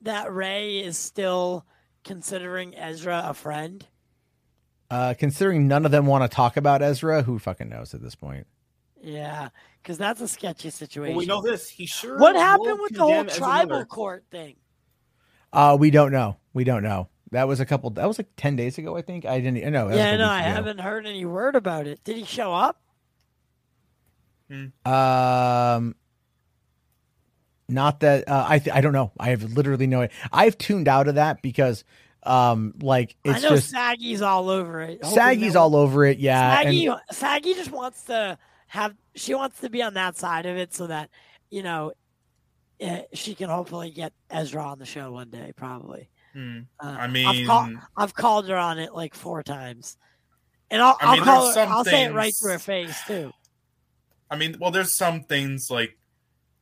[0.02, 1.64] that Ray is still
[2.04, 3.86] considering Ezra a friend?
[4.90, 8.16] Uh, considering none of them want to talk about Ezra, who fucking knows at this
[8.16, 8.46] point?
[9.00, 11.14] Yeah, because that's a sketchy situation.
[11.14, 11.68] Well, we know this.
[11.68, 12.18] He sure.
[12.18, 14.56] What happened with the whole tribal court thing?
[15.52, 16.38] Uh, we don't know.
[16.52, 17.08] We don't know.
[17.32, 17.90] That was a couple.
[17.90, 19.24] That was like ten days ago, I think.
[19.26, 19.62] I didn't.
[19.72, 20.50] No, that was a Yeah, no, I ago.
[20.50, 22.02] haven't heard any word about it.
[22.04, 22.80] Did he show up?
[24.84, 25.94] Um,
[27.68, 28.58] not that uh, I.
[28.58, 29.12] Th- I don't know.
[29.20, 30.08] I have literally no.
[30.32, 31.84] I've tuned out of that because,
[32.22, 35.00] um, like it's I know just Saggy's all over it.
[35.02, 36.18] hoping Saggy's all over it.
[36.18, 38.38] Yeah, and- Saggy, Saggy just wants to
[38.68, 38.94] have.
[39.14, 41.10] She wants to be on that side of it so that
[41.50, 41.92] you know,
[42.80, 45.52] eh, she can hopefully get Ezra on the show one day.
[45.54, 46.08] Probably.
[46.38, 46.58] Hmm.
[46.80, 49.96] Uh, I I've, mean, call, I've called her on it like four times,
[50.70, 51.60] and I'll, I I'll call her.
[51.62, 53.32] I'll say it right things- to her face too.
[54.30, 55.98] I mean, well, there's some things like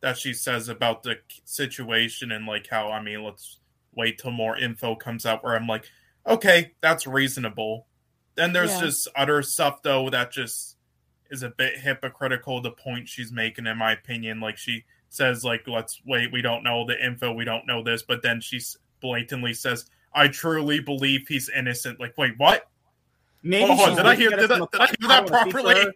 [0.00, 3.58] that she says about the situation and like how I mean, let's
[3.94, 5.44] wait till more info comes out.
[5.44, 5.84] Where I'm like,
[6.26, 7.86] okay, that's reasonable.
[8.34, 8.80] Then there's Yeah.
[8.82, 10.76] just utter stuff though that just
[11.30, 12.62] is a bit hypocritical.
[12.62, 16.62] The point she's making, in my opinion, like she says, like let's wait, we don't
[16.62, 20.80] know the info, we don't know this, but then she s- blatantly says, "I truly
[20.80, 22.68] believe he's innocent." Like, wait, what?
[23.42, 24.96] Maybe Hold on, she's did I hear- looking at it did I- did I hear
[25.00, 25.84] don't that wanna speak for properly?
[25.84, 25.92] her.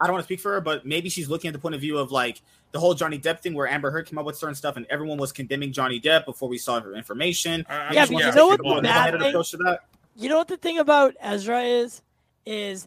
[0.00, 1.80] I don't want to speak for her, but maybe she's looking at the point of
[1.80, 4.54] view of like the whole Johnny Depp thing, where Amber Heard came up with certain
[4.54, 7.66] stuff, and everyone was condemning Johnny Depp before we saw her information.
[7.68, 9.80] I- I Yeah, but you know what the bad thing- that.
[10.14, 12.02] You know what the thing about Ezra is?
[12.46, 12.86] Is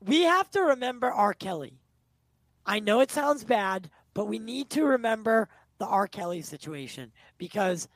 [0.00, 1.34] we have to remember R.
[1.34, 1.78] Kelly.
[2.66, 5.48] I know it sounds bad, but we need to remember
[5.78, 6.08] the R.
[6.08, 7.88] Kelly situation because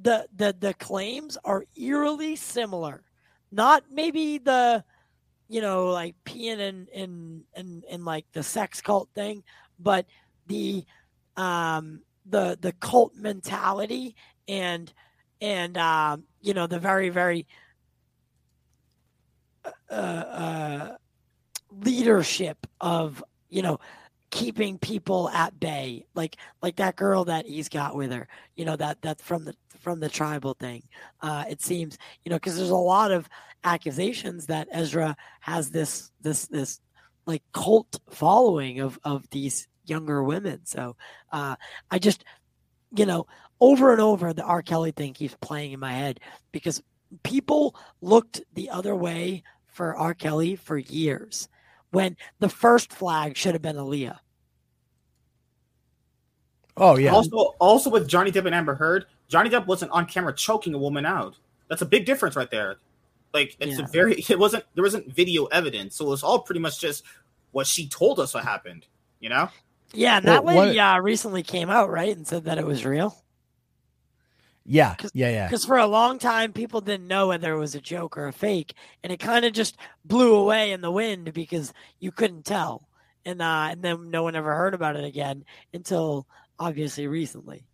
[0.00, 3.02] the the the claims are eerily similar.
[3.50, 4.84] Not maybe the
[5.48, 9.42] you know like peeing in in in, in like the sex cult thing,
[9.78, 10.06] but
[10.46, 10.84] the
[11.36, 14.14] um the the cult mentality
[14.48, 14.92] and
[15.40, 17.46] and um you know the very very
[19.90, 20.96] uh, uh,
[21.70, 23.78] leadership of you know
[24.30, 28.76] keeping people at bay like like that girl that he's got with her you know
[28.76, 30.82] that that from the from the tribal thing
[31.20, 33.28] uh it seems you know because there's a lot of
[33.64, 36.80] accusations that ezra has this this this
[37.26, 40.96] like cult following of of these younger women so
[41.32, 41.56] uh
[41.90, 42.24] i just
[42.96, 43.26] you know
[43.60, 46.20] over and over the r kelly thing keeps playing in my head
[46.52, 46.82] because
[47.22, 50.14] people looked the other way for R.
[50.14, 51.48] Kelly for years
[51.90, 54.18] when the first flag should have been Aaliyah.
[56.76, 60.32] oh yeah, Also, also with Johnny Depp and Amber Heard, Johnny Depp wasn't on camera
[60.34, 61.36] choking a woman out.
[61.68, 62.76] That's a big difference right there.
[63.32, 63.84] Like it's Yeah.
[63.84, 67.02] a very it wasn't there wasn't video evidence, so it was all pretty much just
[67.52, 68.86] what she told us what happened.
[69.20, 69.48] You know?
[69.94, 72.84] Yeah, and Well, that lady uh, recently came out, right, and said that it was
[72.84, 73.16] real.
[74.64, 75.46] yeah, 'Cause- yeah, yeah.
[75.48, 78.32] Because for a long time, people didn't know whether it was a joke or a
[78.32, 82.88] fake, and it kind of just blew away in the wind because you couldn't tell,
[83.24, 85.44] and uh, and then no one ever heard about it again
[85.74, 86.26] until
[86.58, 87.64] obviously recently.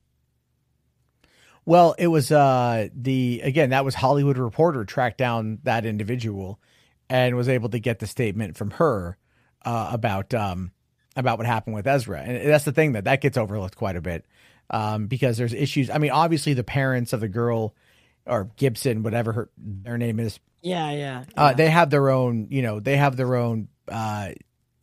[1.69, 6.59] Well, it was uh the again that was Hollywood Reporter tracked down that individual
[7.11, 9.19] and was able to get the statement from her
[9.66, 10.73] uh, about um
[11.15, 14.01] about what happened with Ezra, and that's the thing that that gets overlooked quite a
[14.01, 14.24] bit
[14.70, 15.90] um because there's issues.
[15.90, 17.74] I mean, obviously the parents of the girl
[18.24, 21.24] or Gibson, whatever her their name is, Yeah, yeah.
[21.36, 24.31] uh, they have their own you know they have their own uh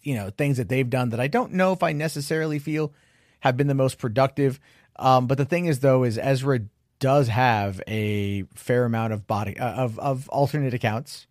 [0.03, 2.93] you know things that they've done that I don't know if I necessarily feel
[3.39, 4.59] have been the most productive.
[4.97, 6.59] Um, but the thing is though is Ezra
[7.05, 11.27] does have a fair amount of body uh, of of alternate accounts.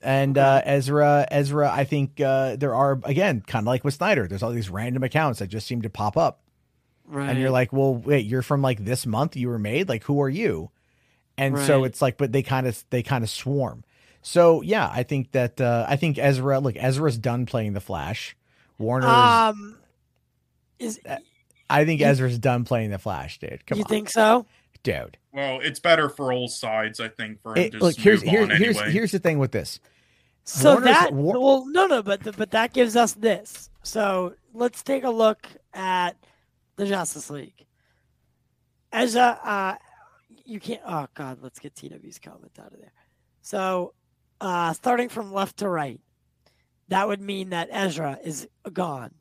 [0.00, 4.26] And uh, Ezra, Ezra, I think uh, there are again kind of like with Snyder.
[4.26, 6.40] There's all these random accounts that just seem to pop up,
[7.06, 7.28] right.
[7.28, 9.86] and you're like, "Well, wait, you're from like this month you were made.
[9.86, 10.70] Like, who are you?"
[11.36, 13.84] And so it's like, but they kind of they kind of swarm.
[14.22, 16.58] So yeah, I think that uh, I think Ezra.
[16.60, 18.34] Look, Ezra's done playing the Flash.
[18.78, 19.08] Warner.
[19.08, 19.76] um,
[20.78, 21.00] is
[21.70, 23.64] I think you- Ezra's done playing the Flash, dude.
[23.66, 23.78] Come on.
[23.80, 24.46] you on, think so?
[24.82, 25.16] dude.
[25.32, 28.22] Well, it's better for all sides, I think, for him It- to look, just here's
[28.22, 28.92] move here's on here's anyway.
[28.92, 29.80] here's the thing with this.
[30.44, 33.70] So Warner's- that War- well, no, no, but but that gives us this.
[33.82, 36.16] So let's take a look at
[36.76, 37.64] the Justice League.
[38.92, 39.76] As a, uh,
[40.44, 40.82] you can't.
[40.86, 42.92] Oh God, let's get TW's comment out of there.
[43.40, 43.94] So,
[44.40, 46.00] uh, starting from left to right,
[46.88, 49.14] that would mean that Ezra is gone.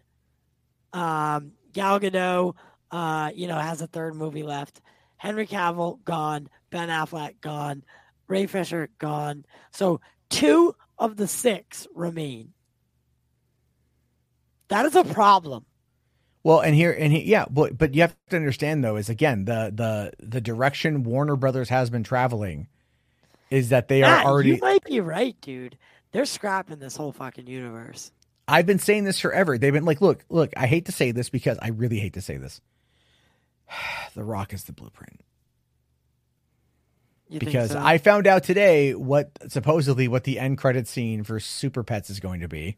[0.91, 2.55] Um, Gal Gadot,
[2.91, 4.81] uh, you know, has a third movie left.
[5.17, 6.49] Henry Cavill gone.
[6.69, 7.83] Ben Affleck gone.
[8.27, 9.45] Ray Fisher gone.
[9.71, 12.53] So two of the six remain.
[14.69, 15.65] That is a problem.
[16.43, 19.45] Well, and here and he, yeah, but but you have to understand though is again
[19.45, 22.67] the the the direction Warner Brothers has been traveling
[23.49, 24.49] is that they Matt, are already.
[24.49, 25.77] You might be right, dude.
[26.11, 28.11] They're scrapping this whole fucking universe.
[28.47, 29.57] I've been saying this forever.
[29.57, 30.51] They've been like, look, look.
[30.57, 32.61] I hate to say this because I really hate to say this.
[34.15, 35.21] the Rock is the blueprint
[37.29, 37.79] You think because so?
[37.81, 42.19] I found out today what supposedly what the end credit scene for Super Pets is
[42.19, 42.77] going to be,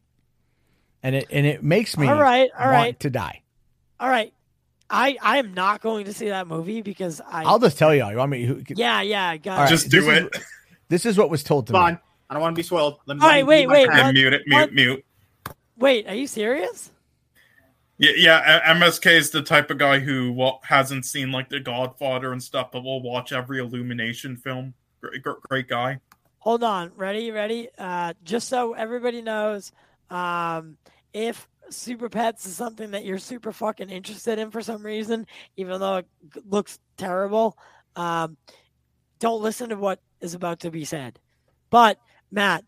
[1.04, 3.42] and it and it makes me all right, all want right, to die.
[4.00, 4.32] all right.
[4.88, 7.44] I I am not going to see that movie because I.
[7.44, 8.08] I'll just tell you.
[8.08, 8.46] You want me?
[8.46, 10.38] Who, yeah, yeah, I got All right, Just do is- it.
[10.88, 11.88] This is what was told to Come me.
[11.94, 12.00] on.
[12.30, 13.00] I don't want to be spoiled.
[13.08, 14.06] Let me, All let me wait, wait, crap.
[14.06, 14.14] what?
[14.14, 14.72] Mute it, mute, what?
[14.74, 15.06] mute.
[15.78, 16.92] Wait, are you serious?
[17.98, 18.74] Yeah, yeah.
[18.74, 22.84] MSK is the type of guy who hasn't seen like The Godfather and stuff, but
[22.84, 24.74] will watch every Illumination film.
[25.02, 26.00] Great, great, guy.
[26.40, 27.70] Hold on, ready, ready.
[27.78, 29.72] Uh, just so everybody knows,
[30.10, 30.78] um,
[31.14, 35.26] if Super Pets is something that you're super fucking interested in for some reason,
[35.58, 36.08] even though it
[36.48, 37.58] looks terrible,
[37.96, 38.38] um,
[39.20, 41.20] don't listen to what is about to be said.
[41.70, 41.98] But
[42.32, 42.64] Matt,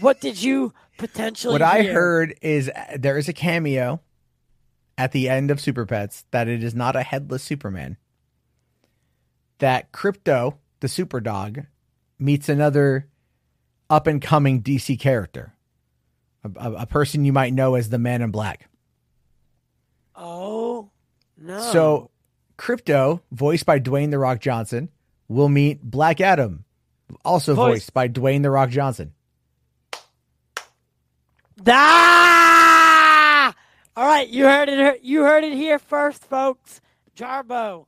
[0.00, 1.52] what did you potentially?
[1.52, 1.92] What I hear?
[1.92, 4.00] heard is uh, there is a cameo
[4.98, 7.96] at the end of Super Pets that it is not a headless Superman.
[9.58, 11.64] That Krypto, the super dog,
[12.18, 13.08] meets another
[13.88, 15.54] up and coming DC character,
[16.44, 18.68] a, a, a person you might know as the Man in Black.
[20.14, 20.90] Oh
[21.38, 21.60] no!
[21.72, 22.10] So,
[22.58, 24.88] Krypto, voiced by Dwayne the Rock Johnson,
[25.28, 26.64] will meet Black Adam,
[27.24, 29.12] also Voice- voiced by Dwayne the Rock Johnson.
[31.68, 33.54] Ah!
[33.96, 35.02] All right, you heard it.
[35.02, 36.80] You heard it here first, folks.
[37.16, 37.86] Jarbo,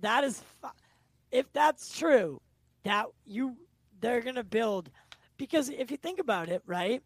[0.00, 0.40] that is,
[1.32, 2.40] if that's true,
[2.84, 3.56] that you
[4.00, 4.88] they're gonna build,
[5.36, 7.02] because if you think about it, right,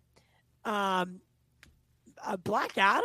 [0.64, 1.20] um,
[2.24, 3.04] uh, Black Adam,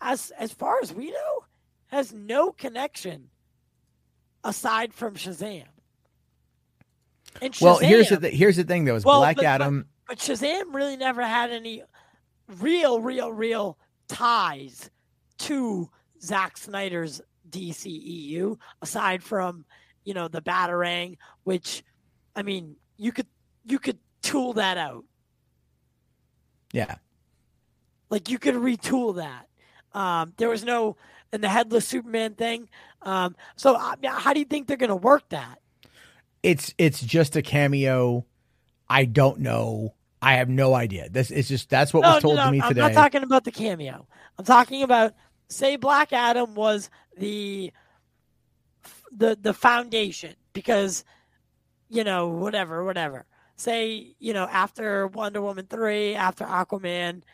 [0.00, 1.44] as as far as we know,
[1.88, 3.28] has no connection
[4.42, 5.64] aside from Shazam.
[7.40, 9.86] And Well, here's the th- here's the thing though: is Well, Black but- but- Adam.
[10.08, 11.82] but Shazam really never had any
[12.60, 14.90] real, real, real ties
[15.38, 19.64] to Zack Snyder's DCEU aside from
[20.04, 21.82] you know the Batarang, which
[22.34, 23.26] I mean you could
[23.64, 25.04] you could tool that out,
[26.72, 26.96] yeah,
[28.10, 29.48] like you could retool that.
[29.98, 30.96] Um, there was no
[31.32, 32.68] and the headless Superman thing.
[33.02, 35.58] Um, so uh, how do you think they're going to work that?
[36.42, 38.26] it's it's just a cameo.
[38.88, 39.94] I don't know.
[40.22, 41.08] I have no idea.
[41.10, 42.80] This is just that's what no, was told no, to me today.
[42.80, 44.06] I'm not talking about the cameo.
[44.38, 45.14] I'm talking about
[45.48, 47.72] say Black Adam was the
[49.10, 51.04] the the foundation because
[51.88, 53.26] you know whatever whatever.
[53.56, 57.24] Say you know after Wonder Woman three, after Aquaman,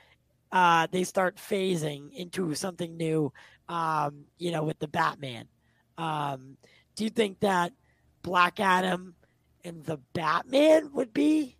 [0.51, 3.31] uh, they start phasing into something new.
[3.69, 5.47] Um, you know with the Batman.
[5.99, 6.57] Um,
[6.97, 7.73] do you think that
[8.23, 9.15] Black Adam
[9.63, 11.58] and the Batman would be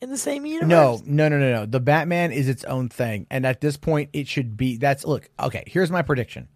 [0.00, 0.68] in the same universe?
[0.68, 1.66] no, no, no, no, no.
[1.66, 4.76] The Batman is its own thing, and at this point, it should be.
[4.76, 5.28] That's look.
[5.38, 6.48] Okay, here's my prediction.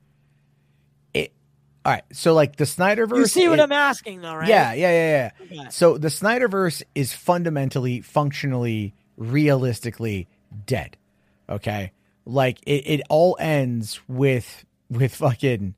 [1.12, 1.32] It.
[1.84, 2.04] All right.
[2.12, 3.16] So like the Snyderverse.
[3.18, 4.48] You see what it- I'm asking, though, right?
[4.48, 5.60] Yeah, yeah, yeah, yeah.
[5.60, 5.70] Okay.
[5.70, 10.28] So the Snyderverse is fundamentally, functionally, realistically
[10.66, 10.96] dead.
[11.48, 11.92] Okay,
[12.24, 15.74] like it, it all ends with with fucking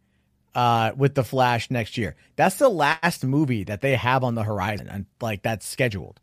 [0.55, 2.14] uh with the Flash next year.
[2.36, 6.20] That's the last movie that they have on the horizon, and like that's scheduled.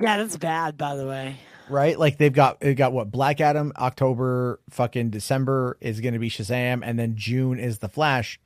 [0.00, 1.36] Yeah, that's bad, by the way.
[1.68, 6.18] Right, like they've got they got what Black Adam, October, fucking December is going to
[6.20, 8.40] be Shazam, and then June is the Flash,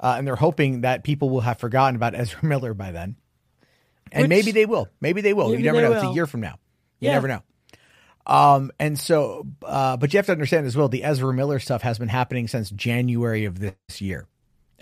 [0.00, 3.16] uh, and they're hoping that people will have forgotten about Ezra Miller by then,
[4.12, 4.88] and Which- maybe they will.
[5.00, 5.48] Maybe they will.
[5.50, 5.92] Maybe you never know.
[5.92, 6.58] It's a year from now.
[6.98, 7.14] You Yeah.
[7.14, 7.42] never know.
[8.26, 11.82] Um, and so, uh, but you have to understand as well, the Ezra Miller stuff
[11.82, 14.26] has been happening since January of this year.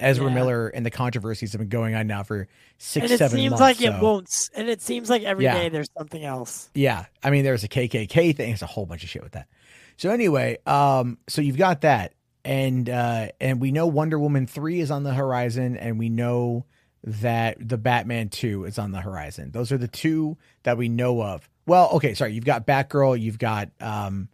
[0.03, 0.35] Ezra Yeah.
[0.35, 2.49] Miller and the controversies have been going on now for
[2.79, 3.61] six, and it seven seems months.
[3.61, 4.29] like it won't.
[4.55, 5.69] And it seems like every day Yeah.
[5.69, 6.70] there's something else.
[6.74, 8.49] Yeah, I mean, there's a KKK thing.
[8.49, 9.49] There's a whole bunch of shit with that.
[9.97, 12.15] So anyway, um, so you've got that,
[12.45, 16.65] and uh, and we know Wonder Woman three is on the horizon, and we know
[17.05, 19.51] that the Batman two is on the horizon.
[19.53, 21.49] Those are the two that we know of.
[21.66, 24.29] Well, okay, sorry, you've got Batgirl, you've got um,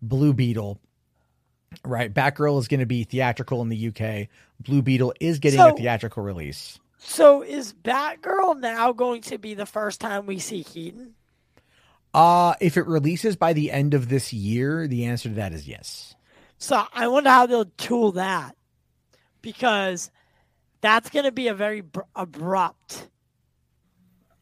[0.00, 0.80] Blue Beetle.
[1.84, 4.28] Right, Batgirl is going to be theatrical in the UK.
[4.60, 6.78] Blue Beetle is getting a theatrical release.
[6.98, 11.14] So is Batgirl now going to be the first time we see Keaton?
[12.14, 15.66] Uh, if it releases by the end of this year, the answer to that is
[15.66, 16.14] yes.
[16.58, 18.54] So I wonder how they'll tool that
[19.40, 20.10] because
[20.80, 23.08] that's going to be a very br- abrupt.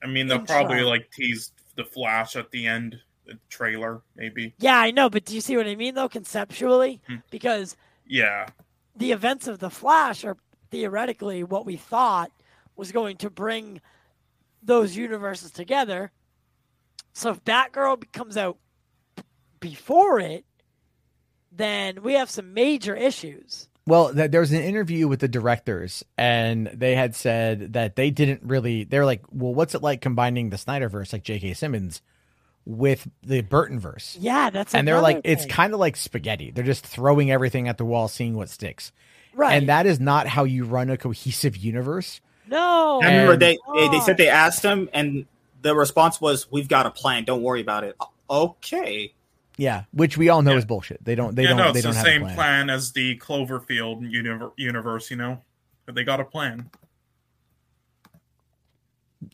[0.02, 0.56] I mean, they'll Intro.
[0.56, 3.09] probably like tease the Flash at the end, the
[3.48, 4.54] trailer, maybe.
[4.58, 7.00] Yeah, I know, but do you see what I mean though conceptually?
[7.06, 7.16] Hmm.
[7.30, 7.76] Because
[8.06, 8.48] Yeah.
[8.96, 10.36] the events of the Flash are
[10.70, 12.30] theoretically what we thought
[12.76, 13.80] was going to bring
[14.62, 16.12] those universes together.
[17.12, 18.58] So if Batgirl comes out
[19.58, 20.44] before it,
[21.52, 23.68] then we have some major issues.
[23.86, 28.10] Well, th- there was an interview with the directors, and they had said that they
[28.10, 28.84] didn't really.
[28.84, 31.54] They're like, "Well, what's it like combining the Snyderverse, like J.K.
[31.54, 32.00] Simmons,
[32.64, 34.16] with the Burton verse.
[34.20, 36.50] Yeah, that's and they're like, another "It's kind of like spaghetti.
[36.50, 38.92] They're just throwing everything at the wall, seeing what sticks."
[39.34, 39.54] right.
[39.54, 42.20] And that is not how you run a cohesive universe.
[42.48, 45.26] no, I remember And- they, they they said they asked him, and
[45.62, 47.24] the response was, "We've got a plan.
[47.24, 47.96] Don't worry about it."
[48.28, 49.12] Okay.
[49.56, 50.58] Yeah, which we all know Yeah.
[50.58, 51.04] is bullshit.
[51.04, 51.34] They don't.
[51.34, 51.58] They yeah, don't.
[51.58, 52.34] no, they it's don't the have same plan.
[52.34, 52.70] plan.
[52.70, 55.42] as the Cloverfield univer- universe, you know?
[55.86, 56.70] But they got a plan.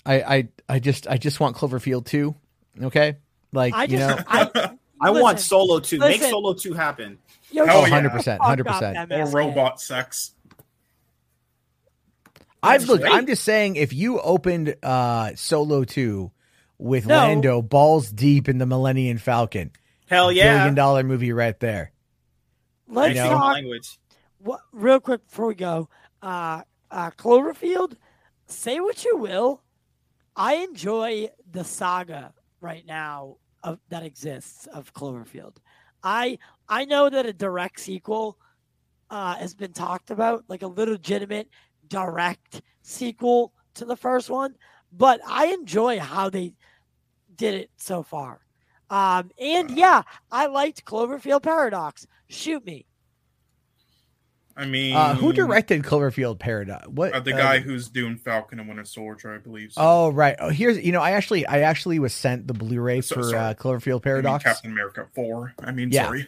[0.04, 2.34] I, I, I just, I just want Cloverfield too.
[2.82, 3.16] Okay,
[3.52, 4.70] like I you just know, I,
[5.00, 6.22] I want listen, Solo to make.
[6.22, 7.18] Solo two happen.
[7.50, 9.12] yo, oh, 100 percent, fuck hundred percent.
[9.12, 10.32] Or robot sex.
[12.62, 13.04] I've looked.
[13.04, 16.32] I'm just saying, if you opened uh Solo two
[16.78, 17.16] with No.
[17.16, 19.70] Lando balls deep in the Millennium Falcon,
[20.08, 20.56] Hell yeah.
[20.58, 21.92] billion dollar movie right there.
[22.88, 23.30] Let's You know?
[23.30, 23.98] talk language.
[24.38, 25.88] what, real quick before we go.
[26.22, 27.96] Uh, uh, Cloverfield.
[28.48, 29.60] Say what you will,
[30.36, 35.56] I enjoy the saga right now of that exists of Cloverfield.
[36.02, 36.38] I
[36.68, 38.38] I know that a direct sequel
[39.10, 41.48] uh, has been talked about, like a legitimate
[41.88, 44.54] direct sequel to the first one,
[44.92, 46.54] but I enjoy how they
[47.34, 48.40] did it so far.
[48.88, 52.06] Um, and yeah, I liked Cloverfield Paradox.
[52.28, 52.86] Shoot me.
[54.56, 56.88] I mean, Uh, who directed Cloverfield Paradox?
[56.88, 59.72] What uh, the uh, guy who's doing Falcon and Winter Soldier, I believe.
[59.72, 59.80] So.
[59.84, 60.34] Oh right.
[60.38, 63.54] Oh, here's you know I actually I actually was sent the Blu-ray So- for uh,
[63.54, 64.44] Cloverfield I mean, Paradox.
[64.44, 65.54] Captain America 4.
[65.62, 66.04] I mean, Yeah.
[66.06, 66.26] sorry.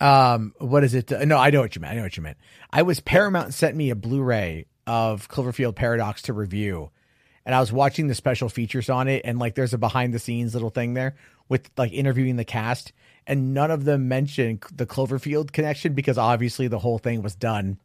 [0.00, 2.36] um what is it no i know what you meant i know what you meant
[2.70, 6.90] i was paramount sent me a blu-ray of cloverfield paradox to review
[7.46, 10.18] and i was watching the special features on it and like there's a behind the
[10.18, 11.16] scenes little thing there
[11.48, 12.92] with like interviewing the cast
[13.26, 17.78] and none of them mentioned the cloverfield connection because obviously the whole thing was done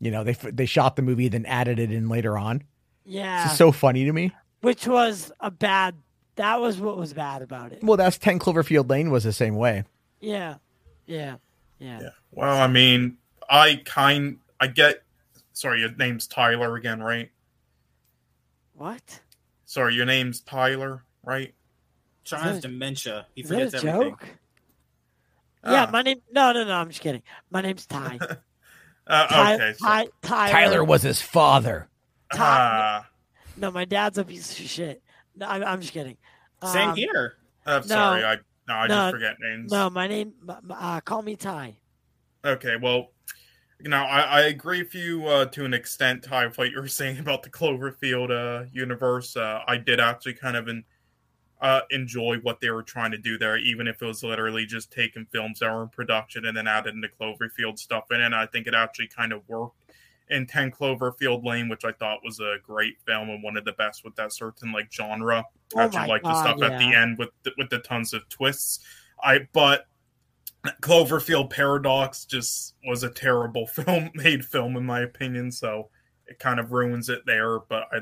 [0.00, 2.62] you know they they shot the movie then added it in later on
[3.04, 3.46] Yeah.
[3.46, 5.94] it's so funny to me which was a bad
[6.36, 9.54] that was what was bad about it well that's 10 cloverfield lane was the same
[9.56, 9.84] way
[10.20, 10.56] yeah
[11.06, 11.36] yeah
[11.78, 12.08] yeah, Yeah.
[12.30, 13.18] Well, I mean,
[13.50, 15.02] I kind, I get.
[15.52, 17.28] Sorry, your name's Tyler again, right?
[18.74, 19.20] what
[19.64, 21.52] Sorry, your name's Tyler, right?
[22.24, 23.26] Sean has dementia.
[23.34, 24.10] He is that a forgets everything.
[24.10, 24.28] joke
[25.64, 25.90] yeah Ah.
[25.92, 28.18] my name no no no i'm just kidding my name's ty
[29.04, 29.72] Uh, ty, okay.
[29.78, 31.88] So, ty, tyler, tyler was his father
[32.34, 33.08] Ah,
[33.56, 35.02] no my dad's a piece of shit
[35.36, 36.16] no i'm, I'm just kidding
[36.72, 37.34] Same Um, here.
[37.66, 38.24] I'm sorry.
[38.24, 38.36] I
[38.68, 39.72] no, I no, just forget names.
[39.72, 40.32] no my name
[40.70, 41.76] uh, call me ty
[42.44, 43.08] Okay, well,
[43.80, 46.80] you know, I, I agree with you uh, to an extent, Ty, with what you
[46.80, 49.36] were saying about the Cloverfield uh, universe.
[49.36, 50.82] Uh, I did actually kind of in,
[51.62, 54.92] uh, enjoy what they were trying to do there, even if it was literally just
[54.92, 58.20] taking films that were in production and then adding the Cloverfield stuff in.
[58.20, 59.76] And I think it actually kind of worked
[60.28, 63.72] in 10 Cloverfield Lane, which I thought was a great film and one of the
[63.72, 65.44] best with that certain like genre.
[65.76, 68.28] Oh I actually like the stuff at the end with the, with the tons of
[68.28, 68.80] twists.
[69.22, 69.86] I but
[70.80, 75.90] Cloverfield Paradox just was a terrible film made film in my opinion, so
[76.26, 77.60] it kind of ruins it there.
[77.60, 77.98] But I,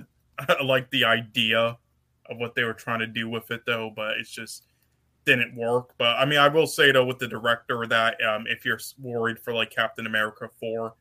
[0.60, 1.76] I like the idea
[2.30, 4.64] of what they were trying to do with it though, but it's just
[5.24, 5.94] didn't work.
[5.98, 9.38] But I mean, I will say though with the director that um, if you're worried
[9.38, 10.94] for like Captain America four,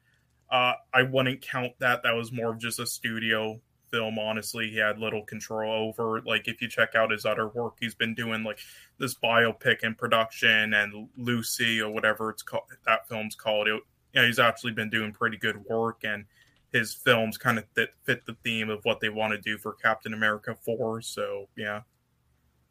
[0.52, 2.04] uh, I wouldn't count that.
[2.04, 3.60] That was more of just a studio
[3.92, 4.20] film.
[4.20, 6.22] Honestly, he had little control over.
[6.22, 8.60] Like if you check out his other work, he's been doing like
[8.98, 12.64] this biopic in production and Lucy or whatever it's called.
[12.86, 13.68] That film's called.
[13.68, 13.82] It,
[14.14, 16.26] you know, he's actually been doing pretty good work and.
[16.72, 19.74] His films kind of fit, fit the theme of what they want to do for
[19.74, 21.02] Captain America 4.
[21.02, 21.82] So, yeah.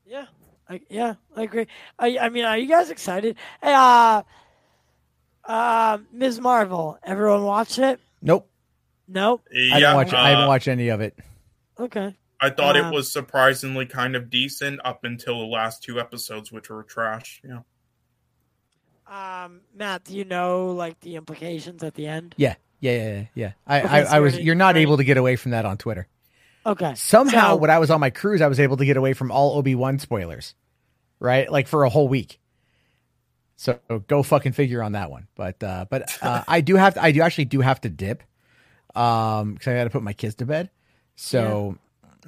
[0.06, 0.26] yeah
[0.70, 1.66] I, yeah i agree
[1.98, 4.22] I, I mean are you guys excited hey uh
[5.44, 8.50] uh ms marvel everyone watch it nope
[9.06, 10.12] nope I yeah, haven't watched.
[10.14, 11.16] I haven't uh, watched any of it.
[11.80, 15.98] okay I thought Uh, it was surprisingly kind of decent up until the last two
[15.98, 17.40] episodes, which were trash.
[17.42, 17.60] Yeah.
[19.06, 23.24] um matt do you know like the implications at the end Yeah, yeah, yeah, yeah.
[23.34, 23.52] yeah.
[23.66, 24.38] I, Okay, I, I was.
[24.38, 26.06] you're- not able to get away from that on Twitter.
[26.66, 29.12] okay Somehow, So- when I was on my cruise, I was able to get away
[29.14, 30.54] from all Obi Wan spoilers,
[31.20, 31.50] right?
[31.50, 32.38] Like for a whole week.
[33.56, 35.26] So go fucking figure on that one.
[35.34, 38.22] But uh, but uh, I do have to, I do actually do have to dip,
[38.94, 40.70] um, because I got to put my kids to bed.
[41.16, 41.76] So,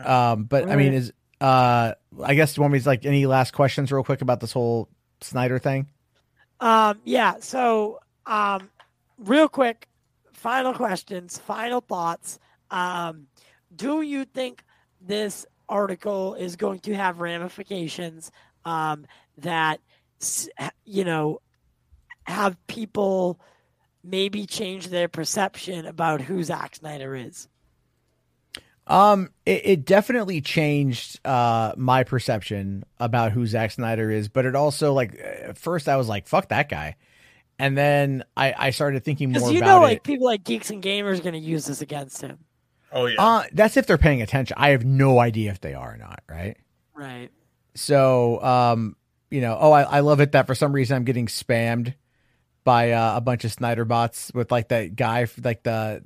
[0.04, 4.02] um, but I mean, is uh, I guess want me like any last questions real
[4.02, 4.88] quick about this whole
[5.20, 5.86] Snyder thing?
[6.58, 7.36] Um, yeah.
[7.40, 8.68] So, um,
[9.18, 9.86] real quick,
[10.40, 12.38] final questions, final thoughts.
[12.70, 13.26] Um,
[13.74, 14.64] do you think
[15.00, 18.32] this article is going to have ramifications
[18.64, 19.06] um,
[19.38, 19.80] that
[20.84, 21.40] you know
[22.24, 23.38] have people
[24.02, 27.48] maybe change their perception about who Zack Snyder is?
[28.86, 34.56] Um, it, it definitely changed uh my perception about who Zack Snyder is, but it
[34.56, 36.96] also like at first I was like, "Fuck that guy,"
[37.60, 39.88] and then I I started thinking more you about know, it.
[39.88, 42.38] like people like geeks and gamers going to use this against him.
[42.90, 43.22] Oh yeah.
[43.22, 44.56] Uh, that's if they're paying attention.
[44.58, 46.22] I have no idea if they are or not.
[46.28, 46.56] Right.
[46.94, 47.28] Right.
[47.74, 48.96] So, um,
[49.30, 51.94] you know, oh, I, I love it that for some reason I'm getting spammed
[52.64, 56.02] by uh, a bunch of Snyder bots with like that guy, like the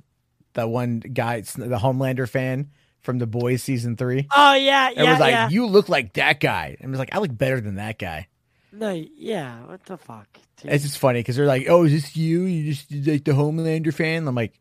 [0.53, 2.71] the one guy, the Homelander fan
[3.01, 4.27] from The Boys season three.
[4.35, 5.03] Oh yeah, yeah.
[5.03, 5.49] It was like, yeah.
[5.49, 6.75] you look like that guy.
[6.79, 8.27] And it was like, I look better than that guy.
[8.77, 9.63] No, yeah.
[9.65, 10.27] What the fuck?
[10.61, 10.71] dude?
[10.71, 12.43] It's just funny because they're like, oh, is this you?
[12.43, 14.27] You just like the Homelander fan?
[14.27, 14.59] I'm like,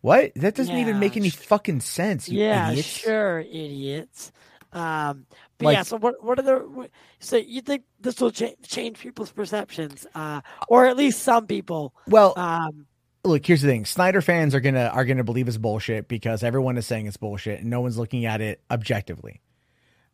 [0.00, 0.32] what?
[0.36, 2.28] That doesn't even make any fucking sense.
[2.28, 2.88] You yeah, idiots.
[2.88, 4.32] sure, idiots.
[4.72, 5.26] Um,
[5.58, 5.82] but Like- yeah.
[5.82, 6.22] So what?
[6.22, 6.56] What are the?
[6.58, 6.90] what-
[7.20, 11.94] So you think this will cha- change people's perceptions, uh, or at least some people?
[12.06, 12.86] Well, Um,
[13.24, 13.84] look, here's the thing.
[13.86, 17.60] Snyder fans are gonna are gonna believe it's bullshit because everyone is saying it's bullshit
[17.60, 19.40] and no one's looking at it objectively.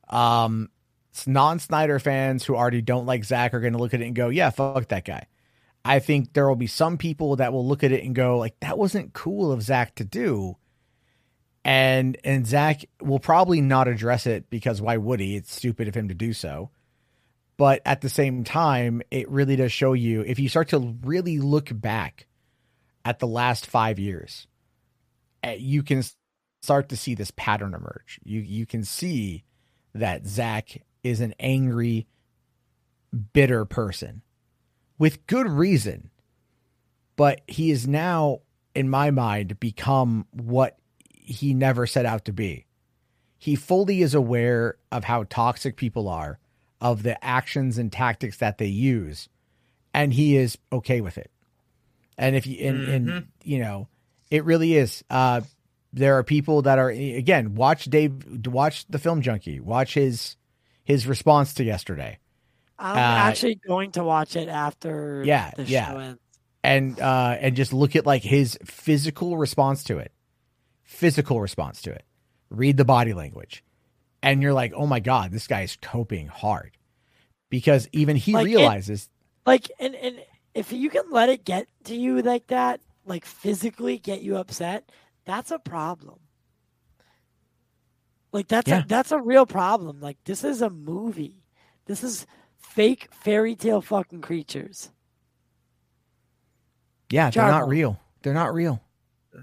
[0.08, 0.70] Um,
[1.26, 4.28] non Snyder fans who already don't like Zack are gonna look at it and go,
[4.28, 5.26] "Yeah, fuck that guy."
[5.84, 8.58] I think there will be some people that will look at it and go, "Like
[8.60, 10.56] that wasn't cool of Zack to do,"
[11.64, 15.36] and and Zack will probably not address it because why would he?
[15.36, 16.70] It's stupid of him to do so.
[17.56, 21.38] But at the same time, it really does show you if you start to really
[21.38, 22.26] look back
[23.04, 24.48] at the last five years,
[25.42, 26.02] eh, you can
[26.62, 28.18] start to see this pattern emerge.
[28.24, 29.44] You you can see
[29.94, 32.06] that Zach is an angry,
[33.32, 34.22] bitter person
[34.98, 36.10] with good reason,
[37.16, 38.40] but he is now,
[38.74, 40.76] in my mind, become what
[41.10, 42.66] he never set out to be.
[43.38, 46.38] He fully is aware of how toxic people are,
[46.80, 49.28] of the actions and tactics that they use,
[49.92, 51.30] and he is okay with it.
[52.16, 53.26] And if you and, and Mhm.
[53.42, 53.88] you know,
[54.30, 55.04] it really is.
[55.10, 55.42] Uh,
[55.92, 60.36] there are people that are again watch Dave, watch the film junkie, watch his
[60.84, 62.18] his response to yesterday,
[62.78, 65.24] I'm Uh, actually going to watch it after.
[65.24, 65.86] Yeah, the yeah.
[65.92, 66.20] show ends.
[66.62, 70.12] and uh, and just look at like his physical response to it,
[70.84, 72.04] physical response to it.
[72.50, 73.64] Read the body language,
[74.22, 76.76] and you're like, oh my god, this guy is coping hard,
[77.50, 79.08] because even he Like, realizes.
[79.46, 80.24] Like, and and
[80.54, 84.90] if you can let it get to you like that, like physically get you upset,
[85.24, 86.18] that's a problem.
[88.34, 88.82] Like that's Yeah.
[88.82, 90.00] a that's a real problem.
[90.00, 91.44] Like this is a movie.
[91.86, 92.26] This is
[92.58, 94.90] fake fairy tale fucking creatures.
[97.10, 98.00] yeah, they're not real.
[98.22, 98.82] They're not real.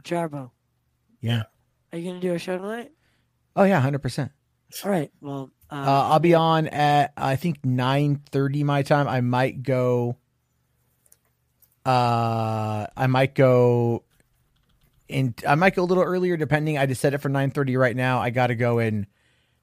[0.04, 0.52] Jarbo,
[1.22, 1.44] Yeah.
[1.94, 2.92] are you gonna do a show tonight?
[3.56, 4.32] Oh yeah, hundred percent.
[4.84, 5.10] All right.
[5.22, 9.08] Well, uh, Uh, I'll be on at I think nine thirty my time.
[9.08, 10.18] I might go.
[11.86, 14.04] Uh, I might go.
[15.12, 16.78] In I might go a little earlier, depending.
[16.78, 18.20] I just set it for nine thirty right now.
[18.20, 19.06] I got to go and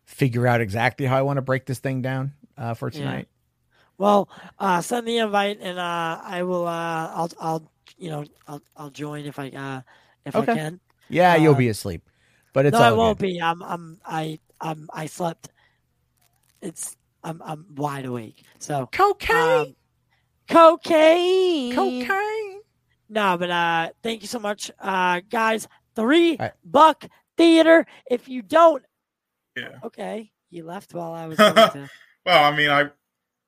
[0.04, 2.98] figure out exactly how I want to break this thing down uh, for Yeah.
[2.98, 3.28] tonight.
[3.98, 6.66] Well, uh, send the invite, and uh, I will.
[6.66, 7.30] Uh, I'll.
[7.40, 7.72] I'll.
[7.96, 8.24] You know.
[8.46, 8.62] I'll.
[8.76, 9.48] I'll join if I.
[9.50, 9.80] Uh,
[10.24, 10.52] if Okay.
[10.52, 10.80] I can.
[11.08, 12.08] Yeah, you'll be asleep,
[12.52, 13.26] but it's no, I won't good.
[13.26, 13.40] be.
[13.40, 13.62] I'm.
[13.62, 14.00] I'm.
[14.04, 14.38] I.
[14.60, 14.88] I'm.
[14.92, 15.48] I slept.
[16.62, 16.96] It's.
[17.24, 17.42] I'm.
[17.44, 18.44] I'm wide awake.
[18.58, 18.88] So.
[18.92, 19.76] Cocaine, Um,
[20.48, 21.72] cocaine.
[21.74, 22.57] cocaine.
[23.08, 25.66] No, but uh, thank you so much, uh, guys.
[25.96, 26.52] Three right.
[26.64, 27.06] buck
[27.36, 27.86] theater.
[28.10, 28.84] If you don't,
[29.56, 29.78] Yeah.
[29.84, 31.38] okay, you left while I was.
[31.38, 31.88] To.
[32.26, 32.90] Well, I mean, I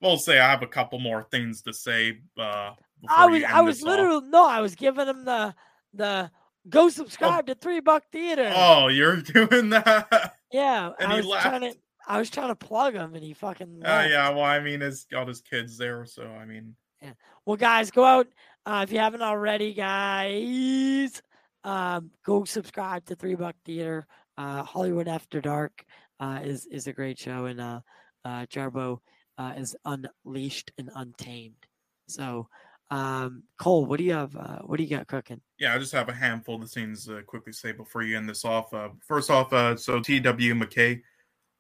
[0.01, 2.19] will say I have a couple more things to say.
[2.39, 2.73] Uh,
[3.09, 3.43] I was.
[3.45, 3.89] I was this off.
[3.91, 4.47] literally no.
[4.49, 5.55] I was giving him the
[5.95, 6.31] the
[6.69, 8.51] go subscribe to three buck theater.
[8.55, 10.35] Oh, you're doing that?
[10.53, 11.47] Yeah, And I he was left.
[11.47, 11.75] trying to.
[12.07, 13.83] I was trying to plug him, and he fucking.
[13.85, 14.31] Uh, yeah.
[14.31, 17.13] Well, I mean, it's got his kids there, so I mean, Yeah.
[17.45, 18.27] Well, guys, go out
[18.67, 21.23] uh, if you haven't already, guys.
[21.63, 24.07] Um, go subscribe to Three Buck Theater.
[24.39, 25.85] Uh, Hollywood After Dark
[26.19, 27.81] uh, is is a great show, and uh,
[28.25, 29.01] uh, Jarbo
[29.39, 31.67] uh, is unleashed and untamed.
[32.09, 32.49] So,
[32.91, 34.35] um, Cole, what do you have?
[34.37, 35.41] Uh, what do you got cooking?
[35.59, 38.45] yeah, I just have a handful of things to quickly say before you end this
[38.45, 38.73] off.
[38.73, 40.55] Uh, first off, uh, so T.W.
[40.55, 41.03] McKay,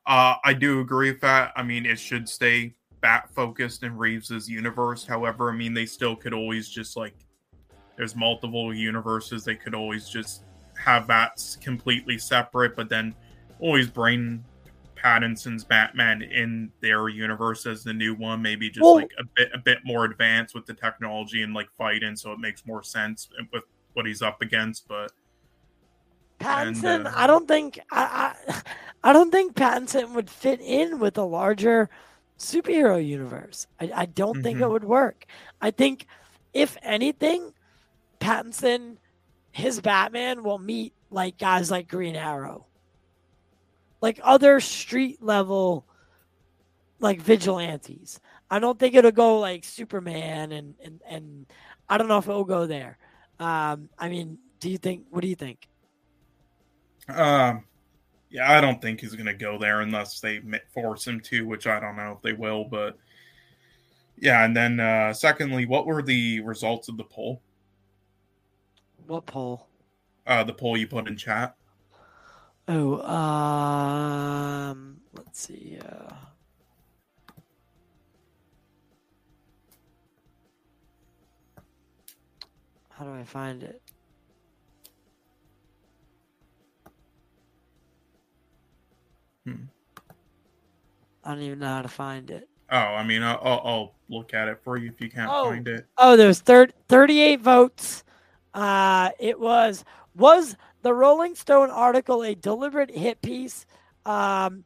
[0.07, 1.53] uh, I do agree with that.
[1.55, 5.07] I mean, it should stay bat focused in Reeves's universe.
[5.07, 7.15] However, I mean, they still could always just like,
[7.97, 9.45] there's multiple universes.
[9.45, 10.45] They could always just
[10.79, 13.15] have bats completely separate, but then
[13.59, 14.45] always bring
[14.97, 19.51] Pattinson's Batman in their universe as the new one, maybe just Well- like a bit
[19.55, 23.29] a bit more advanced with the technology and like fighting, so it makes more sense
[23.53, 23.65] with
[23.95, 24.89] what he's up against.
[24.89, 25.13] But
[26.39, 28.63] Pattinson, And, uh, I don't think I, I
[29.03, 31.89] I don't think Pattinson would fit in with a larger
[32.41, 33.67] superhero universe.
[33.81, 34.71] I, I don't think it Mhm.
[34.71, 35.27] would work.
[35.61, 36.07] I think
[36.53, 37.53] if anything,
[38.21, 38.99] Pattinson,
[39.53, 42.67] his Batman will meet like guys like Green Arrow.
[44.01, 45.87] Like other street level
[46.99, 48.21] like vigilantes.
[48.51, 51.47] I don't think it'll go like Superman and and, and
[51.89, 52.99] I don't know if it will go there.
[53.39, 55.69] Um, I mean, do you think what do you think?
[57.09, 57.65] um,
[58.31, 60.40] yeah, I don't think he's gonna go there unless they
[60.73, 62.65] force him to, which I don't know if they will.
[62.65, 62.97] But
[64.16, 67.43] yeah, and then uh secondly, what were the results of the poll?
[69.07, 69.66] What poll?
[70.27, 71.57] Uh, the poll you put in chat.
[72.69, 75.78] Oh, um, let's see.
[75.85, 76.15] Uh,
[82.90, 83.82] how do I find it?
[89.45, 89.65] Hmm.
[91.25, 92.49] I don't even know how to find it.
[92.71, 95.51] Oh, I mean, I'll, I'll, look at it for you if you can't Oh.
[95.51, 95.87] find it.
[95.97, 98.03] Oh, there's thir- 38 votes.
[98.53, 99.85] Uh, it was
[100.17, 103.67] was the Rolling Stone article a deliberate hit piece?
[104.05, 104.65] Um,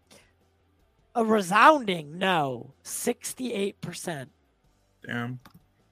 [1.15, 4.29] a resounding no, 68%.
[5.07, 5.41] Damn.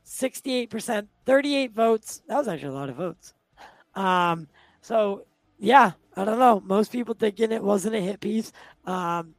[0.07, 2.23] 68%, 38 votes.
[2.27, 3.35] That was actually a lot of votes.
[3.95, 4.49] Um,
[4.81, 5.27] so
[5.59, 6.61] yeah, I don't know.
[6.65, 8.53] Most people thinking it wasn't a hit piece.
[8.85, 9.35] Um,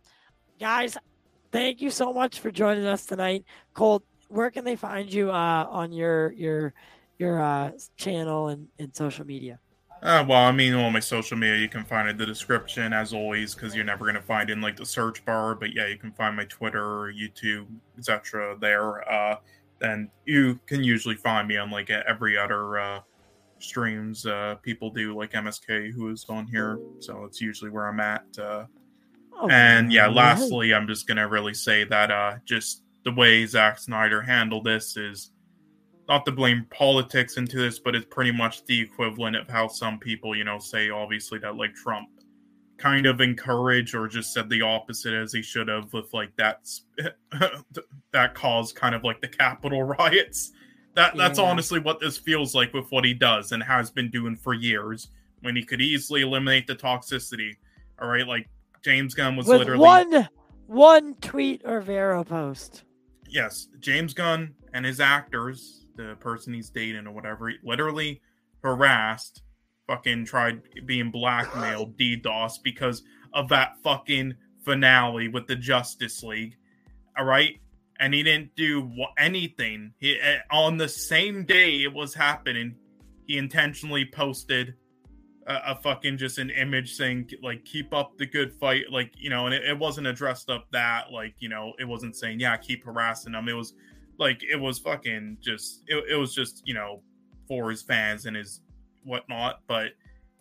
[0.60, 0.98] guys,
[1.52, 3.46] thank you so much for joining us tonight.
[3.74, 6.74] Colt, where can they find you uh, on your your
[7.20, 9.60] your uh, channel and, and social media?
[10.02, 12.92] Uh, well, I mean, on my social media, you can find it in the description
[12.92, 15.56] as always, because you're never gonna find it in like the search bar.
[15.56, 17.68] But yeah, you can find my Twitter, YouTube,
[17.98, 18.58] etc.
[18.60, 19.10] There.
[19.10, 19.38] Uh,
[19.82, 23.00] and you can usually find me on like every other uh,
[23.60, 26.80] streams uh, people do, like MSK, who is on here.
[27.00, 28.26] So it's usually where I'm at.
[28.38, 28.66] Uh,
[29.40, 30.14] Oh, and yeah, right.
[30.16, 34.96] lastly, I'm just gonna really say that uh, just the way Zack Snyder handled this
[34.98, 35.32] is
[36.08, 40.00] not to blame politics into this, but it's pretty much the equivalent of how some
[40.00, 42.08] people, you know, say obviously that like Trump
[42.78, 46.60] kind of encouraged or just said the opposite as he should have with like that
[48.12, 50.52] that caused kind of like the Capitol riots.
[50.96, 51.46] That that's Yeah.
[51.46, 55.08] honestly what this feels like with what he does and has been doing for years
[55.42, 57.56] when he could easily eliminate the toxicity.
[58.02, 58.48] All right, like
[58.84, 60.30] James Gunn was with literally one
[60.68, 62.84] one tweet or Vero post.
[63.28, 68.22] yes, James Gunn and his actors, the person he's dating or whatever, literally
[68.64, 69.44] harassed,
[69.88, 73.04] fucking tried being blackmailed, DDoS because
[73.34, 74.34] of that fucking
[74.64, 76.56] finale with the Justice League.
[77.18, 77.60] All right.
[78.00, 79.94] And he didn't do anything.
[80.00, 82.76] He eh, on the same day it was happening,
[83.28, 84.74] he intentionally posted
[85.48, 89.30] a, a fucking just an image saying like keep up the good fight, like you
[89.30, 92.58] know, and it, it wasn't addressed up that like you know it wasn't saying yeah
[92.58, 93.48] keep harassing them.
[93.50, 93.74] It was
[94.20, 97.02] like it was fucking just it, it was just you know
[97.48, 98.62] for his fans and his
[99.04, 99.92] whatnot, but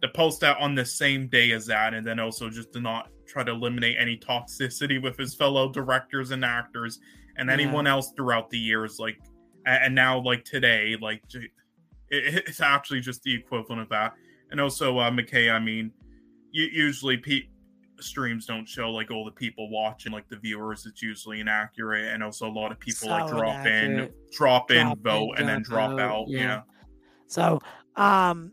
[0.03, 3.09] to post that on the same day as that, and then also just to not
[3.27, 7.01] try to eliminate any toxicity with his fellow directors and actors
[7.37, 7.55] and Yeah.
[7.55, 9.19] anyone else throughout the years, like
[9.65, 11.51] and now like today, like it,
[12.11, 14.12] it's actually just the equivalent of that.
[14.53, 15.91] And also, uh, McKay, I mean,
[16.53, 17.49] usually pe-
[17.99, 20.87] streams don't show like all the people watching, like the viewers.
[20.87, 24.77] It's usually inaccurate, and also a lot of people like So drop in, drop in,
[24.87, 26.24] Drop in, vote, and then drop out, out.
[26.29, 26.41] yeah.
[26.41, 26.61] Yeah.
[27.27, 27.61] So,
[27.97, 28.53] um,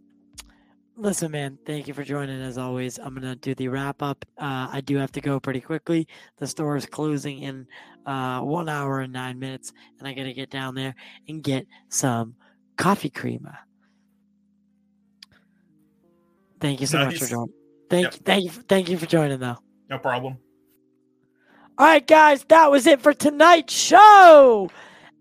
[0.95, 2.97] listen, man, thank you for joining as always.
[2.97, 4.23] I'm gonna do the wrap up.
[4.37, 6.07] Uh, I do have to go pretty quickly.
[6.37, 7.67] The store is closing in
[8.05, 10.95] uh, one hour and nine minutes, and I gotta get down there
[11.27, 12.35] and get some
[12.77, 13.57] coffee creamer.
[16.59, 17.53] Thank you so much for joining.
[17.89, 18.13] Thank, Yep.
[18.25, 19.57] thank you, thank you for joining though.
[19.89, 20.37] No problem.
[21.77, 24.69] All right, guys, that was it for tonight's show.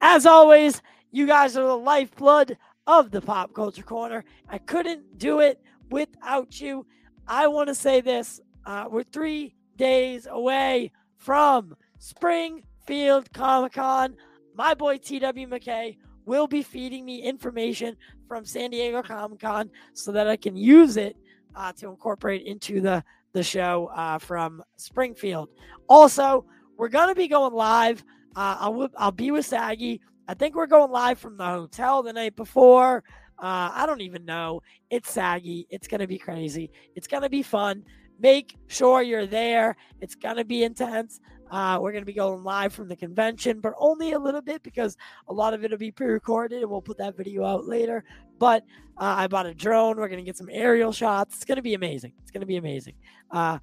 [0.00, 0.82] As always,
[1.12, 4.24] you guys are the lifeblood of the Pop Culture Corner.
[4.48, 5.60] I couldn't do it
[5.90, 6.84] without you.
[7.26, 14.16] I want to say this uh, we're three days away from Springfield Comic Con.
[14.54, 15.96] My boy TW McKay
[16.26, 17.96] will be feeding me information
[18.26, 21.16] from San Diego Comic Con so that I can use it
[21.54, 23.02] uh, to incorporate into the,
[23.32, 25.48] the show uh, from Springfield.
[25.88, 26.44] Also,
[26.76, 28.02] we're gonna be going live.
[28.36, 30.00] Uh, I'll I'll be with Saggy.
[30.28, 33.02] I think we're going live from the hotel the night before.
[33.38, 34.60] Uh, I don't even know.
[34.90, 35.66] It's Saggy.
[35.70, 36.70] It's gonna be crazy.
[36.94, 37.84] It's gonna be fun.
[38.18, 39.76] make sure you're there.
[40.00, 41.20] It's going to be intense.
[41.50, 44.62] Uh, we're going to be going live from the convention, but only a little bit
[44.62, 44.96] because
[45.28, 48.04] a lot of it will be pre recorded and we'll put that video out later.
[48.38, 48.64] But
[48.98, 49.96] uh, I bought a drone.
[49.96, 51.36] We're going to get some aerial shots.
[51.36, 52.12] It's going to be amazing.
[52.22, 52.94] It's going to be amazing.
[53.30, 53.58] Uh,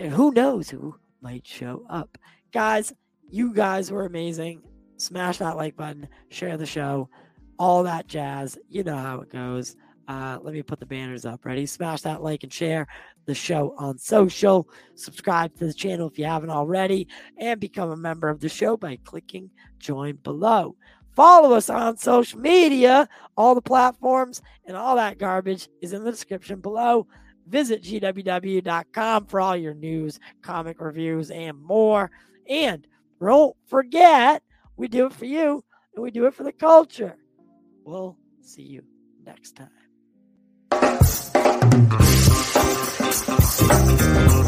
[0.00, 2.18] and who knows who might show up.
[2.52, 2.92] Guys,
[3.30, 4.62] you guys were amazing.
[4.96, 7.08] Smash that like button, share the show,
[7.58, 8.58] all that jazz.
[8.68, 9.76] You know how it goes.
[10.08, 11.44] Uh, let me put the banners up.
[11.44, 11.66] Ready?
[11.66, 12.86] Smash that like and share
[13.26, 14.68] the show on social.
[14.94, 17.06] Subscribe to the channel if you haven't already,
[17.38, 20.76] and become a member of the show by clicking join below.
[21.14, 23.08] Follow us on social media.
[23.36, 27.06] All the platforms and all that garbage is in the description below.
[27.46, 32.10] Visit gww.com for all your news, comic reviews, and more.
[32.48, 32.86] And
[33.20, 34.42] don't forget,
[34.76, 35.62] we do it for you
[35.94, 37.16] and we do it for the culture.
[37.84, 38.82] We'll see you
[39.24, 39.81] next time.
[41.62, 41.92] Thank
[44.32, 44.41] you.